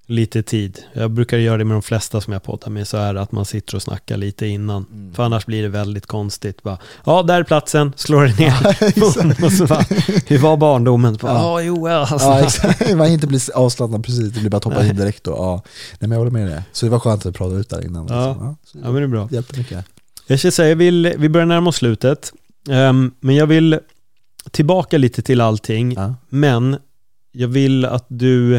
lite 0.07 0.43
tid. 0.43 0.79
Jag 0.93 1.11
brukar 1.11 1.37
göra 1.39 1.57
det 1.57 1.65
med 1.65 1.75
de 1.75 1.83
flesta 1.83 2.21
som 2.21 2.33
jag 2.33 2.43
poddar 2.43 2.71
med, 2.71 2.89
så 2.89 2.97
är 2.97 3.15
det 3.15 3.21
att 3.21 3.33
man 3.33 3.45
sitter 3.45 3.75
och 3.77 3.83
snackar 3.83 4.17
lite 4.17 4.47
innan. 4.47 4.87
Mm. 4.93 5.15
För 5.15 5.23
annars 5.23 5.47
blir 5.47 5.63
det 5.63 5.69
väldigt 5.69 6.07
konstigt. 6.07 6.63
Bara, 6.63 6.79
ja, 7.05 7.23
där 7.23 7.41
är 7.41 7.45
platsen, 7.45 7.93
slå 7.97 8.21
dig 8.21 8.35
ner. 8.39 8.55
och 9.45 9.53
så 9.53 9.67
bara, 9.67 9.85
hur 10.27 10.39
var 10.39 10.57
barndomen? 10.57 11.19
Bara, 11.23 11.33
Ja. 11.33 11.61
Ja, 11.61 11.63
jo, 11.63 11.87
alltså. 11.87 12.65
Ja 12.89 12.97
man 12.97 13.09
inte 13.09 13.27
blir 13.27 13.57
avslappnad 13.57 14.05
precis, 14.05 14.33
det 14.33 14.41
blir 14.41 14.51
bara 14.51 14.57
att 14.57 14.65
hoppa 14.65 14.79
Nej. 14.81 14.89
in 14.89 14.97
direkt 14.97 15.25
då. 15.25 15.31
Ja. 15.31 15.63
Nej 15.91 15.99
men 16.01 16.11
jag 16.11 16.19
håller 16.19 16.31
med 16.31 16.47
dig. 16.49 16.63
Så 16.73 16.87
det 16.87 16.91
var 16.91 16.99
skönt 16.99 17.27
att 17.27 17.35
prata 17.35 17.55
ut 17.57 17.69
där 17.69 17.87
innan. 17.87 18.07
Ja. 18.09 18.29
Liksom. 18.29 18.47
Ja, 18.47 18.57
Ja, 18.73 18.93
men 18.93 18.95
det 18.95 19.03
är 19.03 19.07
bra. 19.07 19.27
det 19.31 19.35
hjälpte 19.35 19.59
mycket. 19.59 19.85
Jag 20.27 20.39
ska 20.39 20.51
säga, 20.51 20.69
jag 20.69 20.77
vill, 20.77 21.15
vi 21.19 21.29
börjar 21.29 21.47
närma 21.47 21.69
oss 21.69 21.77
slutet. 21.77 22.33
Ehm, 22.71 23.13
men 23.21 23.35
jag 23.35 23.47
vill 23.47 23.79
tillbaka 24.51 24.99
lite 24.99 25.23
till 25.23 25.41
allting. 25.41 25.93
Ja. 25.93 26.15
Men 26.29 26.77
jag 27.33 27.49
vill 27.49 27.85
att 27.85 28.07
du 28.09 28.59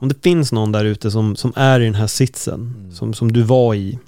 om 0.00 0.08
det 0.08 0.22
finns 0.22 0.52
någon 0.52 0.72
där 0.72 0.84
ute 0.84 1.10
som, 1.10 1.36
som 1.36 1.52
är 1.56 1.80
i 1.80 1.84
den 1.84 1.94
här 1.94 2.06
sitsen, 2.06 2.90
som, 2.94 3.14
som 3.14 3.32
du 3.32 3.42
var 3.42 3.74
i, 3.74 3.98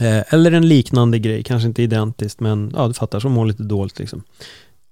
eh, 0.00 0.34
eller 0.34 0.52
en 0.52 0.68
liknande 0.68 1.18
grej, 1.18 1.42
kanske 1.42 1.68
inte 1.68 1.82
identiskt, 1.82 2.40
men 2.40 2.72
ja, 2.74 2.88
du 2.88 2.94
fattar, 2.94 3.20
som 3.20 3.32
mår 3.32 3.46
lite 3.46 3.62
dåligt 3.62 3.98
liksom. 3.98 4.22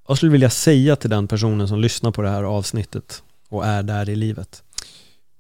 Vad 0.07 0.17
skulle 0.17 0.29
du 0.29 0.33
vilja 0.33 0.51
säga 0.51 0.97
till 0.97 1.11
den 1.11 1.29
personen 1.29 1.69
som 1.69 1.81
lyssnar 1.81 2.11
på 2.11 2.23
det 2.23 2.29
här 2.29 2.43
avsnittet 2.43 3.23
och 3.49 3.67
är 3.67 3.83
där 3.83 4.09
i 4.09 4.17
livet? 4.17 4.63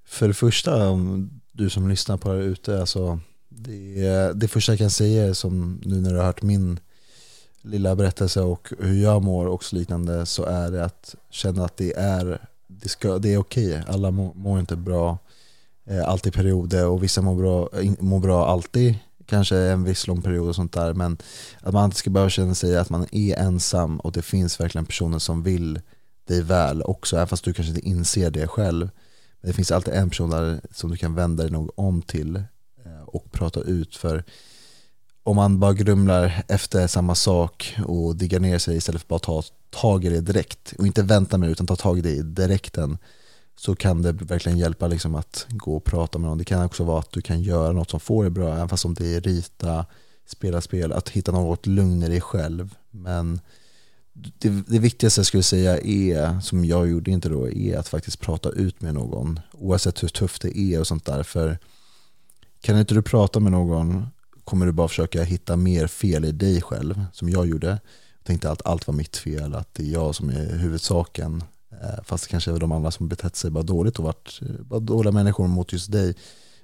För 0.06 0.28
det 0.28 0.34
första, 0.34 0.98
du 1.52 1.70
som 1.70 1.88
lyssnar 1.88 2.16
på 2.16 2.28
det 2.28 2.34
här 2.34 2.42
ute, 2.42 2.80
alltså, 2.80 3.20
det, 3.48 4.32
det 4.34 4.48
första 4.48 4.72
jag 4.72 4.78
kan 4.78 4.90
säga 4.90 5.26
är 5.26 5.32
som 5.32 5.80
nu 5.84 6.00
när 6.00 6.10
du 6.10 6.16
har 6.16 6.24
hört 6.24 6.42
min 6.42 6.80
lilla 7.62 7.96
berättelse 7.96 8.40
och 8.40 8.72
hur 8.78 9.02
jag 9.02 9.22
mår 9.22 9.46
och 9.46 9.72
liknande 9.72 10.26
så 10.26 10.44
är 10.44 10.70
det 10.70 10.84
att 10.84 11.14
känna 11.30 11.64
att 11.64 11.76
det 11.76 11.92
är 11.92 12.38
det, 12.82 12.88
ska, 12.88 13.18
det 13.18 13.34
är 13.34 13.38
okej. 13.38 13.82
Alla 13.88 14.10
mår, 14.10 14.34
mår 14.34 14.60
inte 14.60 14.76
bra 14.76 15.18
eh, 15.86 16.08
alltid 16.08 16.34
i 16.34 16.36
perioder 16.36 16.86
och 16.86 17.02
vissa 17.02 17.22
mår 17.22 17.34
bra, 17.34 17.68
mår 17.98 18.20
bra 18.20 18.46
alltid, 18.46 18.94
kanske 19.26 19.56
en 19.56 19.84
viss 19.84 20.06
lång 20.06 20.22
period 20.22 20.48
och 20.48 20.54
sånt 20.54 20.72
där. 20.72 20.94
Men 20.94 21.18
att 21.60 21.74
man 21.74 21.84
inte 21.84 21.96
ska 21.96 22.10
behöva 22.10 22.30
känna 22.30 22.54
sig 22.54 22.76
att 22.76 22.90
man 22.90 23.06
är 23.12 23.36
ensam 23.36 24.00
och 24.00 24.12
det 24.12 24.22
finns 24.22 24.60
verkligen 24.60 24.86
personer 24.86 25.18
som 25.18 25.42
vill 25.42 25.80
dig 26.24 26.42
väl 26.42 26.82
också, 26.82 27.16
även 27.16 27.28
fast 27.28 27.44
du 27.44 27.52
kanske 27.52 27.74
inte 27.74 27.88
inser 27.88 28.30
det 28.30 28.46
själv. 28.46 28.90
Men 29.40 29.50
det 29.50 29.54
finns 29.54 29.72
alltid 29.72 29.94
en 29.94 30.10
person 30.10 30.30
där 30.30 30.60
som 30.72 30.90
du 30.90 30.96
kan 30.96 31.14
vända 31.14 31.42
dig 31.42 31.52
nog 31.52 31.70
om 31.74 32.02
till 32.02 32.36
eh, 32.84 33.02
och 33.06 33.32
prata 33.32 33.60
ut 33.60 33.96
för 33.96 34.24
om 35.22 35.36
man 35.36 35.60
bara 35.60 35.72
grumlar 35.72 36.44
efter 36.48 36.86
samma 36.86 37.14
sak 37.14 37.76
och 37.86 38.16
diggar 38.16 38.40
ner 38.40 38.58
sig 38.58 38.76
istället 38.76 39.00
för 39.00 39.04
att 39.04 39.08
bara 39.08 39.42
ta 39.42 39.42
tag 39.70 40.04
i 40.04 40.08
det 40.08 40.20
direkt 40.20 40.74
och 40.78 40.86
inte 40.86 41.02
vänta 41.02 41.38
med 41.38 41.48
det 41.48 41.52
utan 41.52 41.66
ta 41.66 41.76
tag 41.76 41.98
i 41.98 42.00
det 42.00 42.10
i 42.10 42.22
direkten 42.22 42.98
så 43.56 43.76
kan 43.76 44.02
det 44.02 44.12
verkligen 44.12 44.58
hjälpa 44.58 44.86
liksom 44.86 45.14
att 45.14 45.46
gå 45.48 45.76
och 45.76 45.84
prata 45.84 46.18
med 46.18 46.28
någon. 46.28 46.38
Det 46.38 46.44
kan 46.44 46.64
också 46.64 46.84
vara 46.84 46.98
att 46.98 47.12
du 47.12 47.22
kan 47.22 47.42
göra 47.42 47.72
något 47.72 47.90
som 47.90 48.00
får 48.00 48.22
dig 48.22 48.30
bra, 48.30 48.54
även 48.54 48.68
fast 48.68 48.84
om 48.84 48.94
det 48.94 49.14
är 49.14 49.20
rita, 49.20 49.86
spela 50.26 50.60
spel, 50.60 50.92
att 50.92 51.08
hitta 51.08 51.32
något 51.32 51.66
lugn 51.66 52.02
i 52.02 52.08
dig 52.08 52.20
själv. 52.20 52.74
Men 52.90 53.40
det, 54.12 54.48
det 54.48 54.78
viktigaste 54.78 55.18
jag 55.18 55.26
skulle 55.26 55.42
säga 55.42 55.78
är, 55.78 56.40
som 56.40 56.64
jag 56.64 56.88
gjorde 56.88 57.10
inte 57.10 57.28
då, 57.28 57.50
är 57.50 57.76
att 57.76 57.88
faktiskt 57.88 58.20
prata 58.20 58.50
ut 58.50 58.80
med 58.80 58.94
någon. 58.94 59.40
Oavsett 59.52 60.02
hur 60.02 60.08
tufft 60.08 60.42
det 60.42 60.58
är 60.58 60.80
och 60.80 60.86
sånt 60.86 61.04
där. 61.04 61.22
För 61.22 61.58
kan 62.60 62.78
inte 62.78 62.94
du 62.94 63.02
prata 63.02 63.40
med 63.40 63.52
någon 63.52 64.06
kommer 64.50 64.66
du 64.66 64.72
bara 64.72 64.88
försöka 64.88 65.22
hitta 65.22 65.56
mer 65.56 65.86
fel 65.86 66.24
i 66.24 66.32
dig 66.32 66.62
själv, 66.62 67.04
som 67.12 67.28
jag 67.28 67.46
gjorde. 67.46 67.68
Jag 68.18 68.24
tänkte 68.24 68.50
att 68.50 68.66
allt 68.66 68.86
var 68.86 68.94
mitt 68.94 69.16
fel, 69.16 69.54
att 69.54 69.74
det 69.74 69.82
är 69.82 69.92
jag 69.92 70.14
som 70.14 70.30
är 70.30 70.56
huvudsaken. 70.56 71.44
Eh, 71.72 72.04
fast 72.04 72.24
det 72.24 72.30
kanske 72.30 72.50
är 72.50 72.58
de 72.58 72.72
andra 72.72 72.90
som 72.90 73.08
betett 73.08 73.36
sig 73.36 73.50
bara 73.50 73.64
dåligt 73.64 73.98
och 73.98 74.04
varit 74.04 74.40
eh, 74.42 74.64
bara 74.64 74.80
dåliga 74.80 75.12
människor 75.12 75.48
mot 75.48 75.72
just 75.72 75.92
dig. 75.92 76.14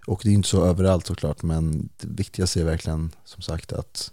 Och 0.07 0.21
det 0.25 0.31
är 0.31 0.33
inte 0.33 0.49
så 0.49 0.65
överallt 0.65 1.07
såklart, 1.07 1.43
men 1.43 1.89
det 1.97 2.09
viktigaste 2.09 2.61
är 2.61 2.65
verkligen 2.65 3.11
som 3.25 3.43
sagt 3.43 3.73
att 3.73 4.13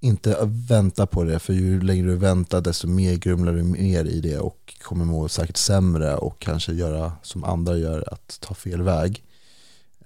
inte 0.00 0.36
vänta 0.68 1.06
på 1.06 1.24
det, 1.24 1.38
för 1.38 1.52
ju 1.52 1.80
längre 1.80 2.06
du 2.06 2.16
väntar 2.16 2.60
desto 2.60 2.88
mer 2.88 3.16
grumlar 3.16 3.52
du 3.52 3.62
mer 3.62 4.04
i 4.04 4.20
det 4.20 4.38
och 4.38 4.74
kommer 4.82 5.04
må 5.04 5.28
säkert 5.28 5.56
sämre 5.56 6.16
och 6.16 6.38
kanske 6.38 6.72
göra 6.72 7.12
som 7.22 7.44
andra 7.44 7.76
gör, 7.76 8.12
att 8.12 8.40
ta 8.40 8.54
fel 8.54 8.82
väg. 8.82 9.24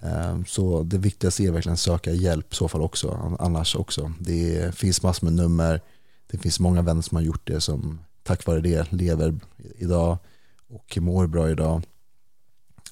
Ehm, 0.07 0.45
så 0.45 0.83
det 0.83 0.99
viktigaste 0.99 1.45
är 1.45 1.51
verkligen 1.51 1.75
att 1.75 1.81
söka 1.81 2.13
hjälp 2.13 2.53
i 2.53 2.57
så 2.57 2.69
fall 2.69 2.83
också, 2.83 3.37
annars 3.41 3.77
också. 3.77 4.13
Det 4.21 4.75
finns 4.75 5.03
massor 5.03 5.27
med 5.27 5.35
nummer, 5.35 5.81
det 6.31 6.39
finns 6.39 6.61
många 6.61 6.83
vänner 6.83 7.03
som 7.03 7.17
har 7.17 7.23
gjort 7.23 7.47
det 7.47 7.61
som 7.61 8.01
tack 8.23 8.47
vare 8.47 8.61
det 8.61 8.93
lever 8.93 9.41
idag 9.79 10.19
och 10.69 10.99
mår 11.01 11.27
bra 11.27 11.51
idag. 11.51 11.83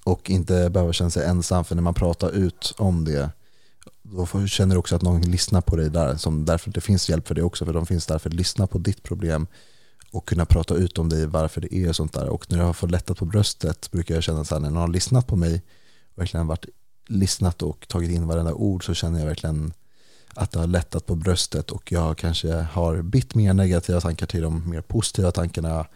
Och 0.05 0.31
inte 0.31 0.71
behöver 0.71 0.93
känna 0.93 1.11
sig 1.11 1.27
ensam, 1.27 1.65
för 1.65 1.75
när 1.75 1.83
man 1.83 1.95
pratar 1.95 2.31
ut 2.31 2.75
om 2.79 3.05
det 3.05 3.31
då 4.03 4.47
känner 4.47 4.75
du 4.75 4.79
också 4.79 4.97
att 4.97 5.03
någon 5.03 5.23
lyssnar 5.23 5.61
på 5.61 5.77
dig 5.77 5.91
där. 5.91 6.17
Som 6.17 6.45
därför 6.45 6.71
det 6.71 6.81
finns 6.81 7.11
hjälp 7.11 7.29
för 7.29 7.35
det 7.35 7.43
också, 7.43 7.65
för 7.67 7.73
de 7.73 7.87
finns 7.87 8.07
där 8.07 8.19
för 8.19 8.31
att 8.31 8.35
lyssna 8.35 8.67
på 8.67 8.79
ditt 8.79 9.03
problem 9.03 9.47
och 10.11 10.29
kunna 10.29 10.47
prata 10.47 10.75
ut 10.75 10.99
om 10.99 11.09
dig, 11.09 11.27
varför 11.27 11.61
det 11.61 11.75
är 11.75 11.93
sånt 11.93 12.13
där. 12.13 12.29
Och 12.29 12.47
när 12.51 12.59
jag 12.59 12.67
har 12.67 12.73
fått 12.73 12.91
lättat 12.91 13.19
på 13.19 13.25
bröstet 13.25 13.91
brukar 13.91 14.15
jag 14.15 14.25
känna 14.25 14.45
så 14.45 14.55
här, 14.55 14.63
när 14.63 14.71
någon 14.71 14.81
har 14.81 14.89
lyssnat 14.89 15.27
på 15.27 15.37
mig, 15.37 15.63
verkligen 16.15 16.47
varit 16.47 16.67
lyssnat 17.07 17.63
och 17.63 17.89
tagit 17.89 18.11
in 18.11 18.27
varenda 18.27 18.55
ord 18.55 18.87
så 18.87 18.95
känner 18.95 19.19
jag 19.19 19.27
verkligen 19.27 19.73
att 20.35 20.53
det 20.53 20.59
har 20.59 20.67
lättat 20.67 21.07
på 21.07 21.15
bröstet 21.15 21.71
och 21.71 21.93
jag 21.93 22.19
kanske 22.19 22.53
har 22.53 23.03
bytt 23.03 23.35
mer 23.35 23.53
negativa 23.55 24.01
tankar 24.01 24.27
till 24.27 24.43
de 24.43 24.71
mer 24.71 24.81
positiva 24.81 25.31
tankarna 25.31 25.87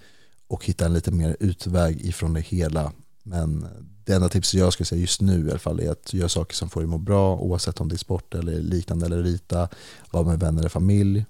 och 0.47 0.65
hittat 0.65 0.87
en 0.87 0.93
lite 0.93 1.11
mer 1.11 1.37
utväg 1.41 2.01
ifrån 2.01 2.35
det 2.35 2.41
hela. 2.41 2.93
Men 3.23 3.67
det 4.05 4.13
enda 4.15 4.29
tipset 4.29 4.61
jag 4.61 4.73
skulle 4.73 4.87
säga 4.87 5.01
just 5.01 5.21
nu 5.21 5.47
i 5.47 5.51
alla 5.51 5.59
fall 5.59 5.81
är 5.81 5.91
att 5.91 6.15
göra 6.15 6.29
saker 6.29 6.55
som 6.55 6.71
får 6.71 6.81
dig 6.81 6.89
må 6.89 6.99
bra 6.99 7.37
oavsett 7.37 7.81
om 7.81 7.89
det 7.89 7.95
är 7.95 7.99
sport 7.99 8.35
eller 8.35 8.61
liknande 8.61 9.07
eller 9.07 9.23
rita, 9.23 9.69
vara 10.11 10.25
med 10.25 10.41
vänner 10.41 10.59
eller 10.59 10.69
familj 10.69 11.25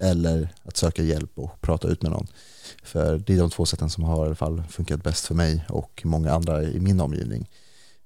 eller 0.00 0.54
att 0.62 0.76
söka 0.76 1.02
hjälp 1.02 1.30
och 1.34 1.60
prata 1.60 1.88
ut 1.88 2.02
med 2.02 2.10
någon. 2.10 2.26
För 2.82 3.18
det 3.18 3.34
är 3.34 3.38
de 3.38 3.50
två 3.50 3.66
sätten 3.66 3.90
som 3.90 4.04
har 4.04 4.24
i 4.24 4.26
alla 4.26 4.34
fall 4.34 4.62
funkat 4.70 5.02
bäst 5.02 5.26
för 5.26 5.34
mig 5.34 5.64
och 5.68 6.02
många 6.04 6.32
andra 6.32 6.62
i 6.62 6.80
min 6.80 7.00
omgivning. 7.00 7.48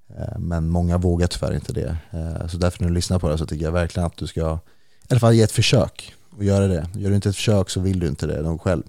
Eh, 0.09 0.39
men 0.39 0.69
många 0.69 0.97
vågar 0.97 1.27
tyvärr 1.27 1.53
inte 1.53 1.73
det. 1.73 1.97
Eh, 2.11 2.47
så 2.47 2.57
därför 2.57 2.81
när 2.81 2.89
du 2.89 2.95
lyssnar 2.95 3.19
på 3.19 3.29
det 3.29 3.37
så 3.37 3.45
tycker 3.45 3.65
jag 3.65 3.71
verkligen 3.71 4.07
att 4.07 4.17
du 4.17 4.27
ska 4.27 4.59
i 5.03 5.13
alla 5.13 5.19
fall 5.19 5.33
ge 5.33 5.41
ett 5.41 5.51
försök 5.51 6.13
och 6.37 6.43
göra 6.43 6.67
det. 6.67 6.89
Gör 6.95 7.09
du 7.09 7.15
inte 7.15 7.29
ett 7.29 7.35
försök 7.35 7.69
så 7.69 7.79
vill 7.79 7.99
du 7.99 8.07
inte 8.07 8.27
det 8.27 8.41
någon 8.41 8.59
själv. 8.59 8.83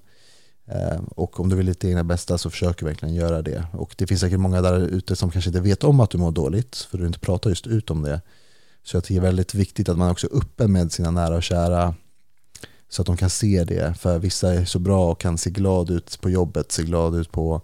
Eh, 0.66 1.00
och 1.10 1.40
om 1.40 1.48
du 1.48 1.56
vill 1.56 1.66
ditt 1.66 1.84
egna 1.84 2.04
bästa 2.04 2.38
så 2.38 2.50
försök 2.50 2.82
verkligen 2.82 3.14
göra 3.14 3.42
det. 3.42 3.66
Och 3.72 3.94
det 3.98 4.06
finns 4.06 4.20
säkert 4.20 4.40
många 4.40 4.62
där 4.62 4.80
ute 4.80 5.16
som 5.16 5.30
kanske 5.30 5.50
inte 5.50 5.60
vet 5.60 5.84
om 5.84 6.00
att 6.00 6.10
du 6.10 6.18
mår 6.18 6.32
dåligt 6.32 6.76
för 6.76 6.98
du 6.98 7.06
inte 7.06 7.18
pratar 7.18 7.50
just 7.50 7.66
ut 7.66 7.90
om 7.90 8.02
det. 8.02 8.20
Så 8.84 8.96
jag 8.96 9.04
tycker 9.04 9.20
det 9.20 9.26
är 9.26 9.28
väldigt 9.28 9.54
viktigt 9.54 9.88
att 9.88 9.98
man 9.98 10.10
också 10.10 10.26
är 10.26 10.36
öppen 10.38 10.72
med 10.72 10.92
sina 10.92 11.10
nära 11.10 11.36
och 11.36 11.42
kära 11.42 11.94
så 12.88 13.02
att 13.02 13.06
de 13.06 13.16
kan 13.16 13.30
se 13.30 13.64
det. 13.64 13.94
För 13.98 14.18
vissa 14.18 14.54
är 14.54 14.64
så 14.64 14.78
bra 14.78 15.10
och 15.10 15.20
kan 15.20 15.38
se 15.38 15.50
glad 15.50 15.90
ut 15.90 16.20
på 16.20 16.30
jobbet, 16.30 16.72
se 16.72 16.82
glad 16.82 17.14
ut 17.14 17.32
på 17.32 17.62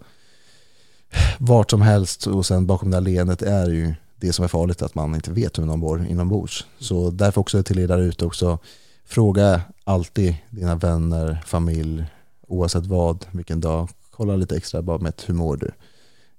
vart 1.39 1.71
som 1.71 1.81
helst 1.81 2.27
och 2.27 2.45
sen 2.45 2.65
bakom 2.65 2.91
det 2.91 2.97
här 2.97 3.01
leendet 3.01 3.41
är 3.41 3.69
ju 3.69 3.93
det 4.15 4.33
som 4.33 4.43
är 4.43 4.49
farligt 4.49 4.81
att 4.81 4.95
man 4.95 5.15
inte 5.15 5.31
vet 5.31 5.59
hur 5.59 5.65
någon 5.65 5.79
bor 5.79 6.05
inombords. 6.09 6.65
Så 6.79 7.11
därför 7.11 7.41
också 7.41 7.63
till 7.63 7.79
er 7.79 7.87
där 7.87 7.99
ute 7.99 8.25
också, 8.25 8.59
fråga 9.05 9.61
alltid 9.83 10.35
dina 10.49 10.75
vänner, 10.75 11.43
familj, 11.45 12.05
oavsett 12.47 12.85
vad, 12.85 13.25
vilken 13.31 13.61
dag, 13.61 13.89
kolla 14.11 14.35
lite 14.35 14.57
extra 14.57 14.81
bara 14.81 14.97
med 14.97 15.13
hur 15.25 15.33
mår 15.33 15.57
du? 15.57 15.71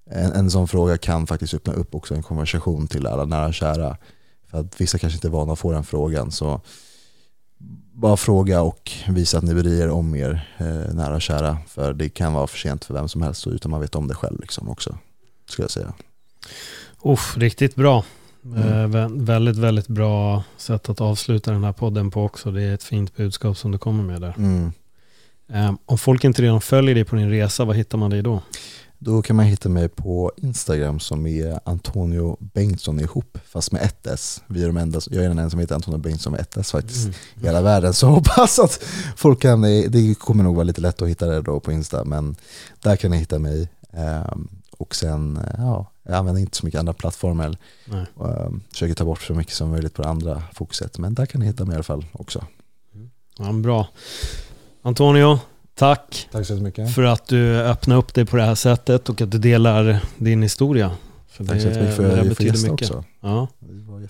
En, 0.06 0.32
en 0.32 0.50
sån 0.50 0.68
fråga 0.68 0.98
kan 0.98 1.26
faktiskt 1.26 1.54
öppna 1.54 1.72
upp 1.72 1.94
också 1.94 2.14
en 2.14 2.22
konversation 2.22 2.86
till 2.86 3.06
alla 3.06 3.24
nära 3.24 3.46
och 3.46 3.54
kära. 3.54 3.96
För 4.50 4.60
att 4.60 4.80
vissa 4.80 4.98
kanske 4.98 5.16
inte 5.16 5.28
är 5.28 5.30
vana 5.30 5.52
att 5.52 5.58
få 5.58 5.72
den 5.72 5.84
frågan. 5.84 6.30
Så 6.30 6.60
bara 7.94 8.16
fråga 8.16 8.62
och 8.62 8.92
visa 9.08 9.38
att 9.38 9.44
ni 9.44 9.54
bryr 9.54 9.82
er 9.82 9.90
om 9.90 10.14
er 10.14 10.48
eh, 10.58 10.94
nära 10.94 11.14
och 11.14 11.22
kära. 11.22 11.58
För 11.68 11.92
det 11.92 12.08
kan 12.08 12.32
vara 12.32 12.46
för 12.46 12.58
sent 12.58 12.84
för 12.84 12.94
vem 12.94 13.08
som 13.08 13.22
helst 13.22 13.46
utan 13.46 13.70
man 13.70 13.80
vet 13.80 13.94
om 13.94 14.08
det 14.08 14.14
själv 14.14 14.40
liksom 14.40 14.68
också. 14.68 14.98
Skulle 15.48 15.64
jag 15.64 15.70
säga. 15.70 15.92
Uff, 17.02 17.36
riktigt 17.36 17.74
bra. 17.74 18.04
Mm. 18.44 18.94
Eh, 18.94 19.08
väldigt, 19.24 19.56
väldigt 19.56 19.88
bra 19.88 20.42
sätt 20.56 20.88
att 20.88 21.00
avsluta 21.00 21.52
den 21.52 21.64
här 21.64 21.72
podden 21.72 22.10
på 22.10 22.24
också. 22.24 22.50
Det 22.50 22.62
är 22.62 22.74
ett 22.74 22.82
fint 22.82 23.16
budskap 23.16 23.58
som 23.58 23.72
du 23.72 23.78
kommer 23.78 24.04
med 24.04 24.20
där. 24.20 24.34
Mm. 24.36 24.72
Eh, 25.52 25.74
om 25.86 25.98
folk 25.98 26.24
inte 26.24 26.42
redan 26.42 26.60
följer 26.60 26.94
dig 26.94 27.04
på 27.04 27.16
din 27.16 27.30
resa, 27.30 27.64
vad 27.64 27.76
hittar 27.76 27.98
man 27.98 28.10
dig 28.10 28.22
då? 28.22 28.42
Då 28.98 29.22
kan 29.22 29.36
man 29.36 29.44
hitta 29.44 29.68
mig 29.68 29.88
på 29.88 30.32
Instagram 30.36 31.00
som 31.00 31.26
är 31.26 31.60
Antonio 31.64 32.36
Bengtsson 32.40 33.00
ihop, 33.00 33.38
fast 33.44 33.72
med 33.72 33.82
ett 33.82 34.06
S. 34.06 34.42
Vi 34.46 34.62
är 34.62 34.66
de 34.66 34.76
enda, 34.76 35.00
jag 35.10 35.24
är 35.24 35.28
den 35.28 35.38
enda 35.38 35.50
som 35.50 35.60
heter 35.60 35.74
Antonio 35.74 35.98
Bengtsson 35.98 36.32
med 36.32 36.40
ett 36.40 36.56
S 36.56 36.70
faktiskt 36.70 37.04
mm. 37.04 37.14
i 37.40 37.46
hela 37.46 37.62
världen. 37.62 37.94
Så 37.94 38.06
hoppas 38.06 38.58
att 38.58 38.84
folk 39.16 39.40
kan, 39.40 39.62
det 39.62 40.18
kommer 40.18 40.44
nog 40.44 40.54
vara 40.54 40.64
lite 40.64 40.80
lätt 40.80 41.02
att 41.02 41.08
hitta 41.08 41.26
det 41.26 41.42
då 41.42 41.60
på 41.60 41.72
Insta, 41.72 42.04
men 42.04 42.36
där 42.82 42.96
kan 42.96 43.10
ni 43.10 43.16
hitta 43.16 43.38
mig. 43.38 43.68
Ehm, 43.92 44.48
och 44.78 44.94
sen, 44.94 45.40
ja, 45.58 45.90
jag 46.02 46.14
använder 46.14 46.40
inte 46.42 46.56
så 46.56 46.66
mycket 46.66 46.78
andra 46.78 46.92
plattformar. 46.92 47.56
Nej. 47.84 48.06
Ehm, 48.20 48.62
försöker 48.70 48.94
ta 48.94 49.04
bort 49.04 49.22
så 49.22 49.34
mycket 49.34 49.54
som 49.54 49.70
möjligt 49.70 49.94
på 49.94 50.02
det 50.02 50.08
andra 50.08 50.42
fokuset, 50.52 50.98
men 50.98 51.14
där 51.14 51.26
kan 51.26 51.40
ni 51.40 51.46
hitta 51.46 51.64
mig 51.64 51.72
i 51.72 51.76
alla 51.76 51.84
fall 51.84 52.04
också. 52.12 52.46
Ja, 53.38 53.52
bra. 53.52 53.88
Antonio, 54.82 55.38
Tack, 55.74 56.28
Tack 56.32 56.46
så 56.46 56.54
mycket 56.54 56.94
för 56.94 57.02
att 57.02 57.26
du 57.26 57.60
öppnar 57.60 57.96
upp 57.96 58.14
dig 58.14 58.24
på 58.24 58.36
det 58.36 58.42
här 58.42 58.54
sättet 58.54 59.08
och 59.08 59.20
att 59.20 59.30
du 59.30 59.38
delar 59.38 60.00
din 60.18 60.42
historia. 60.42 60.90
För 61.28 61.44
Tack 61.44 61.60
så 61.60 61.68
mycket 61.68 61.96
för 61.96 62.18
att 62.18 62.26
jag 62.26 62.36
får 62.36 62.46
gästa 62.46 62.72
också. 62.72 63.04
Ja, 63.20 63.48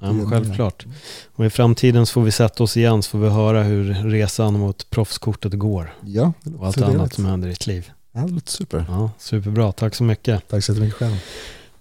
ja 0.01 0.27
självklart. 0.31 0.87
Och 1.35 1.47
i 1.47 1.51
framtiden 1.51 2.07
så 2.07 2.12
får 2.12 2.23
vi 2.23 2.31
sätta 2.31 2.62
oss 2.62 2.77
igen 2.77 3.03
så 3.03 3.11
får 3.11 3.19
vi 3.19 3.29
höra 3.29 3.62
hur 3.62 3.95
resan 4.11 4.59
mot 4.59 4.91
proffskortet 4.91 5.53
går. 5.53 5.95
Ja, 6.01 6.33
och 6.59 6.67
allt 6.67 6.83
annat 6.83 7.15
som 7.15 7.25
händer 7.27 7.49
i 7.49 7.51
ditt 7.51 7.67
liv. 7.67 7.91
Ja, 8.12 8.21
det 8.21 8.33
låter 8.33 8.51
super. 8.51 8.85
Ja, 8.89 9.11
superbra, 9.19 9.73
tack 9.73 9.95
så 9.95 10.05
mycket. 10.05 10.49
Tack 10.49 10.65
så 10.65 10.73
mycket 10.73 10.95
själv. 10.95 11.17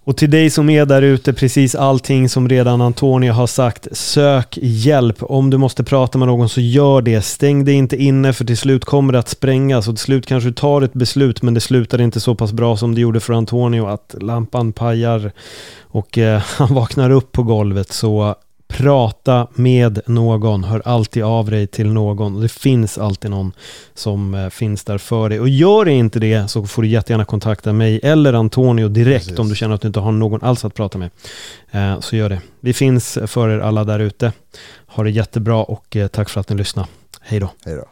Och 0.06 0.16
till 0.16 0.30
dig 0.30 0.50
som 0.50 0.70
är 0.70 0.86
där 0.86 1.02
ute, 1.02 1.32
precis 1.32 1.74
allting 1.74 2.28
som 2.28 2.48
redan 2.48 2.80
Antonio 2.80 3.32
har 3.32 3.46
sagt, 3.46 3.88
sök 3.92 4.58
hjälp. 4.62 5.16
Om 5.20 5.50
du 5.50 5.58
måste 5.58 5.84
prata 5.84 6.18
med 6.18 6.28
någon 6.28 6.48
så 6.48 6.60
gör 6.60 7.02
det. 7.02 7.22
Stäng 7.22 7.64
dig 7.64 7.74
inte 7.74 7.96
inne 7.96 8.32
för 8.32 8.44
till 8.44 8.56
slut 8.56 8.84
kommer 8.84 9.12
det 9.12 9.18
att 9.18 9.28
sprängas 9.28 9.88
och 9.88 9.94
till 9.94 10.04
slut 10.04 10.26
kanske 10.26 10.48
du 10.48 10.54
tar 10.54 10.82
ett 10.82 10.92
beslut 10.92 11.42
men 11.42 11.54
det 11.54 11.60
slutar 11.60 12.00
inte 12.00 12.20
så 12.20 12.34
pass 12.34 12.52
bra 12.52 12.76
som 12.76 12.94
det 12.94 13.00
gjorde 13.00 13.20
för 13.20 13.32
Antonio 13.32 13.86
att 13.86 14.14
lampan 14.20 14.72
pajar 14.72 15.32
och 15.82 16.18
eh, 16.18 16.42
han 16.56 16.74
vaknar 16.74 17.10
upp 17.10 17.32
på 17.32 17.42
golvet. 17.42 17.92
Så 17.92 18.34
Prata 18.66 19.46
med 19.54 20.00
någon, 20.06 20.64
hör 20.64 20.82
alltid 20.84 21.22
av 21.22 21.50
dig 21.50 21.66
till 21.66 21.92
någon. 21.92 22.40
Det 22.40 22.48
finns 22.48 22.98
alltid 22.98 23.30
någon 23.30 23.52
som 23.94 24.34
eh, 24.34 24.48
finns 24.48 24.84
där 24.84 24.98
för 24.98 25.28
dig. 25.28 25.40
Och 25.40 25.48
gör 25.48 25.84
det 25.84 25.92
inte 25.92 26.18
det 26.18 26.50
så 26.50 26.66
får 26.66 26.82
du 26.82 26.88
jättegärna 26.88 27.24
kontakta 27.24 27.72
mig 27.72 28.00
eller 28.02 28.32
Antonio 28.32 28.88
direkt 28.88 29.24
Precis. 29.24 29.38
om 29.38 29.48
du 29.48 29.54
känner 29.54 29.74
att 29.74 29.80
du 29.80 29.88
inte 29.88 30.00
har 30.00 30.12
någon 30.12 30.42
alls 30.42 30.64
att 30.64 30.74
prata 30.74 30.98
med. 30.98 31.10
Eh, 31.70 32.00
så 32.00 32.16
gör 32.16 32.28
det. 32.28 32.40
Vi 32.60 32.72
finns 32.72 33.18
för 33.26 33.48
er 33.48 33.58
alla 33.58 33.84
där 33.84 33.98
ute. 33.98 34.32
Ha 34.86 35.02
det 35.02 35.10
jättebra 35.10 35.64
och 35.64 35.96
eh, 35.96 36.06
tack 36.06 36.28
för 36.28 36.40
att 36.40 36.48
ni 36.48 36.56
lyssnade. 36.56 36.88
Hej 37.20 37.40
då. 37.40 37.50
Hej 37.64 37.76
då. 37.76 37.84